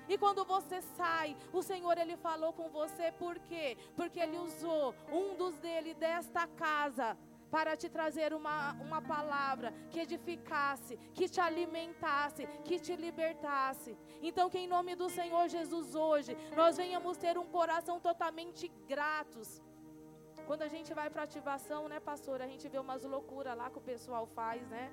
E 0.06 0.18
quando 0.18 0.44
você 0.44 0.82
sai, 0.82 1.34
o 1.50 1.62
Senhor 1.62 1.96
ele 1.96 2.18
falou 2.18 2.52
com 2.52 2.68
você 2.68 3.10
por 3.12 3.38
quê? 3.38 3.78
Porque 3.96 4.20
ele 4.20 4.36
usou 4.36 4.94
um 5.10 5.34
dos 5.34 5.56
dele 5.56 5.94
desta 5.94 6.46
casa 6.46 7.16
para 7.50 7.74
te 7.74 7.88
trazer 7.88 8.34
uma, 8.34 8.74
uma 8.74 9.00
palavra 9.00 9.72
que 9.88 10.00
edificasse, 10.00 10.98
que 11.14 11.26
te 11.26 11.40
alimentasse, 11.40 12.46
que 12.66 12.78
te 12.78 12.94
libertasse. 12.94 13.96
Então, 14.20 14.50
que 14.50 14.58
em 14.58 14.68
nome 14.68 14.94
do 14.94 15.08
Senhor 15.08 15.48
Jesus 15.48 15.94
hoje, 15.94 16.36
nós 16.54 16.76
venhamos 16.76 17.16
ter 17.16 17.38
um 17.38 17.46
coração 17.46 17.98
totalmente 17.98 18.68
gratos 18.86 19.62
quando 20.46 20.62
a 20.62 20.68
gente 20.68 20.94
vai 20.94 21.08
para 21.10 21.22
ativação, 21.24 21.88
né, 21.88 21.98
pastor, 21.98 22.40
a 22.40 22.46
gente 22.46 22.68
vê 22.68 22.78
umas 22.78 23.02
loucuras 23.02 23.56
lá 23.56 23.68
que 23.68 23.78
o 23.78 23.80
pessoal 23.92 24.26
faz, 24.26 24.62
né? 24.68 24.84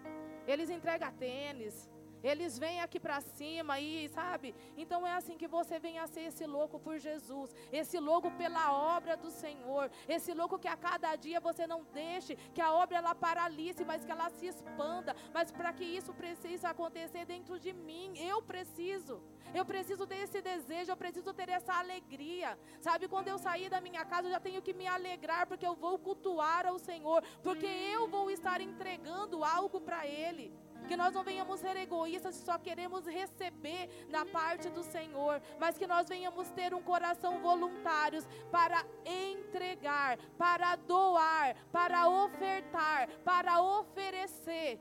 Eles 0.48 0.70
entregam 0.70 1.12
tênis, 1.14 1.88
eles 2.24 2.58
vêm 2.58 2.82
aqui 2.82 3.00
para 3.00 3.20
cima 3.22 3.80
e, 3.80 4.08
sabe? 4.10 4.56
Então 4.78 5.06
é 5.06 5.14
assim 5.14 5.38
que 5.38 5.48
você 5.48 5.78
vem 5.78 6.00
a 6.00 6.08
ser 6.08 6.22
esse 6.22 6.46
louco 6.46 6.80
por 6.80 6.98
Jesus, 6.98 7.54
esse 7.72 8.00
louco 8.00 8.32
pela 8.32 8.72
obra 8.72 9.18
do 9.18 9.30
Senhor, 9.30 9.92
esse 10.08 10.34
louco 10.34 10.58
que 10.58 10.68
a 10.68 10.78
cada 10.78 11.16
dia 11.16 11.40
você 11.40 11.68
não 11.68 11.84
deixe 11.94 12.36
que 12.54 12.62
a 12.62 12.72
obra 12.72 12.98
ela 12.98 13.14
paralise, 13.14 13.84
mas 13.84 14.06
que 14.06 14.12
ela 14.12 14.30
se 14.30 14.48
expanda. 14.48 15.16
Mas 15.34 15.52
para 15.52 15.74
que 15.74 15.84
isso 15.84 16.14
precise 16.14 16.66
acontecer 16.66 17.26
dentro 17.26 17.60
de 17.60 17.74
mim, 17.74 18.14
eu 18.18 18.42
preciso. 18.42 19.22
Eu 19.54 19.66
preciso 19.66 20.06
desse 20.06 20.42
desejo, 20.42 20.92
eu 20.92 20.98
preciso 20.98 21.34
ter 21.34 21.50
essa 21.50 21.74
alegria. 21.74 22.58
Sabe, 22.80 23.08
quando 23.08 23.28
eu 23.28 23.38
sair 23.38 23.70
da 23.70 23.82
minha 23.82 24.04
casa, 24.06 24.28
eu 24.28 24.32
já 24.32 24.40
tenho 24.40 24.62
que 24.62 24.74
me 24.74 24.88
alegrar 24.88 25.46
porque 25.46 25.66
eu 25.66 25.76
vou 25.76 26.00
cultuar 26.00 26.66
ao 26.66 26.80
Senhor, 26.80 27.24
porque 27.44 27.68
eu 27.68 28.08
vou 28.08 28.32
estar 28.32 28.62
entregando 28.62 29.44
algo 29.44 29.80
para 29.82 30.08
ele. 30.08 30.52
Que 30.88 30.96
nós 30.96 31.14
não 31.14 31.24
venhamos 31.24 31.60
ser 31.60 31.76
egoístas 31.78 32.36
e 32.36 32.46
só 32.46 32.58
queremos 32.58 33.06
receber 33.06 33.90
da 34.10 34.26
parte 34.26 34.70
do 34.70 34.84
Senhor, 34.84 35.42
mas 35.60 35.78
que 35.78 35.88
nós 35.88 36.08
venhamos 36.08 36.50
ter 36.50 36.74
um 36.74 36.82
coração 36.82 37.40
voluntários 37.40 38.28
para 38.52 38.86
entregar, 39.06 40.18
para 40.38 40.76
doar, 40.76 41.56
para 41.72 42.08
ofertar, 42.08 43.10
para 43.24 43.62
oferecer. 43.62 44.80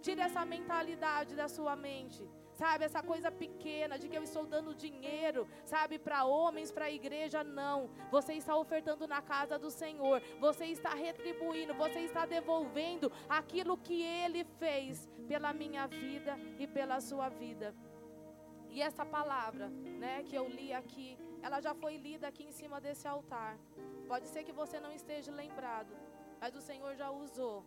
Tire 0.00 0.20
essa 0.20 0.44
mentalidade 0.44 1.34
da 1.34 1.48
sua 1.48 1.76
mente 1.76 2.26
sabe, 2.60 2.84
essa 2.84 3.02
coisa 3.02 3.30
pequena 3.32 3.98
de 3.98 4.06
que 4.10 4.18
eu 4.18 4.22
estou 4.22 4.44
dando 4.54 4.74
dinheiro, 4.74 5.48
sabe, 5.64 5.98
para 5.98 6.26
homens, 6.26 6.70
para 6.70 6.86
a 6.86 6.96
igreja, 7.00 7.42
não. 7.42 7.78
Você 8.10 8.34
está 8.34 8.54
ofertando 8.54 9.06
na 9.14 9.22
casa 9.22 9.58
do 9.58 9.70
Senhor, 9.70 10.20
você 10.38 10.66
está 10.66 10.92
retribuindo, 11.06 11.72
você 11.84 12.00
está 12.00 12.26
devolvendo 12.26 13.10
aquilo 13.40 13.78
que 13.78 14.02
Ele 14.02 14.44
fez 14.62 15.08
pela 15.26 15.54
minha 15.54 15.86
vida 15.86 16.32
e 16.58 16.66
pela 16.66 17.00
sua 17.00 17.30
vida. 17.30 17.74
E 18.68 18.82
essa 18.82 19.04
palavra, 19.16 19.68
né, 20.02 20.22
que 20.28 20.36
eu 20.40 20.46
li 20.46 20.70
aqui, 20.82 21.18
ela 21.42 21.60
já 21.66 21.74
foi 21.82 21.96
lida 21.96 22.28
aqui 22.28 22.44
em 22.44 22.52
cima 22.52 22.78
desse 22.78 23.08
altar. 23.08 23.56
Pode 24.06 24.28
ser 24.28 24.44
que 24.44 24.52
você 24.52 24.78
não 24.78 24.92
esteja 24.92 25.32
lembrado, 25.32 25.92
mas 26.38 26.54
o 26.54 26.60
Senhor 26.60 26.94
já 26.94 27.10
usou 27.10 27.64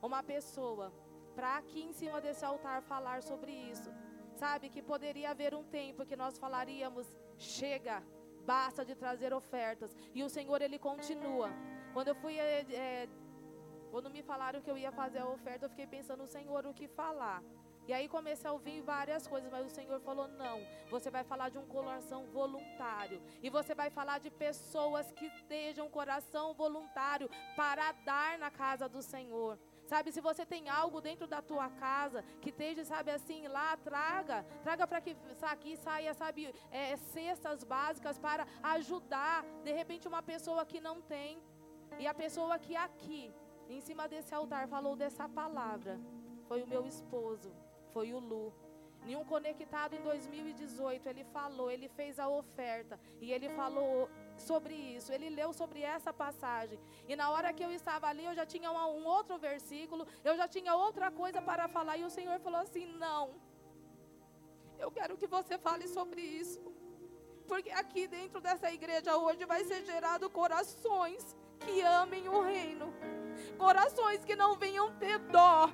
uma 0.00 0.22
pessoa 0.22 0.92
para 1.34 1.56
aqui 1.60 1.82
em 1.82 1.92
cima 1.92 2.20
desse 2.20 2.44
altar 2.44 2.80
falar 2.82 3.22
sobre 3.22 3.52
isso. 3.52 3.90
Sabe 4.42 4.68
que 4.68 4.82
poderia 4.82 5.30
haver 5.30 5.54
um 5.54 5.64
tempo 5.64 6.06
que 6.06 6.16
nós 6.22 6.38
falaríamos: 6.38 7.06
chega, 7.38 8.02
basta 8.44 8.84
de 8.84 8.94
trazer 8.94 9.32
ofertas. 9.32 9.96
E 10.14 10.22
o 10.22 10.28
Senhor, 10.28 10.60
Ele 10.62 10.78
continua. 10.78 11.50
Quando 11.94 12.08
eu 12.08 12.14
fui, 12.14 12.38
é, 12.38 13.08
quando 13.90 14.10
me 14.10 14.22
falaram 14.22 14.60
que 14.60 14.70
eu 14.70 14.76
ia 14.76 14.92
fazer 14.92 15.20
a 15.20 15.28
oferta, 15.28 15.64
eu 15.66 15.70
fiquei 15.70 15.86
pensando: 15.86 16.26
Senhor, 16.26 16.66
o 16.66 16.74
que 16.74 16.88
falar? 16.88 17.42
E 17.88 17.92
aí 17.92 18.08
comecei 18.08 18.50
a 18.50 18.52
ouvir 18.52 18.80
várias 18.82 19.26
coisas, 19.26 19.50
mas 19.50 19.64
o 19.64 19.74
Senhor 19.74 20.00
falou: 20.00 20.26
não, 20.28 20.60
você 20.90 21.08
vai 21.08 21.22
falar 21.22 21.48
de 21.48 21.58
um 21.58 21.66
coração 21.66 22.26
voluntário. 22.26 23.22
E 23.42 23.48
você 23.48 23.74
vai 23.74 23.90
falar 23.90 24.18
de 24.18 24.30
pessoas 24.30 25.10
que 25.12 25.26
estejam 25.26 25.88
coração 25.88 26.52
voluntário 26.52 27.30
para 27.54 27.92
dar 27.92 28.38
na 28.38 28.50
casa 28.50 28.88
do 28.88 29.00
Senhor. 29.00 29.56
Sabe, 29.86 30.12
se 30.12 30.20
você 30.20 30.44
tem 30.44 30.68
algo 30.68 31.00
dentro 31.00 31.26
da 31.26 31.40
tua 31.40 31.68
casa 31.70 32.22
que 32.40 32.50
esteja, 32.50 32.84
sabe, 32.84 33.10
assim, 33.10 33.46
lá, 33.46 33.76
traga. 33.76 34.44
Traga 34.62 34.86
para 34.86 35.00
que 35.00 35.16
aqui 35.42 35.76
saia, 35.76 36.12
sabe, 36.14 36.52
é, 36.70 36.96
cestas 36.96 37.62
básicas 37.64 38.18
para 38.18 38.46
ajudar, 38.62 39.44
de 39.62 39.72
repente, 39.72 40.08
uma 40.08 40.22
pessoa 40.22 40.64
que 40.66 40.80
não 40.80 41.00
tem. 41.00 41.40
E 41.98 42.06
a 42.06 42.14
pessoa 42.14 42.58
que 42.58 42.74
aqui, 42.76 43.32
em 43.68 43.80
cima 43.80 44.08
desse 44.08 44.34
altar, 44.34 44.66
falou 44.68 44.96
dessa 44.96 45.28
palavra, 45.28 46.00
foi 46.48 46.62
o 46.62 46.66
meu 46.66 46.84
esposo 46.86 47.52
foi 47.96 48.12
o 48.12 48.18
Lu. 48.18 48.52
Em 49.06 49.16
um 49.16 49.24
conectado 49.24 49.94
em 49.94 50.02
2018, 50.02 51.06
ele 51.06 51.24
falou, 51.24 51.70
ele 51.70 51.88
fez 51.88 52.18
a 52.18 52.28
oferta 52.28 53.00
e 53.22 53.32
ele 53.32 53.48
falou 53.60 54.10
sobre 54.40 54.74
isso. 54.74 55.12
Ele 55.12 55.30
leu 55.30 55.52
sobre 55.52 55.82
essa 55.82 56.12
passagem. 56.12 56.78
E 57.08 57.16
na 57.16 57.30
hora 57.30 57.52
que 57.52 57.64
eu 57.64 57.70
estava 57.70 58.06
ali, 58.06 58.24
eu 58.24 58.34
já 58.34 58.46
tinha 58.46 58.70
um, 58.70 59.00
um 59.00 59.06
outro 59.06 59.38
versículo, 59.38 60.06
eu 60.24 60.36
já 60.36 60.48
tinha 60.48 60.74
outra 60.74 61.10
coisa 61.10 61.40
para 61.42 61.68
falar. 61.68 61.96
E 61.96 62.04
o 62.04 62.10
Senhor 62.10 62.38
falou 62.40 62.60
assim: 62.60 62.86
Não, 62.98 63.34
eu 64.78 64.90
quero 64.90 65.16
que 65.16 65.26
você 65.26 65.58
fale 65.58 65.86
sobre 65.88 66.20
isso. 66.20 66.60
Porque 67.46 67.70
aqui 67.70 68.06
dentro 68.08 68.40
dessa 68.40 68.72
igreja 68.72 69.16
hoje 69.16 69.44
vai 69.44 69.64
ser 69.64 69.84
gerado 69.84 70.28
corações 70.28 71.36
que 71.60 71.80
amem 71.80 72.28
o 72.28 72.42
reino. 72.42 72.92
Corações 73.56 74.24
que 74.24 74.34
não 74.34 74.54
venham 74.56 74.96
ter 74.98 75.18
dó 75.18 75.70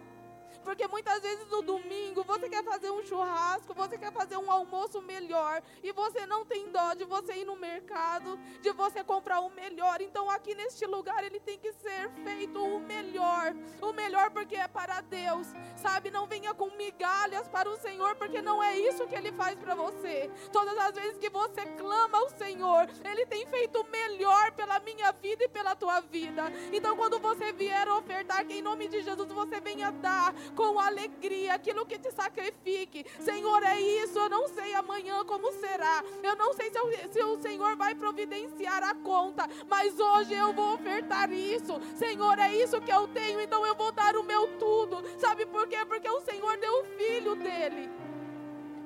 porque 0.63 0.87
muitas 0.89 1.21
vezes 1.21 1.47
no 1.49 1.63
domingo 1.63 2.25
você 2.25 2.49
quer 2.49 2.65
fazer 2.65 2.91
um 2.91 3.05
churrasco, 3.05 3.75
você 3.75 3.99
quer 3.99 4.13
fazer 4.13 4.37
um 4.37 4.51
almoço 4.51 5.01
melhor 5.03 5.63
e 5.83 5.93
você 5.93 6.27
não 6.27 6.45
tem 6.45 6.71
dó 6.71 6.95
de 6.95 7.05
você 7.05 7.35
ir 7.35 7.45
no 7.45 7.57
mercado, 7.57 8.39
de 8.61 8.73
você 8.73 9.05
comprar 9.05 9.41
o 9.41 9.51
melhor. 9.51 10.01
Então 10.01 10.31
aqui 10.31 10.55
neste 10.55 10.87
lugar 10.87 11.23
ele 11.25 11.41
tem 11.41 11.59
que 11.59 11.73
ser 11.73 12.11
feito 12.25 12.65
o 12.65 12.81
melhor. 12.81 13.55
O 13.81 13.93
melhor 13.93 14.31
porque 14.31 14.57
é 14.57 14.69
para 14.69 15.01
Deus. 15.01 15.49
Sabe, 15.77 16.11
não 16.11 16.27
venha 16.27 16.55
com 16.55 16.71
migalhas 16.77 17.49
para 17.49 17.69
o 17.69 17.77
Senhor, 17.77 18.15
porque 18.17 18.41
não 18.41 18.63
é 18.63 18.79
isso 18.79 19.07
que 19.07 19.15
ele 19.15 19.33
faz 19.33 19.59
para 19.59 19.75
você. 19.75 20.31
Todas 20.53 20.77
as 20.79 20.95
vezes 20.95 21.19
que 21.19 21.29
você 21.29 21.67
clama 21.77 22.19
ao 22.19 22.29
Senhor, 22.31 22.89
ele 23.05 23.27
tem 23.27 23.47
feito 23.47 23.81
o 23.81 23.91
melhor 23.91 24.53
pela 24.53 24.79
minha 24.81 25.11
vida 25.13 25.45
e 25.45 25.49
pela 25.49 25.75
tua 25.75 26.01
vida. 26.01 26.45
Então 26.73 26.97
quando 26.97 27.19
você 27.19 27.53
vier 27.53 27.89
ofertar, 27.89 28.47
que 28.47 28.55
em 28.55 28.63
nome 28.63 28.89
de 28.89 29.03
Jesus 29.03 29.31
você 29.33 29.61
venha 29.61 29.91
dar 29.91 30.35
com 30.55 30.79
alegria 30.79 31.55
aquilo 31.55 31.87
que 31.87 31.99
te 31.99 32.11
sacrifique. 32.11 33.05
Senhor, 33.21 33.63
é 33.63 33.81
isso. 33.81 34.19
Eu 34.19 34.29
não 34.29 34.49
sei 34.49 34.75
amanhã 34.75 35.25
como 35.25 35.53
será. 35.53 36.03
Eu 36.23 36.37
não 36.37 36.53
sei 36.55 36.71
se, 36.71 36.79
eu, 36.79 37.13
se 37.13 37.23
o 37.23 37.41
Senhor 37.41 37.77
vai 37.77 37.95
providenciar 37.95 38.83
a 38.83 38.95
conta, 38.95 39.49
mas 39.69 39.99
hoje 39.99 40.35
eu 40.35 40.53
vou 40.53 40.75
ofertar 40.75 41.33
isso. 41.33 41.81
Senhor, 41.97 42.39
é 42.39 42.55
isso 42.55 42.81
que 42.81 42.93
eu 42.93 43.09
tenho, 43.09 43.41
então 43.41 43.67
eu 43.67 43.75
vou 43.75 43.93
dar 43.93 44.17
o 44.17 44.23
meu 44.23 44.59
tudo. 44.59 45.03
Sabe 45.19 45.47
por 45.47 45.67
quê? 45.67 45.85
Porque 45.87 46.09
o 46.09 46.21
Senhor 46.21 46.57
deu 46.59 46.81
o 46.81 46.85
filho 46.85 47.35
dele. 47.37 47.91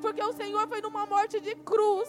Porque 0.01 0.22
o 0.22 0.32
Senhor 0.32 0.68
foi 0.68 0.80
numa 0.80 1.06
morte 1.06 1.40
de 1.40 1.55
cruz 1.56 2.09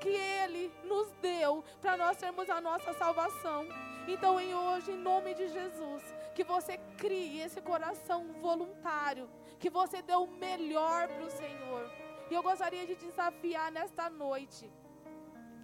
que 0.00 0.08
Ele 0.08 0.72
nos 0.84 1.08
deu 1.20 1.62
para 1.80 1.96
nós 1.96 2.16
termos 2.16 2.48
a 2.48 2.60
nossa 2.60 2.92
salvação. 2.94 3.66
Então, 4.08 4.40
em 4.40 4.54
hoje, 4.54 4.90
em 4.90 4.96
nome 4.96 5.34
de 5.34 5.48
Jesus, 5.48 6.02
que 6.40 6.44
você 6.44 6.78
crie 6.96 7.42
esse 7.42 7.60
coração 7.60 8.32
voluntário, 8.40 9.28
que 9.58 9.68
você 9.68 10.00
dê 10.00 10.14
o 10.14 10.26
melhor 10.26 11.06
para 11.06 11.22
o 11.22 11.30
Senhor. 11.30 11.92
E 12.30 12.34
eu 12.34 12.42
gostaria 12.42 12.86
de 12.86 12.94
desafiar 12.94 13.70
nesta 13.70 14.08
noite 14.08 14.72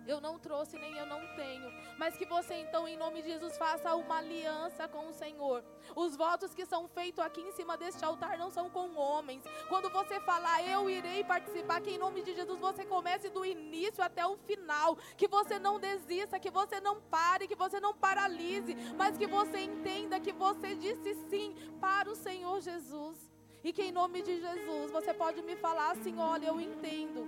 eu 0.07 0.21
não 0.21 0.39
trouxe, 0.39 0.79
nem 0.79 0.97
eu 0.97 1.07
não 1.07 1.27
tenho. 1.35 1.73
Mas 1.99 2.17
que 2.17 2.25
você 2.25 2.55
então, 2.55 2.87
em 2.87 2.97
nome 2.97 3.23
de 3.23 3.31
Jesus, 3.31 3.57
faça 3.59 3.95
uma 3.95 4.19
aliança 4.19 4.87
com 4.89 5.09
o 5.09 5.13
Senhor. 5.13 5.65
Os 5.95 6.17
votos 6.17 6.55
que 6.55 6.65
são 6.65 6.89
feitos 6.89 7.25
aqui 7.25 7.41
em 7.41 7.53
cima 7.53 7.77
deste 7.77 8.05
altar 8.05 8.39
não 8.39 8.51
são 8.51 8.69
com 8.71 8.97
homens. 8.97 9.43
Quando 9.69 9.91
você 9.91 10.21
falar, 10.21 10.63
eu 10.69 10.89
irei 10.89 11.25
participar, 11.25 11.81
que 11.81 11.91
em 11.91 11.99
nome 11.99 12.23
de 12.23 12.35
Jesus 12.35 12.59
você 12.59 12.85
comece 12.85 13.29
do 13.31 13.45
início 13.45 14.03
até 14.03 14.27
o 14.27 14.37
final. 14.37 14.97
Que 15.17 15.29
você 15.29 15.59
não 15.59 15.79
desista, 15.79 16.39
que 16.39 16.51
você 16.51 16.81
não 16.81 17.01
pare, 17.01 17.49
que 17.49 17.57
você 17.57 17.81
não 17.81 17.95
paralise, 17.95 18.75
mas 18.97 19.17
que 19.19 19.27
você 19.27 19.61
entenda 19.61 20.21
que 20.21 20.33
você 20.33 20.75
disse 20.75 21.15
sim 21.29 21.55
para 21.81 22.11
o 22.11 22.17
Senhor 22.17 22.61
Jesus. 22.61 23.31
E 23.65 23.73
que 23.73 23.83
em 23.83 23.93
nome 23.93 24.23
de 24.23 24.41
Jesus 24.41 24.93
você 24.93 25.13
pode 25.13 25.43
me 25.43 25.57
falar 25.57 25.91
assim: 25.93 26.19
olha, 26.19 26.47
eu 26.47 26.61
entendo, 26.61 27.27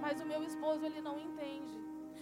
mas 0.00 0.20
o 0.20 0.26
meu 0.26 0.42
esposo 0.42 0.84
ele 0.84 1.00
não 1.00 1.18
entende. 1.18 1.79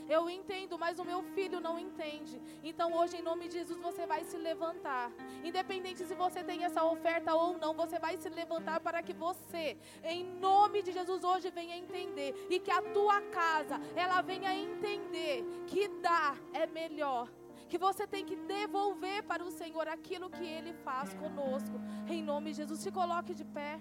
Eu 0.08 0.28
entendo, 0.30 0.78
mas 0.78 0.98
o 0.98 1.04
meu 1.04 1.22
filho 1.34 1.60
não 1.60 1.78
entende. 1.78 2.40
Então 2.62 2.94
hoje, 2.94 3.16
em 3.16 3.22
nome 3.22 3.48
de 3.48 3.58
Jesus, 3.58 3.78
você 3.80 4.06
vai 4.06 4.24
se 4.24 4.36
levantar. 4.36 5.12
Independente 5.44 6.04
se 6.04 6.14
você 6.14 6.42
tem 6.42 6.64
essa 6.64 6.84
oferta 6.84 7.34
ou 7.34 7.58
não, 7.58 7.74
você 7.74 7.98
vai 7.98 8.16
se 8.16 8.28
levantar 8.28 8.80
para 8.80 9.02
que 9.02 9.12
você, 9.12 9.76
em 10.02 10.24
nome 10.24 10.82
de 10.82 10.92
Jesus, 10.92 11.22
hoje 11.22 11.50
venha 11.50 11.76
entender. 11.76 12.34
E 12.48 12.58
que 12.58 12.70
a 12.70 12.80
tua 12.80 13.20
casa, 13.22 13.80
ela 13.94 14.22
venha 14.22 14.54
entender 14.54 15.44
que 15.66 15.88
dar 15.88 16.36
é 16.52 16.66
melhor 16.66 17.28
que 17.68 17.78
você 17.78 18.06
tem 18.06 18.24
que 18.24 18.34
devolver 18.34 19.22
para 19.24 19.44
o 19.44 19.50
Senhor 19.50 19.86
aquilo 19.88 20.30
que 20.30 20.44
Ele 20.44 20.72
faz 20.72 21.12
conosco. 21.14 21.78
Em 22.08 22.22
nome 22.22 22.50
de 22.50 22.56
Jesus, 22.58 22.80
se 22.80 22.90
coloque 22.90 23.34
de 23.34 23.44
pé. 23.44 23.78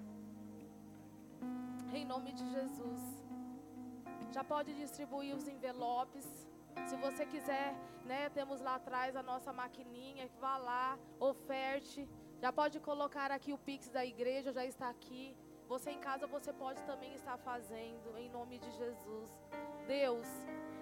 Em 1.94 2.06
nome 2.06 2.34
de 2.34 2.46
Jesus. 2.52 3.17
Já 4.32 4.44
pode 4.44 4.74
distribuir 4.74 5.36
os 5.36 5.48
envelopes. 5.48 6.26
Se 6.88 6.96
você 6.98 7.26
quiser, 7.26 7.74
né, 8.06 8.30
temos 8.30 8.62
lá 8.62 8.76
atrás 8.76 9.16
a 9.16 9.24
nossa 9.24 9.52
maquininha, 9.52 10.30
vá 10.40 10.58
lá, 10.58 10.98
oferte. 11.20 12.08
Já 12.40 12.52
pode 12.54 12.80
colocar 12.80 13.32
aqui 13.32 13.52
o 13.52 13.58
Pix 13.58 13.90
da 13.90 14.06
igreja, 14.06 14.52
já 14.52 14.66
está 14.66 14.90
aqui. 14.90 15.36
Você 15.68 15.92
em 15.92 16.00
casa, 16.00 16.28
você 16.28 16.54
pode 16.54 16.82
também 16.84 17.14
estar 17.16 17.38
fazendo, 17.38 18.18
em 18.18 18.30
nome 18.30 18.58
de 18.60 18.72
Jesus. 18.72 19.30
Deus, 19.88 20.28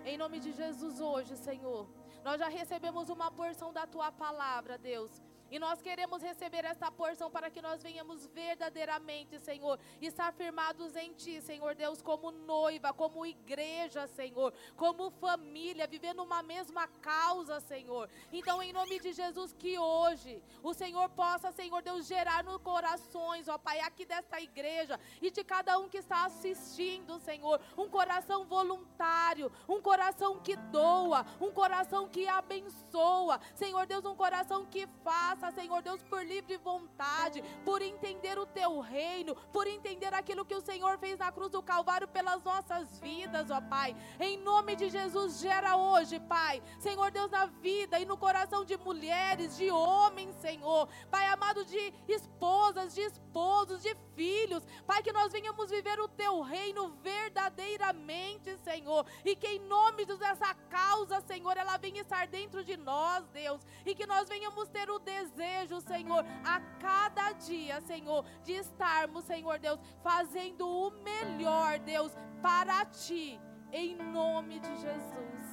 em 0.03 0.17
nome 0.17 0.39
de 0.39 0.51
Jesus 0.51 0.99
hoje, 0.99 1.35
Senhor, 1.35 1.87
nós 2.23 2.39
já 2.39 2.47
recebemos 2.47 3.09
uma 3.09 3.31
porção 3.31 3.71
da 3.73 3.87
tua 3.87 4.11
palavra, 4.11 4.77
Deus. 4.77 5.11
E 5.51 5.59
nós 5.59 5.81
queremos 5.81 6.23
receber 6.23 6.65
essa 6.65 6.91
porção 6.91 7.29
para 7.29 7.49
que 7.49 7.61
nós 7.61 7.81
venhamos 7.81 8.25
verdadeiramente, 8.27 9.39
Senhor, 9.39 9.79
estar 10.01 10.33
firmados 10.33 10.95
em 10.95 11.13
Ti, 11.13 11.39
Senhor 11.41 11.75
Deus, 11.75 12.01
como 12.01 12.31
noiva, 12.31 12.91
como 12.93 13.25
igreja, 13.25 14.07
Senhor, 14.07 14.53
como 14.75 15.11
família, 15.11 15.85
vivendo 15.85 16.23
uma 16.23 16.41
mesma 16.41 16.87
causa, 16.87 17.59
Senhor. 17.59 18.09
Então, 18.33 18.61
em 18.61 18.73
nome 18.73 18.99
de 18.99 19.13
Jesus, 19.13 19.53
que 19.53 19.77
hoje 19.77 20.41
o 20.63 20.73
Senhor 20.73 21.07
possa, 21.09 21.51
Senhor 21.51 21.81
Deus, 21.83 22.07
gerar 22.07 22.43
no 22.43 22.59
corações, 22.59 23.47
ó 23.47 23.57
Pai, 23.57 23.79
aqui 23.81 24.05
desta 24.05 24.41
igreja 24.41 24.99
e 25.21 25.29
de 25.29 25.43
cada 25.43 25.77
um 25.77 25.87
que 25.87 25.97
está 25.97 26.25
assistindo, 26.25 27.19
Senhor, 27.19 27.61
um 27.77 27.87
coração 27.87 28.45
voluntário, 28.45 29.51
um 29.69 29.79
coração 29.79 30.39
que 30.39 30.55
doa, 30.55 31.25
um 31.39 31.51
coração 31.51 32.09
que 32.09 32.27
abençoa, 32.27 33.39
Senhor 33.53 33.85
Deus, 33.85 34.05
um 34.05 34.15
coração 34.15 34.65
que 34.65 34.87
faz 35.03 35.34
faça, 35.35 35.51
Senhor 35.51 35.81
Deus, 35.81 36.01
por 36.03 36.25
livre 36.25 36.57
vontade, 36.57 37.43
por 37.63 37.81
entender 37.81 38.37
o 38.39 38.45
teu 38.45 38.79
reino, 38.79 39.35
por 39.51 39.67
entender 39.67 40.13
aquilo 40.13 40.45
que 40.45 40.55
o 40.55 40.61
Senhor 40.61 40.97
fez 40.97 41.19
na 41.19 41.31
cruz 41.31 41.51
do 41.51 41.61
Calvário 41.61 42.07
pelas 42.07 42.43
nossas 42.43 42.99
vidas, 42.99 43.49
ó 43.51 43.61
Pai. 43.61 43.95
Em 44.19 44.37
nome 44.37 44.75
de 44.75 44.89
Jesus, 44.89 45.39
gera 45.39 45.75
hoje, 45.75 46.19
Pai, 46.19 46.61
Senhor 46.79 47.11
Deus, 47.11 47.29
na 47.31 47.45
vida 47.45 47.99
e 47.99 48.05
no 48.05 48.17
coração 48.17 48.63
de 48.63 48.77
mulheres, 48.77 49.57
de 49.57 49.69
homens, 49.69 50.35
Senhor, 50.37 50.87
Pai 51.09 51.27
amado, 51.27 51.65
de 51.65 51.93
esposas, 52.07 52.93
de 52.93 53.01
esposos, 53.01 53.81
de 53.81 53.95
filhos, 54.15 54.65
Pai, 54.85 55.03
que 55.03 55.11
nós 55.11 55.31
venhamos 55.31 55.69
viver 55.69 55.99
o 55.99 56.07
teu 56.07 56.41
reino 56.41 56.89
verdadeiramente, 57.01 58.57
Senhor, 58.63 59.05
e 59.23 59.35
que 59.35 59.47
em 59.47 59.59
nome 59.59 60.05
dessa 60.05 60.53
causa, 60.69 61.21
Senhor, 61.21 61.57
ela 61.57 61.77
venha 61.77 62.01
estar 62.01 62.27
dentro 62.27 62.63
de 62.63 62.77
nós, 62.77 63.25
Deus, 63.29 63.61
e 63.85 63.93
que 63.93 64.05
nós 64.05 64.29
venhamos 64.29 64.69
ter 64.69 64.89
o 64.89 64.99
desejo 64.99 65.24
desejo, 65.25 65.81
Senhor, 65.81 66.23
a 66.43 66.59
cada 66.79 67.31
dia, 67.33 67.81
Senhor, 67.81 68.25
de 68.43 68.53
estarmos, 68.53 69.25
Senhor 69.25 69.57
Deus, 69.59 69.79
fazendo 70.01 70.67
o 70.67 70.91
melhor, 71.03 71.79
Deus, 71.79 72.11
para 72.41 72.85
Ti, 72.85 73.39
em 73.71 73.95
nome 73.95 74.59
de 74.59 74.75
Jesus. 74.77 75.45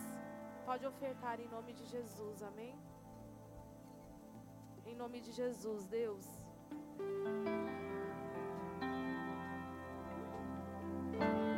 Pode 0.64 0.86
ofertar 0.86 1.40
em 1.40 1.48
nome 1.48 1.72
de 1.72 1.84
Jesus, 1.86 2.42
amém? 2.42 2.74
Em 4.84 4.94
nome 4.94 5.20
de 5.20 5.32
Jesus, 5.32 5.86
Deus. 5.86 6.26
pelo 11.12 11.51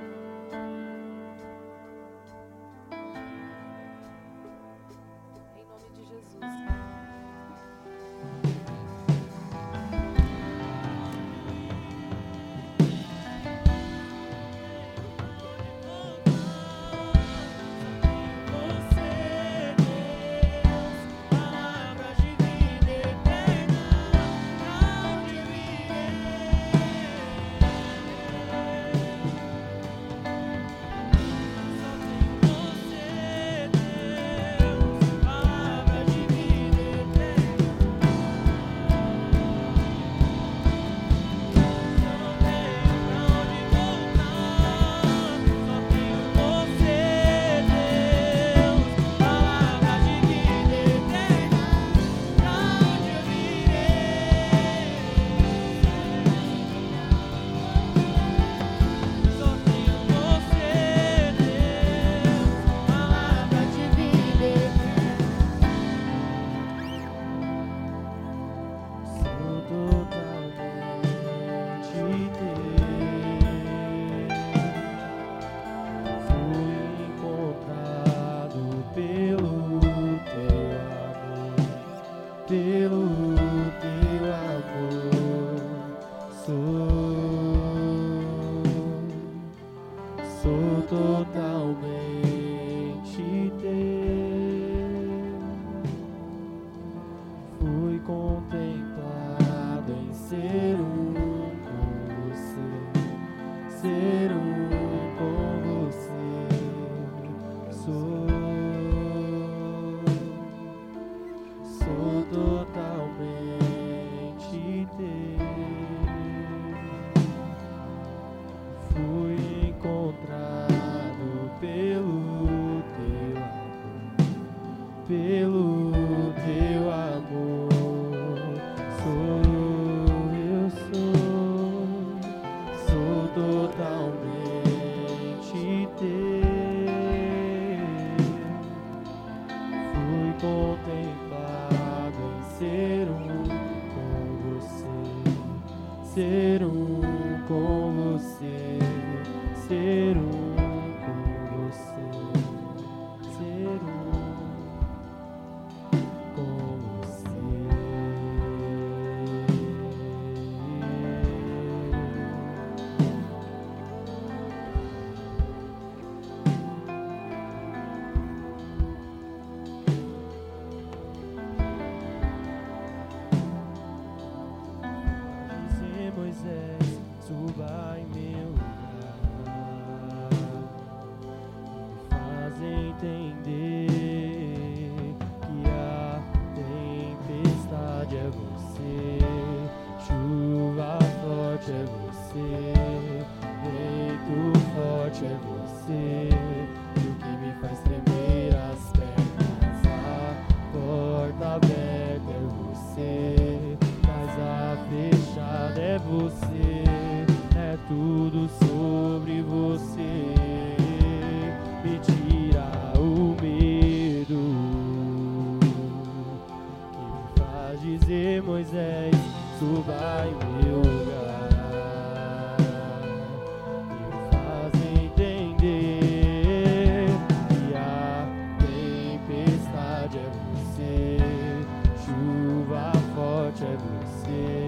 é 233.75 233.77
você, 233.77 234.67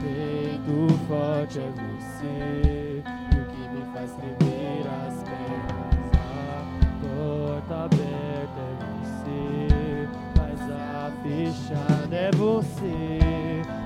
vento 0.00 0.98
forte 1.06 1.60
é 1.60 1.70
você, 1.70 3.02
e 3.04 3.36
o 3.38 3.44
que 3.46 3.62
me 3.68 3.82
faz 3.92 4.10
tremer 4.12 4.84
as 4.88 5.22
pernas, 5.22 6.10
a 6.14 6.66
porta 7.00 7.74
aberta 7.84 8.60
é 8.60 8.74
você, 8.98 10.08
mas 10.36 10.60
a 10.70 11.12
fechada 11.22 12.16
é 12.16 12.30
você, 12.32 13.20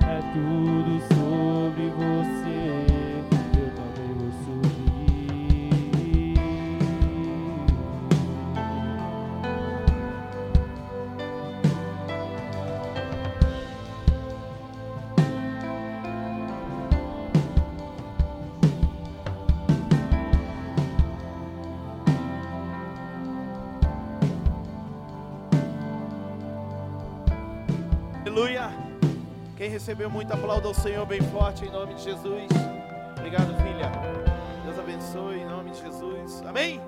é 0.02 0.20
tudo 0.32 0.92
sobre 1.14 1.84
você. 1.90 2.41
Recebeu 29.82 30.08
muito, 30.08 30.32
aplauda 30.32 30.68
ao 30.68 30.74
Senhor 30.74 31.04
bem 31.04 31.20
forte 31.32 31.64
em 31.64 31.68
nome 31.68 31.94
de 31.94 32.02
Jesus. 32.02 32.48
Obrigado, 33.18 33.52
filha. 33.56 33.90
Deus 34.64 34.78
abençoe 34.78 35.40
em 35.40 35.44
nome 35.44 35.72
de 35.72 35.80
Jesus. 35.80 36.40
Amém? 36.42 36.80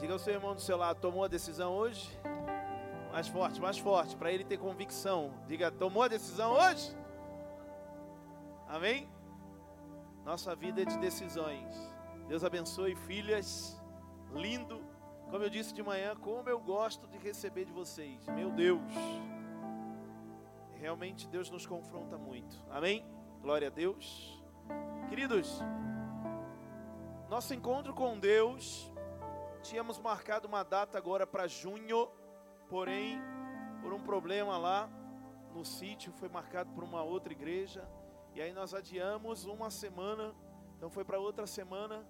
Diga 0.00 0.14
ao 0.14 0.18
seu 0.18 0.34
irmão 0.34 0.52
do 0.52 0.60
seu 0.60 0.76
lado, 0.76 0.98
tomou 0.98 1.22
a 1.22 1.28
decisão 1.28 1.74
hoje? 1.74 2.10
Mais 3.12 3.28
forte, 3.28 3.60
mais 3.60 3.78
forte, 3.78 4.16
para 4.16 4.32
ele 4.32 4.42
ter 4.42 4.58
convicção. 4.58 5.32
Diga, 5.46 5.70
tomou 5.70 6.02
a 6.02 6.08
decisão 6.08 6.54
hoje? 6.54 6.92
Amém? 8.66 9.08
Nossa 10.24 10.56
vida 10.56 10.82
é 10.82 10.84
de 10.84 10.98
decisões. 10.98 11.72
Deus 12.26 12.42
abençoe, 12.42 12.96
filhas. 12.96 13.80
Lindo. 14.34 14.82
Como 15.30 15.44
eu 15.44 15.50
disse 15.50 15.72
de 15.72 15.84
manhã, 15.84 16.16
como 16.16 16.48
eu 16.48 16.58
gosto 16.58 17.06
de 17.06 17.16
receber 17.16 17.64
de 17.64 17.72
vocês. 17.72 18.26
Meu 18.26 18.50
Deus. 18.50 18.82
Realmente 20.80 21.28
Deus 21.28 21.50
nos 21.50 21.66
confronta 21.66 22.16
muito. 22.16 22.56
Amém? 22.70 23.04
Glória 23.42 23.68
a 23.68 23.70
Deus. 23.70 24.42
Queridos, 25.10 25.60
nosso 27.28 27.52
encontro 27.52 27.92
com 27.92 28.18
Deus, 28.18 28.90
tínhamos 29.60 29.98
marcado 29.98 30.48
uma 30.48 30.62
data 30.62 30.96
agora 30.96 31.26
para 31.26 31.46
junho, 31.46 32.08
porém, 32.66 33.20
por 33.82 33.92
um 33.92 34.00
problema 34.00 34.56
lá 34.56 34.88
no 35.52 35.66
sítio, 35.66 36.14
foi 36.14 36.30
marcado 36.30 36.72
por 36.72 36.82
uma 36.82 37.02
outra 37.02 37.30
igreja, 37.30 37.86
e 38.34 38.40
aí 38.40 38.52
nós 38.54 38.72
adiamos 38.72 39.44
uma 39.44 39.70
semana, 39.70 40.34
então 40.78 40.88
foi 40.88 41.04
para 41.04 41.18
outra 41.18 41.46
semana. 41.46 42.06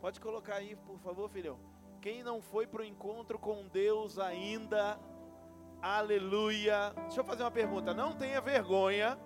Pode 0.00 0.18
colocar 0.18 0.54
aí, 0.54 0.76
por 0.76 0.98
favor, 0.98 1.28
filhão. 1.28 1.58
Quem 2.00 2.22
não 2.22 2.40
foi 2.40 2.66
para 2.66 2.80
o 2.80 2.84
encontro 2.84 3.38
com 3.38 3.68
Deus 3.68 4.18
ainda, 4.18 4.98
aleluia. 5.84 6.94
Deixa 7.02 7.20
eu 7.20 7.24
fazer 7.24 7.42
uma 7.42 7.50
pergunta, 7.50 7.92
não 7.92 8.16
tenha 8.16 8.40
vergonha. 8.40 9.18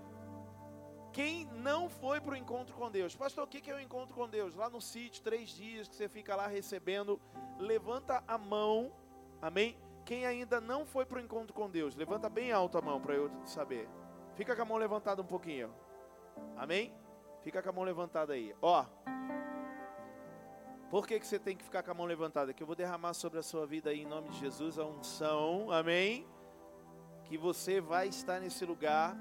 Quem 1.12 1.46
não 1.46 1.88
foi 1.88 2.20
para 2.20 2.34
o 2.34 2.36
encontro 2.36 2.74
com 2.74 2.90
Deus? 2.90 3.14
Pastor, 3.14 3.44
o 3.44 3.46
que 3.46 3.70
é 3.70 3.74
o 3.74 3.80
encontro 3.80 4.14
com 4.14 4.28
Deus? 4.28 4.54
Lá 4.54 4.68
no 4.68 4.80
sítio, 4.80 5.22
três 5.22 5.50
dias 5.50 5.88
que 5.88 5.94
você 5.94 6.08
fica 6.08 6.34
lá 6.34 6.46
recebendo. 6.46 7.20
Levanta 7.58 8.22
a 8.26 8.36
mão, 8.36 8.92
amém? 9.40 9.76
Quem 10.04 10.26
ainda 10.26 10.60
não 10.60 10.84
foi 10.84 11.06
para 11.06 11.18
o 11.18 11.20
encontro 11.20 11.54
com 11.54 11.70
Deus, 11.70 11.94
levanta 11.94 12.28
bem 12.28 12.50
alto 12.50 12.76
a 12.76 12.82
mão 12.82 13.00
para 13.00 13.14
eu 13.14 13.30
saber. 13.44 13.88
Fica 14.34 14.54
com 14.56 14.62
a 14.62 14.64
mão 14.64 14.76
levantada 14.78 15.22
um 15.22 15.26
pouquinho. 15.26 15.72
Amém? 16.56 16.94
Fica 17.42 17.62
com 17.62 17.68
a 17.68 17.72
mão 17.72 17.84
levantada 17.84 18.32
aí. 18.32 18.54
Ó. 18.60 18.84
Por 20.90 21.06
que, 21.06 21.20
que 21.20 21.26
você 21.26 21.38
tem 21.38 21.56
que 21.56 21.64
ficar 21.64 21.82
com 21.82 21.90
a 21.90 21.94
mão 21.94 22.06
levantada? 22.06 22.52
Que 22.52 22.62
eu 22.62 22.66
vou 22.66 22.74
derramar 22.74 23.12
sobre 23.12 23.38
a 23.38 23.42
sua 23.42 23.66
vida 23.66 23.90
aí 23.90 24.02
em 24.02 24.06
nome 24.06 24.30
de 24.30 24.38
Jesus 24.38 24.78
a 24.78 24.84
unção. 24.84 25.70
Amém? 25.70 26.26
Que 27.28 27.36
você 27.36 27.80
vai 27.80 28.08
estar 28.08 28.40
nesse 28.40 28.64
lugar. 28.64 29.16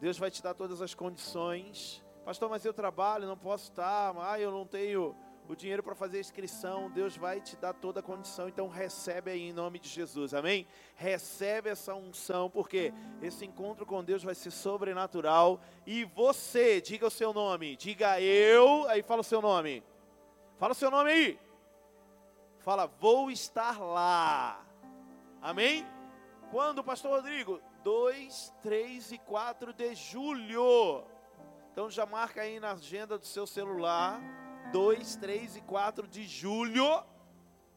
Deus 0.00 0.18
vai 0.18 0.30
te 0.30 0.42
dar 0.42 0.54
todas 0.54 0.82
as 0.82 0.94
condições. 0.94 2.04
Pastor, 2.24 2.50
mas 2.50 2.64
eu 2.64 2.74
trabalho, 2.74 3.26
não 3.26 3.36
posso 3.36 3.70
estar. 3.70 4.14
Ah, 4.18 4.38
eu 4.38 4.50
não 4.50 4.66
tenho 4.66 5.16
o 5.48 5.54
dinheiro 5.54 5.82
para 5.82 5.94
fazer 5.94 6.18
a 6.18 6.20
inscrição. 6.20 6.90
Deus 6.90 7.16
vai 7.16 7.40
te 7.40 7.56
dar 7.56 7.72
toda 7.72 8.00
a 8.00 8.02
condição. 8.02 8.48
Então 8.48 8.68
recebe 8.68 9.30
aí 9.30 9.48
em 9.48 9.52
nome 9.52 9.78
de 9.78 9.88
Jesus. 9.88 10.34
Amém? 10.34 10.66
Recebe 10.94 11.70
essa 11.70 11.94
unção, 11.94 12.50
porque 12.50 12.92
esse 13.22 13.44
encontro 13.44 13.86
com 13.86 14.04
Deus 14.04 14.22
vai 14.22 14.34
ser 14.34 14.50
sobrenatural. 14.50 15.60
E 15.86 16.04
você, 16.04 16.80
diga 16.80 17.06
o 17.06 17.10
seu 17.10 17.32
nome. 17.32 17.76
Diga 17.76 18.20
eu. 18.20 18.88
Aí 18.88 19.02
fala 19.02 19.20
o 19.20 19.24
seu 19.24 19.40
nome. 19.40 19.82
Fala 20.58 20.72
o 20.72 20.76
seu 20.76 20.90
nome 20.90 21.10
aí. 21.10 21.38
Fala, 22.58 22.86
vou 22.86 23.30
estar 23.30 23.80
lá. 23.80 24.66
Amém? 25.40 25.95
Quando, 26.50 26.84
Pastor 26.84 27.10
Rodrigo? 27.10 27.60
2, 27.82 28.54
3 28.62 29.12
e 29.12 29.18
4 29.18 29.72
de 29.72 29.94
julho. 29.94 31.04
Então 31.72 31.90
já 31.90 32.06
marca 32.06 32.42
aí 32.42 32.60
na 32.60 32.72
agenda 32.72 33.18
do 33.18 33.26
seu 33.26 33.46
celular. 33.46 34.20
2, 34.72 35.16
3 35.16 35.56
e 35.56 35.60
4 35.60 36.06
de 36.06 36.24
julho. 36.24 37.04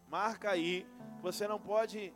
Marca 0.08 0.52
aí. 0.52 0.88
Você 1.22 1.48
não 1.48 1.60
pode 1.60 2.14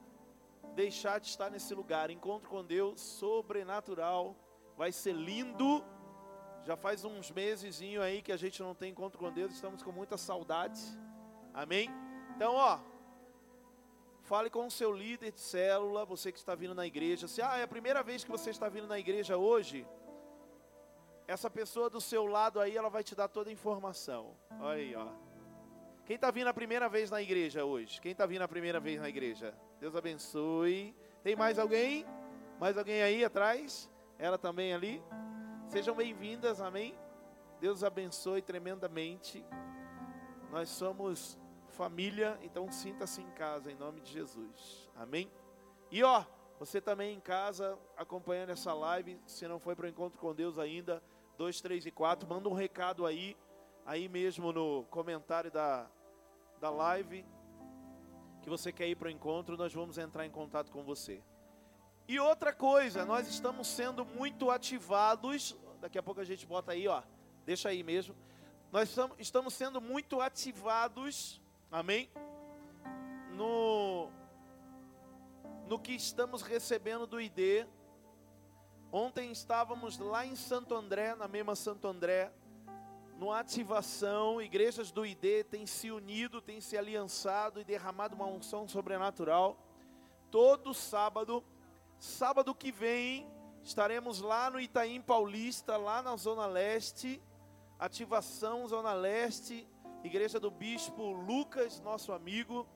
deixar 0.75 1.19
de 1.19 1.27
estar 1.27 1.49
nesse 1.49 1.73
lugar. 1.73 2.09
Encontro 2.09 2.49
com 2.49 2.63
Deus 2.63 3.01
sobrenatural. 3.01 4.35
Vai 4.77 4.91
ser 4.91 5.13
lindo. 5.13 5.84
Já 6.63 6.77
faz 6.77 7.03
uns 7.03 7.30
meses 7.31 7.81
aí 8.01 8.21
que 8.21 8.31
a 8.31 8.38
gente 8.38 8.61
não 8.61 8.73
tem 8.73 8.91
encontro 8.91 9.19
com 9.19 9.31
Deus. 9.31 9.53
Estamos 9.53 9.84
com 9.84 9.91
muita 9.91 10.17
saudade. 10.17 10.80
Amém? 11.53 11.89
Então, 12.35 12.55
ó. 12.55 12.93
Fale 14.23 14.49
com 14.49 14.65
o 14.65 14.71
seu 14.71 14.91
líder 14.91 15.33
de 15.33 15.39
célula, 15.41 16.05
você 16.05 16.31
que 16.31 16.37
está 16.37 16.55
vindo 16.55 16.73
na 16.73 16.87
igreja. 16.87 17.27
Se 17.27 17.41
ah, 17.41 17.57
é 17.57 17.63
a 17.63 17.67
primeira 17.67 18.01
vez 18.01 18.23
que 18.23 18.31
você 18.31 18.51
está 18.51 18.69
vindo 18.69 18.87
na 18.87 18.97
igreja 18.97 19.35
hoje, 19.37 19.85
essa 21.27 21.49
pessoa 21.49 21.89
do 21.89 21.99
seu 21.99 22.25
lado 22.25 22.61
aí, 22.61 22.75
ela 22.75 22.89
vai 22.89 23.03
te 23.03 23.15
dar 23.15 23.27
toda 23.27 23.49
a 23.49 23.53
informação. 23.53 24.33
Olha 24.61 24.79
aí, 24.79 24.95
ó. 24.95 25.07
Quem 26.05 26.15
está 26.15 26.31
vindo 26.31 26.47
a 26.47 26.53
primeira 26.53 26.87
vez 26.87 27.11
na 27.11 27.21
igreja 27.21 27.65
hoje? 27.65 27.99
Quem 27.99 28.13
está 28.13 28.25
vindo 28.25 28.41
a 28.43 28.47
primeira 28.47 28.79
vez 28.79 28.99
na 28.99 29.09
igreja? 29.09 29.53
Deus 29.79 29.93
abençoe. 29.93 30.95
Tem 31.21 31.35
mais 31.35 31.59
alguém? 31.59 32.05
Mais 32.61 32.77
alguém 32.77 33.03
aí 33.03 33.25
atrás? 33.25 33.89
Ela 34.17 34.37
também 34.37 34.73
ali? 34.73 35.03
Sejam 35.67 35.93
bem-vindas, 35.93 36.61
amém? 36.61 36.95
Deus 37.59 37.83
abençoe 37.83 38.41
tremendamente. 38.41 39.45
Nós 40.49 40.69
somos 40.69 41.37
família, 41.73 42.39
então 42.41 42.71
sinta-se 42.71 43.21
em 43.21 43.29
casa 43.31 43.71
em 43.71 43.75
nome 43.75 43.99
de 43.99 44.11
Jesus. 44.11 44.89
Amém? 44.95 45.29
E 45.91 46.03
ó, 46.03 46.23
você 46.59 46.79
também 46.79 47.15
em 47.15 47.19
casa 47.19 47.77
acompanhando 47.97 48.51
essa 48.51 48.73
live, 48.73 49.19
se 49.25 49.47
não 49.47 49.59
foi 49.59 49.75
para 49.75 49.85
o 49.85 49.89
encontro 49.89 50.19
com 50.19 50.33
Deus 50.33 50.57
ainda, 50.57 51.03
2, 51.37 51.61
3 51.61 51.87
e 51.87 51.91
4, 51.91 52.29
manda 52.29 52.47
um 52.47 52.53
recado 52.53 53.05
aí, 53.05 53.35
aí 53.85 54.07
mesmo 54.07 54.53
no 54.53 54.83
comentário 54.85 55.51
da, 55.51 55.89
da 56.61 56.69
live, 56.69 57.25
que 58.41 58.49
você 58.49 58.71
quer 58.71 58.87
ir 58.87 58.95
para 58.95 59.07
o 59.07 59.11
encontro, 59.11 59.57
nós 59.57 59.73
vamos 59.73 59.97
entrar 59.97 60.25
em 60.25 60.31
contato 60.31 60.71
com 60.71 60.83
você. 60.83 61.21
E 62.07 62.19
outra 62.19 62.53
coisa, 62.53 63.03
nós 63.03 63.27
estamos 63.27 63.67
sendo 63.67 64.05
muito 64.05 64.51
ativados, 64.51 65.57
daqui 65.81 65.97
a 65.97 66.03
pouco 66.03 66.21
a 66.21 66.25
gente 66.25 66.45
bota 66.45 66.73
aí, 66.73 66.87
ó, 66.87 67.01
deixa 67.45 67.69
aí 67.69 67.81
mesmo. 67.81 68.15
Nós 68.71 68.95
estamos 69.17 69.53
sendo 69.53 69.79
muito 69.79 70.21
ativados, 70.21 71.41
amém? 71.73 72.07
No, 73.31 74.11
no 75.67 75.79
que 75.79 75.91
estamos 75.93 76.43
recebendo 76.43 77.07
do 77.07 77.19
ID. 77.19 77.65
Ontem 78.91 79.31
estávamos 79.31 79.97
lá 79.97 80.23
em 80.23 80.35
Santo 80.35 80.75
André, 80.75 81.15
na 81.15 81.27
mesma 81.27 81.55
Santo 81.55 81.87
André, 81.87 82.31
numa 83.17 83.39
ativação, 83.39 84.39
igrejas 84.39 84.91
do 84.91 85.03
ID 85.03 85.43
têm 85.49 85.65
se 85.65 85.89
unido, 85.89 86.39
têm 86.39 86.61
se 86.61 86.77
aliançado 86.77 87.59
e 87.59 87.63
derramado 87.63 88.15
uma 88.15 88.27
unção 88.27 88.67
sobrenatural. 88.67 89.57
Todo 90.29 90.75
sábado, 90.75 91.43
sábado 91.97 92.53
que 92.53 92.71
vem, 92.71 93.27
estaremos 93.63 94.21
lá 94.21 94.51
no 94.51 94.59
Itaim 94.59 95.01
Paulista, 95.01 95.75
lá 95.75 96.03
na 96.03 96.15
Zona 96.17 96.45
Leste, 96.45 97.19
ativação 97.79 98.67
Zona 98.67 98.93
Leste, 98.93 99.67
igreja 100.03 100.39
do 100.39 100.51
Bispo 100.51 101.11
Lucas, 101.11 101.80
nosso 101.81 102.11
amigo. 102.11 102.67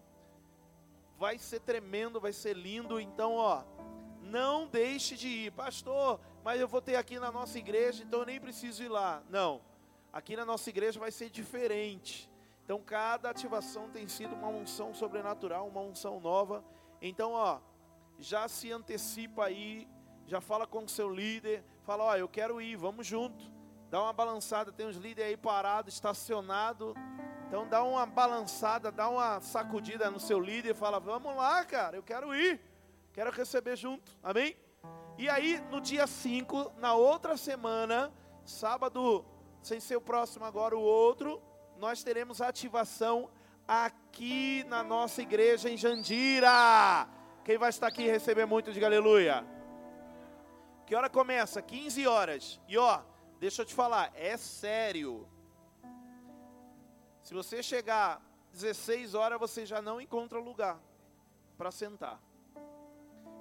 Vai 1.17 1.37
ser 1.37 1.59
tremendo, 1.61 2.19
vai 2.19 2.33
ser 2.33 2.55
lindo. 2.55 2.99
Então, 2.99 3.35
ó, 3.35 3.63
não 4.21 4.67
deixe 4.67 5.15
de 5.15 5.27
ir, 5.27 5.51
pastor. 5.51 6.19
Mas 6.43 6.61
eu 6.61 6.67
vou 6.67 6.81
ter 6.81 6.95
aqui 6.95 7.19
na 7.19 7.31
nossa 7.31 7.57
igreja, 7.57 8.03
então 8.03 8.21
eu 8.21 8.25
nem 8.25 8.39
preciso 8.39 8.83
ir 8.83 8.89
lá. 8.89 9.23
Não 9.29 9.61
Aqui 10.17 10.35
na 10.35 10.45
nossa 10.45 10.67
igreja 10.69 10.99
vai 10.99 11.11
ser 11.11 11.29
diferente. 11.29 12.27
Então, 12.63 12.81
cada 12.81 13.29
ativação 13.29 13.87
tem 13.89 14.07
sido 14.07 14.33
uma 14.33 14.47
unção 14.47 14.91
sobrenatural, 14.93 15.67
uma 15.67 15.81
unção 15.81 16.19
nova. 16.19 16.63
Então, 17.01 17.33
ó, 17.33 17.59
já 18.17 18.47
se 18.47 18.71
antecipa 18.71 19.45
aí, 19.45 19.87
já 20.25 20.41
fala 20.41 20.65
com 20.65 20.83
o 20.83 20.89
seu 20.89 21.07
líder, 21.07 21.63
fala, 21.83 22.03
ó, 22.03 22.15
eu 22.17 22.27
quero 22.27 22.59
ir, 22.59 22.75
vamos 22.75 23.05
junto. 23.05 23.45
Dá 23.89 24.01
uma 24.01 24.11
balançada, 24.11 24.71
tem 24.71 24.85
uns 24.85 24.97
líderes 24.97 25.31
aí 25.31 25.37
parados, 25.37 25.93
estacionado. 25.93 26.93
Então 27.47 27.67
dá 27.67 27.83
uma 27.83 28.05
balançada, 28.05 28.91
dá 28.91 29.07
uma 29.07 29.39
sacudida 29.39 30.11
no 30.11 30.19
seu 30.19 30.39
líder 30.39 30.71
e 30.71 30.73
fala: 30.73 30.99
"Vamos 30.99 31.35
lá, 31.35 31.63
cara, 31.63 31.95
eu 31.95 32.03
quero 32.03 32.35
ir. 32.35 32.59
Quero 33.13 33.31
receber 33.31 33.75
junto". 33.75 34.11
Amém? 34.21 34.55
E 35.17 35.27
aí, 35.29 35.59
no 35.71 35.81
dia 35.81 36.05
5, 36.05 36.73
na 36.77 36.93
outra 36.93 37.35
semana, 37.37 38.13
sábado 38.45 39.25
sem 39.63 39.79
ser 39.79 39.95
o 39.95 40.01
próximo 40.01 40.45
agora 40.45 40.77
o 40.77 40.81
outro, 40.81 41.41
nós 41.77 42.03
teremos 42.03 42.41
ativação 42.41 43.29
aqui 43.67 44.63
na 44.67 44.83
nossa 44.83 45.21
igreja 45.21 45.69
em 45.69 45.75
Jandira. 45.75 47.07
Quem 47.43 47.57
vai 47.57 47.69
estar 47.69 47.87
aqui 47.87 48.07
receber 48.07 48.45
muito, 48.45 48.71
de 48.71 48.83
aleluia. 48.83 49.45
Que 50.85 50.95
hora 50.95 51.09
começa? 51.09 51.61
15 51.61 52.07
horas. 52.07 52.61
E 52.67 52.77
ó, 52.77 53.01
deixa 53.39 53.61
eu 53.61 53.65
te 53.65 53.73
falar, 53.73 54.11
é 54.15 54.37
sério. 54.37 55.27
Se 57.23 57.33
você 57.33 57.61
chegar 57.61 58.21
16 58.53 59.13
horas, 59.13 59.39
você 59.39 59.65
já 59.65 59.81
não 59.81 59.99
encontra 59.99 60.39
lugar 60.39 60.79
para 61.57 61.71
sentar. 61.71 62.21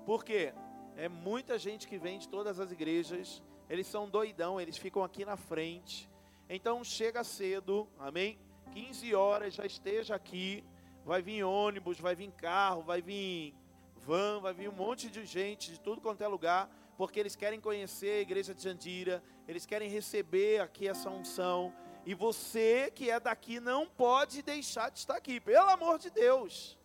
Por 0.04 0.24
quê? 0.24 0.52
É 0.96 1.08
muita 1.08 1.58
gente 1.58 1.86
que 1.86 1.98
vem 1.98 2.18
de 2.18 2.28
todas 2.28 2.58
as 2.58 2.72
igrejas 2.72 3.42
eles 3.68 3.86
são 3.86 4.08
doidão, 4.08 4.60
eles 4.60 4.76
ficam 4.76 5.02
aqui 5.02 5.24
na 5.24 5.36
frente. 5.36 6.08
Então 6.48 6.84
chega 6.84 7.24
cedo, 7.24 7.88
amém? 7.98 8.38
15 8.72 9.14
horas 9.14 9.54
já 9.54 9.66
esteja 9.66 10.14
aqui. 10.14 10.64
Vai 11.04 11.22
vir 11.22 11.42
ônibus, 11.42 11.98
vai 11.98 12.14
vir 12.14 12.30
carro, 12.32 12.82
vai 12.82 13.00
vir 13.00 13.54
van, 13.96 14.40
vai 14.40 14.52
vir 14.52 14.68
um 14.68 14.72
monte 14.72 15.10
de 15.10 15.24
gente 15.24 15.72
de 15.72 15.80
tudo 15.80 16.00
quanto 16.00 16.22
é 16.22 16.28
lugar, 16.28 16.70
porque 16.96 17.20
eles 17.20 17.36
querem 17.36 17.60
conhecer 17.60 18.10
a 18.10 18.20
igreja 18.20 18.54
de 18.54 18.62
Jandira, 18.62 19.22
eles 19.46 19.66
querem 19.66 19.88
receber 19.88 20.60
aqui 20.60 20.88
essa 20.88 21.10
unção. 21.10 21.72
E 22.04 22.14
você 22.14 22.90
que 22.94 23.10
é 23.10 23.18
daqui 23.18 23.60
não 23.60 23.86
pode 23.86 24.42
deixar 24.42 24.90
de 24.90 24.98
estar 24.98 25.16
aqui, 25.16 25.40
pelo 25.40 25.68
amor 25.68 25.98
de 25.98 26.10
Deus. 26.10 26.78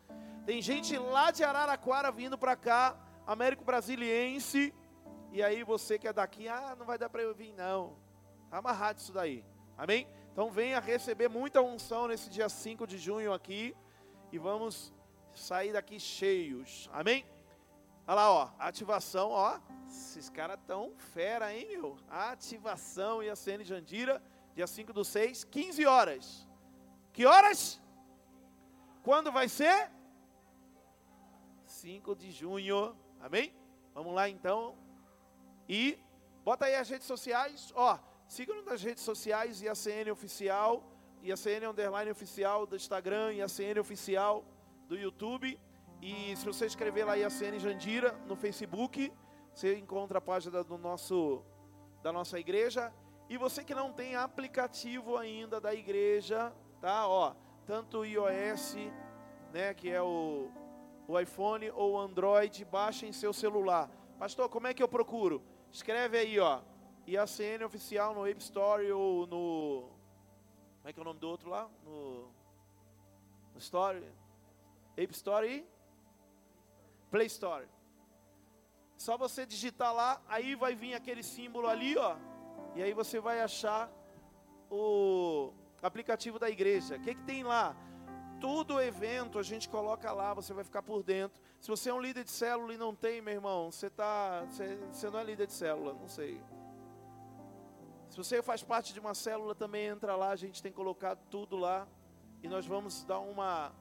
Tem 0.46 0.62
gente 0.62 0.98
lá 0.98 1.32
de 1.32 1.44
Araraquara 1.44 2.12
vindo 2.12 2.38
para 2.38 2.56
cá, 2.56 2.98
Américo 3.26 3.64
Brasiliense, 3.64 4.74
e 5.32 5.42
aí 5.42 5.64
você 5.64 5.98
que 5.98 6.08
é 6.08 6.14
daqui, 6.14 6.48
ah, 6.48 6.76
não 6.78 6.86
vai 6.86 6.98
dar 6.98 7.10
para 7.10 7.22
eu 7.22 7.34
vir 7.34 7.54
não. 7.54 7.96
Está 8.46 8.58
amarrado 8.58 9.00
isso 9.00 9.14
daí. 9.14 9.46
Amém? 9.78 10.06
Então 10.34 10.52
venha 10.52 10.80
receber 10.80 11.30
muita 11.30 11.62
unção 11.62 12.08
nesse 12.08 12.30
dia 12.30 12.50
5 12.50 12.86
de 12.86 12.98
junho 12.98 13.32
aqui. 13.32 13.74
E 14.30 14.38
vamos 14.38 14.94
sair 15.34 15.72
daqui 15.72 16.00
cheios. 16.00 16.90
Amém? 16.92 17.26
Olha 18.06 18.16
lá, 18.16 18.32
ó. 18.32 18.50
Ativação, 18.60 19.30
ó. 19.30 19.60
Esses 19.92 20.30
caras 20.30 20.58
tão 20.66 20.94
fera, 20.96 21.54
hein, 21.54 21.68
meu? 21.78 21.98
Ativação 22.10 23.22
e 23.22 23.30
a 23.30 23.36
CN 23.36 23.62
Jandira, 23.66 24.24
dia 24.56 24.66
5 24.66 24.94
do 24.94 25.04
6, 25.04 25.44
15 25.44 25.86
horas. 25.86 26.48
Que 27.12 27.26
horas? 27.26 27.82
Quando 29.04 29.34
vai 29.34 29.50
ser? 29.50 29.92
5 31.66 32.16
de 32.16 32.32
junho. 32.32 32.96
Amém? 33.20 33.54
Vamos 33.94 34.14
lá 34.14 34.30
então. 34.30 34.78
E 35.68 36.00
bota 36.46 36.68
aí 36.68 36.76
as 36.76 36.90
redes 36.90 37.06
sociais, 37.06 37.74
ó, 37.76 38.00
sigam 38.30 38.64
nas 38.64 38.82
redes 38.82 39.04
sociais 39.04 39.62
e 39.62 39.68
a 39.68 39.76
CN 39.76 40.10
oficial, 40.10 40.90
e 41.22 41.34
a 41.34 41.38
CN 41.38 41.68
underline 41.68 42.10
oficial 42.10 42.66
do 42.66 42.78
Instagram 42.78 43.34
e 43.34 43.42
a 43.42 43.50
CN 43.50 43.82
oficial 43.82 44.46
do 44.88 44.98
YouTube. 44.98 45.60
E 46.02 46.34
se 46.38 46.46
você 46.46 46.66
escrever 46.66 47.04
lá 47.04 47.30
CN 47.30 47.60
Jandira 47.60 48.14
no 48.26 48.38
Facebook, 48.38 49.12
você 49.54 49.78
encontra 49.78 50.18
a 50.18 50.22
página 50.22 50.64
do 50.64 50.78
nosso 50.78 51.44
da 52.02 52.12
nossa 52.12 52.40
igreja. 52.40 52.94
E 53.30 53.38
você 53.38 53.64
que 53.64 53.76
não 53.76 53.94
tem 53.94 54.16
aplicativo 54.16 55.18
ainda 55.18 55.62
da 55.62 55.74
igreja, 55.74 56.54
tá? 56.82 57.08
Ó, 57.08 57.34
tanto 57.66 58.04
iOS, 58.04 58.76
né, 59.54 59.74
que 59.74 59.90
é 59.90 60.02
o, 60.02 60.50
o 61.08 61.20
iPhone 61.20 61.70
ou 61.72 61.98
Android, 61.98 62.66
baixe 62.66 63.06
em 63.06 63.14
seu 63.14 63.32
celular. 63.32 63.90
Pastor, 64.20 64.50
como 64.50 64.68
é 64.68 64.74
que 64.74 64.84
eu 64.84 64.88
procuro? 64.88 65.42
Escreve 65.72 66.18
aí, 66.18 66.40
ó. 66.40 66.62
IACN 67.08 67.64
oficial 67.66 68.14
no 68.14 68.28
App 68.28 68.42
Store 68.42 68.92
ou 68.92 69.26
no. 69.26 69.90
Como 70.78 70.90
é 70.90 70.94
que 70.94 71.00
é 71.00 71.02
o 71.02 71.06
nome 71.06 71.20
do 71.20 71.28
outro 71.30 71.50
lá? 71.50 71.70
No. 71.84 72.28
No 73.54 73.60
Store. 73.60 74.04
App 74.98 75.14
Store 75.14 75.48
e. 75.48 75.66
Play 77.10 77.28
Store. 77.28 77.68
Só 79.02 79.18
você 79.18 79.48
digitar 79.48 79.92
lá, 79.92 80.22
aí 80.28 80.54
vai 80.54 80.76
vir 80.76 80.94
aquele 80.94 81.24
símbolo 81.24 81.68
ali, 81.68 81.98
ó. 81.98 82.18
E 82.76 82.84
aí 82.84 82.94
você 82.94 83.20
vai 83.20 83.42
achar 83.42 83.92
o 84.70 85.52
aplicativo 85.82 86.38
da 86.38 86.48
igreja. 86.52 86.98
O 86.98 87.02
que, 87.02 87.16
que 87.16 87.24
tem 87.24 87.42
lá? 87.44 87.76
Todo 88.40 88.80
evento 88.80 89.40
a 89.40 89.44
gente 89.44 89.68
coloca 89.68 90.12
lá, 90.12 90.36
você 90.36 90.54
vai 90.54 90.64
ficar 90.64 90.84
por 90.84 91.02
dentro. 91.02 91.42
Se 91.60 91.68
você 91.68 91.90
é 91.90 91.94
um 91.96 92.00
líder 92.00 92.24
de 92.24 92.30
célula 92.30 92.76
e 92.76 92.78
não 92.78 92.94
tem, 92.94 93.24
meu 93.24 93.34
irmão, 93.34 93.72
você, 93.72 93.90
tá, 93.90 94.46
você, 94.48 94.78
você 94.92 95.10
não 95.10 95.18
é 95.18 95.24
líder 95.24 95.48
de 95.48 95.54
célula, 95.54 95.96
não 95.96 96.08
sei. 96.08 96.40
Se 98.08 98.18
você 98.18 98.40
faz 98.44 98.62
parte 98.62 98.94
de 98.94 99.00
uma 99.00 99.16
célula, 99.16 99.56
também 99.56 99.88
entra 99.88 100.16
lá, 100.16 100.30
a 100.30 100.36
gente 100.36 100.62
tem 100.62 100.72
colocado 100.72 101.26
tudo 101.28 101.58
lá. 101.58 101.88
E 102.44 102.48
nós 102.48 102.68
vamos 102.68 103.04
dar 103.04 103.20
uma 103.20 103.72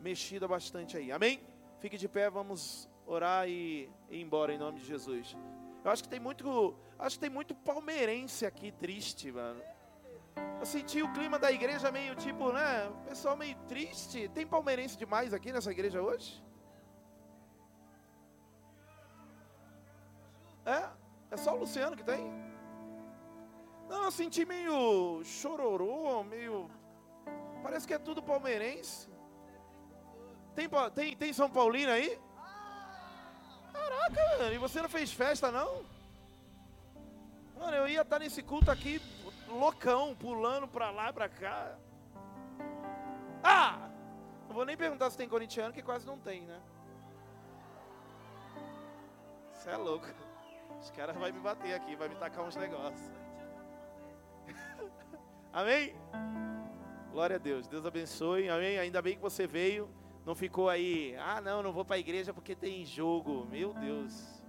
mexida 0.00 0.46
bastante 0.46 0.98
aí. 0.98 1.10
Amém? 1.10 1.40
Fique 1.78 1.96
de 1.96 2.08
pé, 2.10 2.28
vamos 2.28 2.90
orar 3.06 3.48
e, 3.48 3.90
ir 4.10 4.20
embora 4.20 4.52
em 4.52 4.58
nome 4.58 4.80
de 4.80 4.86
Jesus. 4.86 5.36
Eu 5.84 5.90
acho 5.90 6.02
que 6.02 6.08
tem 6.08 6.20
muito, 6.20 6.74
acho 6.98 7.16
que 7.16 7.20
tem 7.20 7.30
muito 7.30 7.54
palmeirense 7.54 8.46
aqui 8.46 8.72
triste, 8.72 9.30
mano. 9.30 9.60
Eu 10.58 10.66
senti 10.66 11.02
o 11.02 11.12
clima 11.12 11.38
da 11.38 11.52
igreja 11.52 11.92
meio 11.92 12.14
tipo, 12.14 12.52
né? 12.52 12.88
O 12.88 13.08
pessoal 13.08 13.36
meio 13.36 13.56
triste. 13.68 14.28
Tem 14.28 14.46
palmeirense 14.46 14.96
demais 14.96 15.34
aqui 15.34 15.52
nessa 15.52 15.70
igreja 15.70 16.00
hoje? 16.00 16.42
É? 20.64 20.88
É 21.30 21.36
só 21.36 21.54
o 21.54 21.58
Luciano 21.58 21.96
que 21.96 22.02
tem? 22.02 22.32
Não, 23.88 24.04
eu 24.04 24.10
senti 24.10 24.44
meio 24.46 25.22
chororô, 25.22 26.24
meio. 26.24 26.70
Parece 27.62 27.86
que 27.86 27.94
é 27.94 27.98
tudo 27.98 28.22
palmeirense. 28.22 29.08
Tem, 30.54 30.68
tem, 30.94 31.16
tem 31.16 31.32
São 31.32 31.50
Paulino 31.50 31.92
aí? 31.92 32.18
Caraca, 33.74 34.38
mano, 34.38 34.54
e 34.54 34.58
você 34.58 34.80
não 34.80 34.88
fez 34.88 35.12
festa 35.12 35.50
não? 35.50 35.84
Mano, 37.58 37.76
eu 37.76 37.88
ia 37.88 38.02
estar 38.02 38.18
nesse 38.18 38.42
culto 38.42 38.70
aqui 38.70 39.00
loucão, 39.48 40.14
pulando 40.14 40.66
pra 40.66 40.90
lá 40.90 41.10
e 41.10 41.12
pra 41.12 41.28
cá. 41.28 41.76
Ah! 43.42 43.90
Não 44.46 44.54
vou 44.54 44.64
nem 44.64 44.76
perguntar 44.76 45.10
se 45.10 45.16
tem 45.16 45.28
corintiano, 45.28 45.74
que 45.74 45.82
quase 45.82 46.06
não 46.06 46.18
tem, 46.18 46.42
né? 46.42 46.60
Você 49.52 49.70
é 49.70 49.76
louco. 49.76 50.06
Os 50.80 50.90
caras 50.90 51.16
vão 51.16 51.24
me 51.24 51.40
bater 51.40 51.74
aqui, 51.74 51.96
vai 51.96 52.08
me 52.08 52.14
tacar 52.16 52.44
uns 52.44 52.56
negócios. 52.56 53.10
Amém? 55.52 55.94
Glória 57.12 57.36
a 57.36 57.38
Deus. 57.38 57.66
Deus 57.66 57.86
abençoe. 57.86 58.48
Amém? 58.48 58.78
Ainda 58.78 59.00
bem 59.00 59.16
que 59.16 59.22
você 59.22 59.46
veio. 59.46 59.88
Não 60.24 60.34
ficou 60.34 60.70
aí, 60.70 61.14
ah, 61.18 61.40
não, 61.40 61.62
não 61.62 61.72
vou 61.72 61.84
para 61.84 61.96
a 61.96 61.98
igreja 61.98 62.32
porque 62.32 62.54
tem 62.54 62.84
jogo. 62.86 63.46
Meu 63.50 63.74
Deus. 63.74 64.42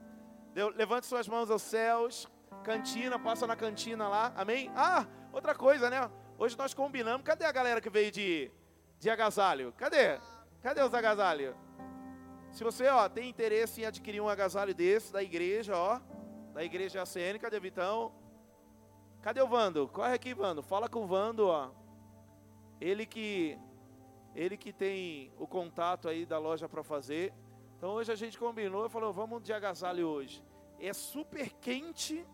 Deu, 0.54 0.70
levante 0.70 1.06
suas 1.06 1.28
mãos 1.28 1.52
aos 1.52 1.62
céus. 1.62 2.28
Cantina, 2.64 3.20
passa 3.20 3.46
na 3.46 3.56
cantina 3.56 4.08
lá. 4.08 4.32
Amém? 4.38 4.72
Ah, 4.74 5.06
outra 5.34 5.54
coisa, 5.54 5.90
né? 5.90 6.10
Hoje 6.38 6.58
nós 6.58 6.74
combinamos. 6.74 7.26
Cadê 7.26 7.44
a 7.46 7.52
galera 7.52 7.82
que 7.82 7.90
veio 7.90 8.10
de, 8.10 8.50
de 9.00 9.10
agasalho? 9.10 9.74
Cadê? 9.78 10.18
Cadê 10.62 10.82
os 10.82 10.94
agasalhos? 10.94 11.54
Se 12.52 12.64
você, 12.64 12.88
ó, 12.88 13.10
tem 13.10 13.30
interesse 13.30 13.82
em 13.82 13.86
adquirir 13.86 14.22
um 14.22 14.30
agasalho 14.30 14.74
desse 14.74 15.12
da 15.12 15.22
igreja, 15.22 15.76
ó, 15.76 16.00
da 16.54 16.64
igreja 16.64 17.02
ACN, 17.02 17.38
cadê 17.38 17.60
Vitão? 17.60 18.14
Cadê 19.22 19.42
o 19.42 19.48
Vando? 19.48 19.90
Corre 19.90 20.14
aqui, 20.14 20.34
Vando. 20.34 20.64
Fala 20.64 20.88
com 20.88 21.04
o 21.04 21.08
Vando, 21.08 21.48
ó. 21.48 21.72
Ele 22.80 23.06
que 23.06 23.60
ele 24.36 24.58
que 24.58 24.74
tem 24.74 25.32
o 25.40 25.48
contato 25.48 26.10
aí 26.10 26.26
da 26.26 26.38
loja 26.38 26.68
para 26.68 26.84
fazer. 26.84 27.34
Então 27.78 27.92
hoje 27.92 28.12
a 28.12 28.16
gente 28.16 28.38
combinou 28.38 28.86
e 28.86 28.90
falou, 28.90 29.14
vamos 29.14 29.42
de 29.42 29.54
agasalho 29.54 30.08
hoje. 30.08 30.44
É 30.80 30.92
super 30.92 31.50
quente, 31.54 32.26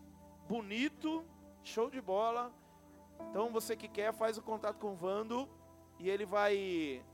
bonito, 0.48 1.24
show 1.62 1.88
de 1.88 2.00
bola. 2.00 2.52
Então 3.30 3.52
você 3.52 3.76
que 3.76 3.86
quer, 3.86 4.12
faz 4.12 4.36
o 4.36 4.42
contato 4.42 4.78
com 4.78 4.92
o 4.92 4.96
Vando 4.96 5.48
e 5.98 6.10
ele 6.10 6.26
vai 6.26 7.04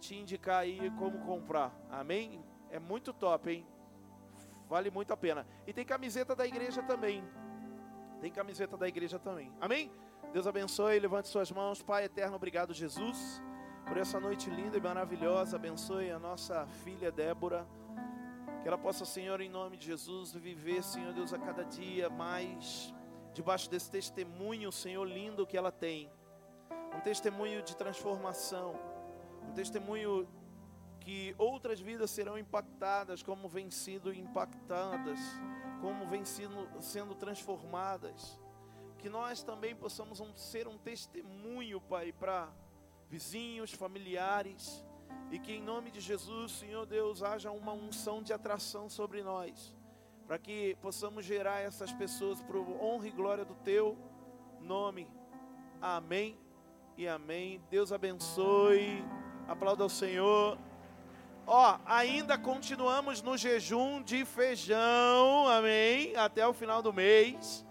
te 0.00 0.16
indicar 0.16 0.58
aí 0.58 0.90
como 0.98 1.20
comprar. 1.20 1.72
Amém? 1.88 2.44
É 2.70 2.80
muito 2.80 3.12
top, 3.12 3.50
hein? 3.50 3.66
Vale 4.68 4.90
muito 4.90 5.12
a 5.12 5.16
pena. 5.16 5.46
E 5.64 5.72
tem 5.72 5.84
camiseta 5.84 6.34
da 6.34 6.44
igreja 6.44 6.82
também. 6.82 7.22
Tem 8.20 8.32
camiseta 8.32 8.76
da 8.76 8.88
igreja 8.88 9.18
também. 9.18 9.52
Amém? 9.60 9.92
Deus 10.32 10.46
abençoe, 10.46 10.98
levante 10.98 11.28
suas 11.28 11.52
mãos. 11.52 11.82
Pai 11.82 12.04
eterno, 12.04 12.34
obrigado, 12.34 12.74
Jesus 12.74 13.40
por 13.86 13.98
essa 13.98 14.18
noite 14.18 14.48
linda 14.50 14.76
e 14.76 14.80
maravilhosa. 14.80 15.56
Abençoe 15.56 16.10
a 16.10 16.18
nossa 16.18 16.66
filha 16.82 17.12
Débora. 17.12 17.66
Que 18.62 18.68
ela 18.68 18.78
possa, 18.78 19.04
Senhor, 19.04 19.40
em 19.40 19.48
nome 19.48 19.76
de 19.76 19.86
Jesus, 19.86 20.32
viver, 20.32 20.82
Senhor 20.82 21.12
Deus, 21.12 21.34
a 21.34 21.38
cada 21.38 21.64
dia 21.64 22.08
mais 22.08 22.94
debaixo 23.34 23.68
desse 23.68 23.90
testemunho, 23.90 24.72
Senhor, 24.72 25.04
lindo 25.04 25.46
que 25.46 25.56
ela 25.56 25.70
tem. 25.70 26.10
Um 26.96 27.00
testemunho 27.00 27.62
de 27.62 27.76
transformação. 27.76 28.74
Um 29.48 29.52
testemunho 29.52 30.26
que 31.00 31.34
outras 31.36 31.78
vidas 31.78 32.10
serão 32.10 32.38
impactadas, 32.38 33.22
como 33.22 33.46
vêm 33.48 33.70
sido 33.70 34.14
impactadas, 34.14 35.18
como 35.82 36.06
vêm 36.06 36.24
sendo, 36.24 36.66
sendo 36.80 37.14
transformadas. 37.14 38.40
Que 38.96 39.10
nós 39.10 39.42
também 39.42 39.76
possamos 39.76 40.20
um, 40.20 40.34
ser 40.34 40.66
um 40.66 40.78
testemunho, 40.78 41.78
Pai, 41.82 42.10
para 42.12 42.50
vizinhos, 43.08 43.72
familiares, 43.72 44.84
e 45.30 45.38
que 45.38 45.52
em 45.52 45.62
nome 45.62 45.90
de 45.90 46.00
Jesus, 46.00 46.52
Senhor 46.52 46.86
Deus, 46.86 47.22
haja 47.22 47.50
uma 47.50 47.72
unção 47.72 48.22
de 48.22 48.32
atração 48.32 48.88
sobre 48.88 49.22
nós, 49.22 49.74
para 50.26 50.38
que 50.38 50.76
possamos 50.80 51.24
gerar 51.24 51.60
essas 51.60 51.92
pessoas 51.92 52.40
para 52.42 52.58
honra 52.58 53.08
e 53.08 53.10
glória 53.10 53.44
do 53.44 53.54
Teu 53.54 53.96
nome. 54.60 55.08
Amém 55.80 56.38
e 56.96 57.06
amém. 57.06 57.60
Deus 57.70 57.92
abençoe. 57.92 59.04
Aplauda 59.46 59.82
ao 59.82 59.90
Senhor. 59.90 60.58
Ó, 61.46 61.78
ainda 61.84 62.38
continuamos 62.38 63.20
no 63.20 63.36
jejum 63.36 64.02
de 64.02 64.24
feijão, 64.24 65.46
amém, 65.46 66.16
até 66.16 66.46
o 66.46 66.54
final 66.54 66.80
do 66.80 66.90
mês 66.90 67.63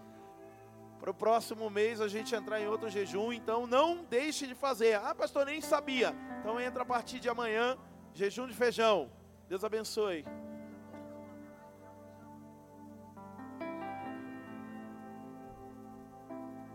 para 1.03 1.11
o 1.11 1.13
próximo 1.13 1.69
mês 1.69 1.99
a 1.99 2.07
gente 2.07 2.33
entrar 2.33 2.61
em 2.61 2.67
outro 2.69 2.89
jejum. 2.89 3.33
Então 3.33 3.67
não 3.67 4.05
deixe 4.05 4.47
de 4.47 4.55
fazer. 4.55 4.95
Ah, 4.95 5.13
pastor, 5.13 5.45
nem 5.45 5.59
sabia. 5.59 6.15
Então 6.39 6.61
entra 6.61 6.83
a 6.83 6.85
partir 6.85 7.19
de 7.19 7.27
amanhã, 7.27 7.77
jejum 8.13 8.47
de 8.47 8.53
feijão. 8.53 9.11
Deus 9.49 9.65
abençoe. 9.65 10.23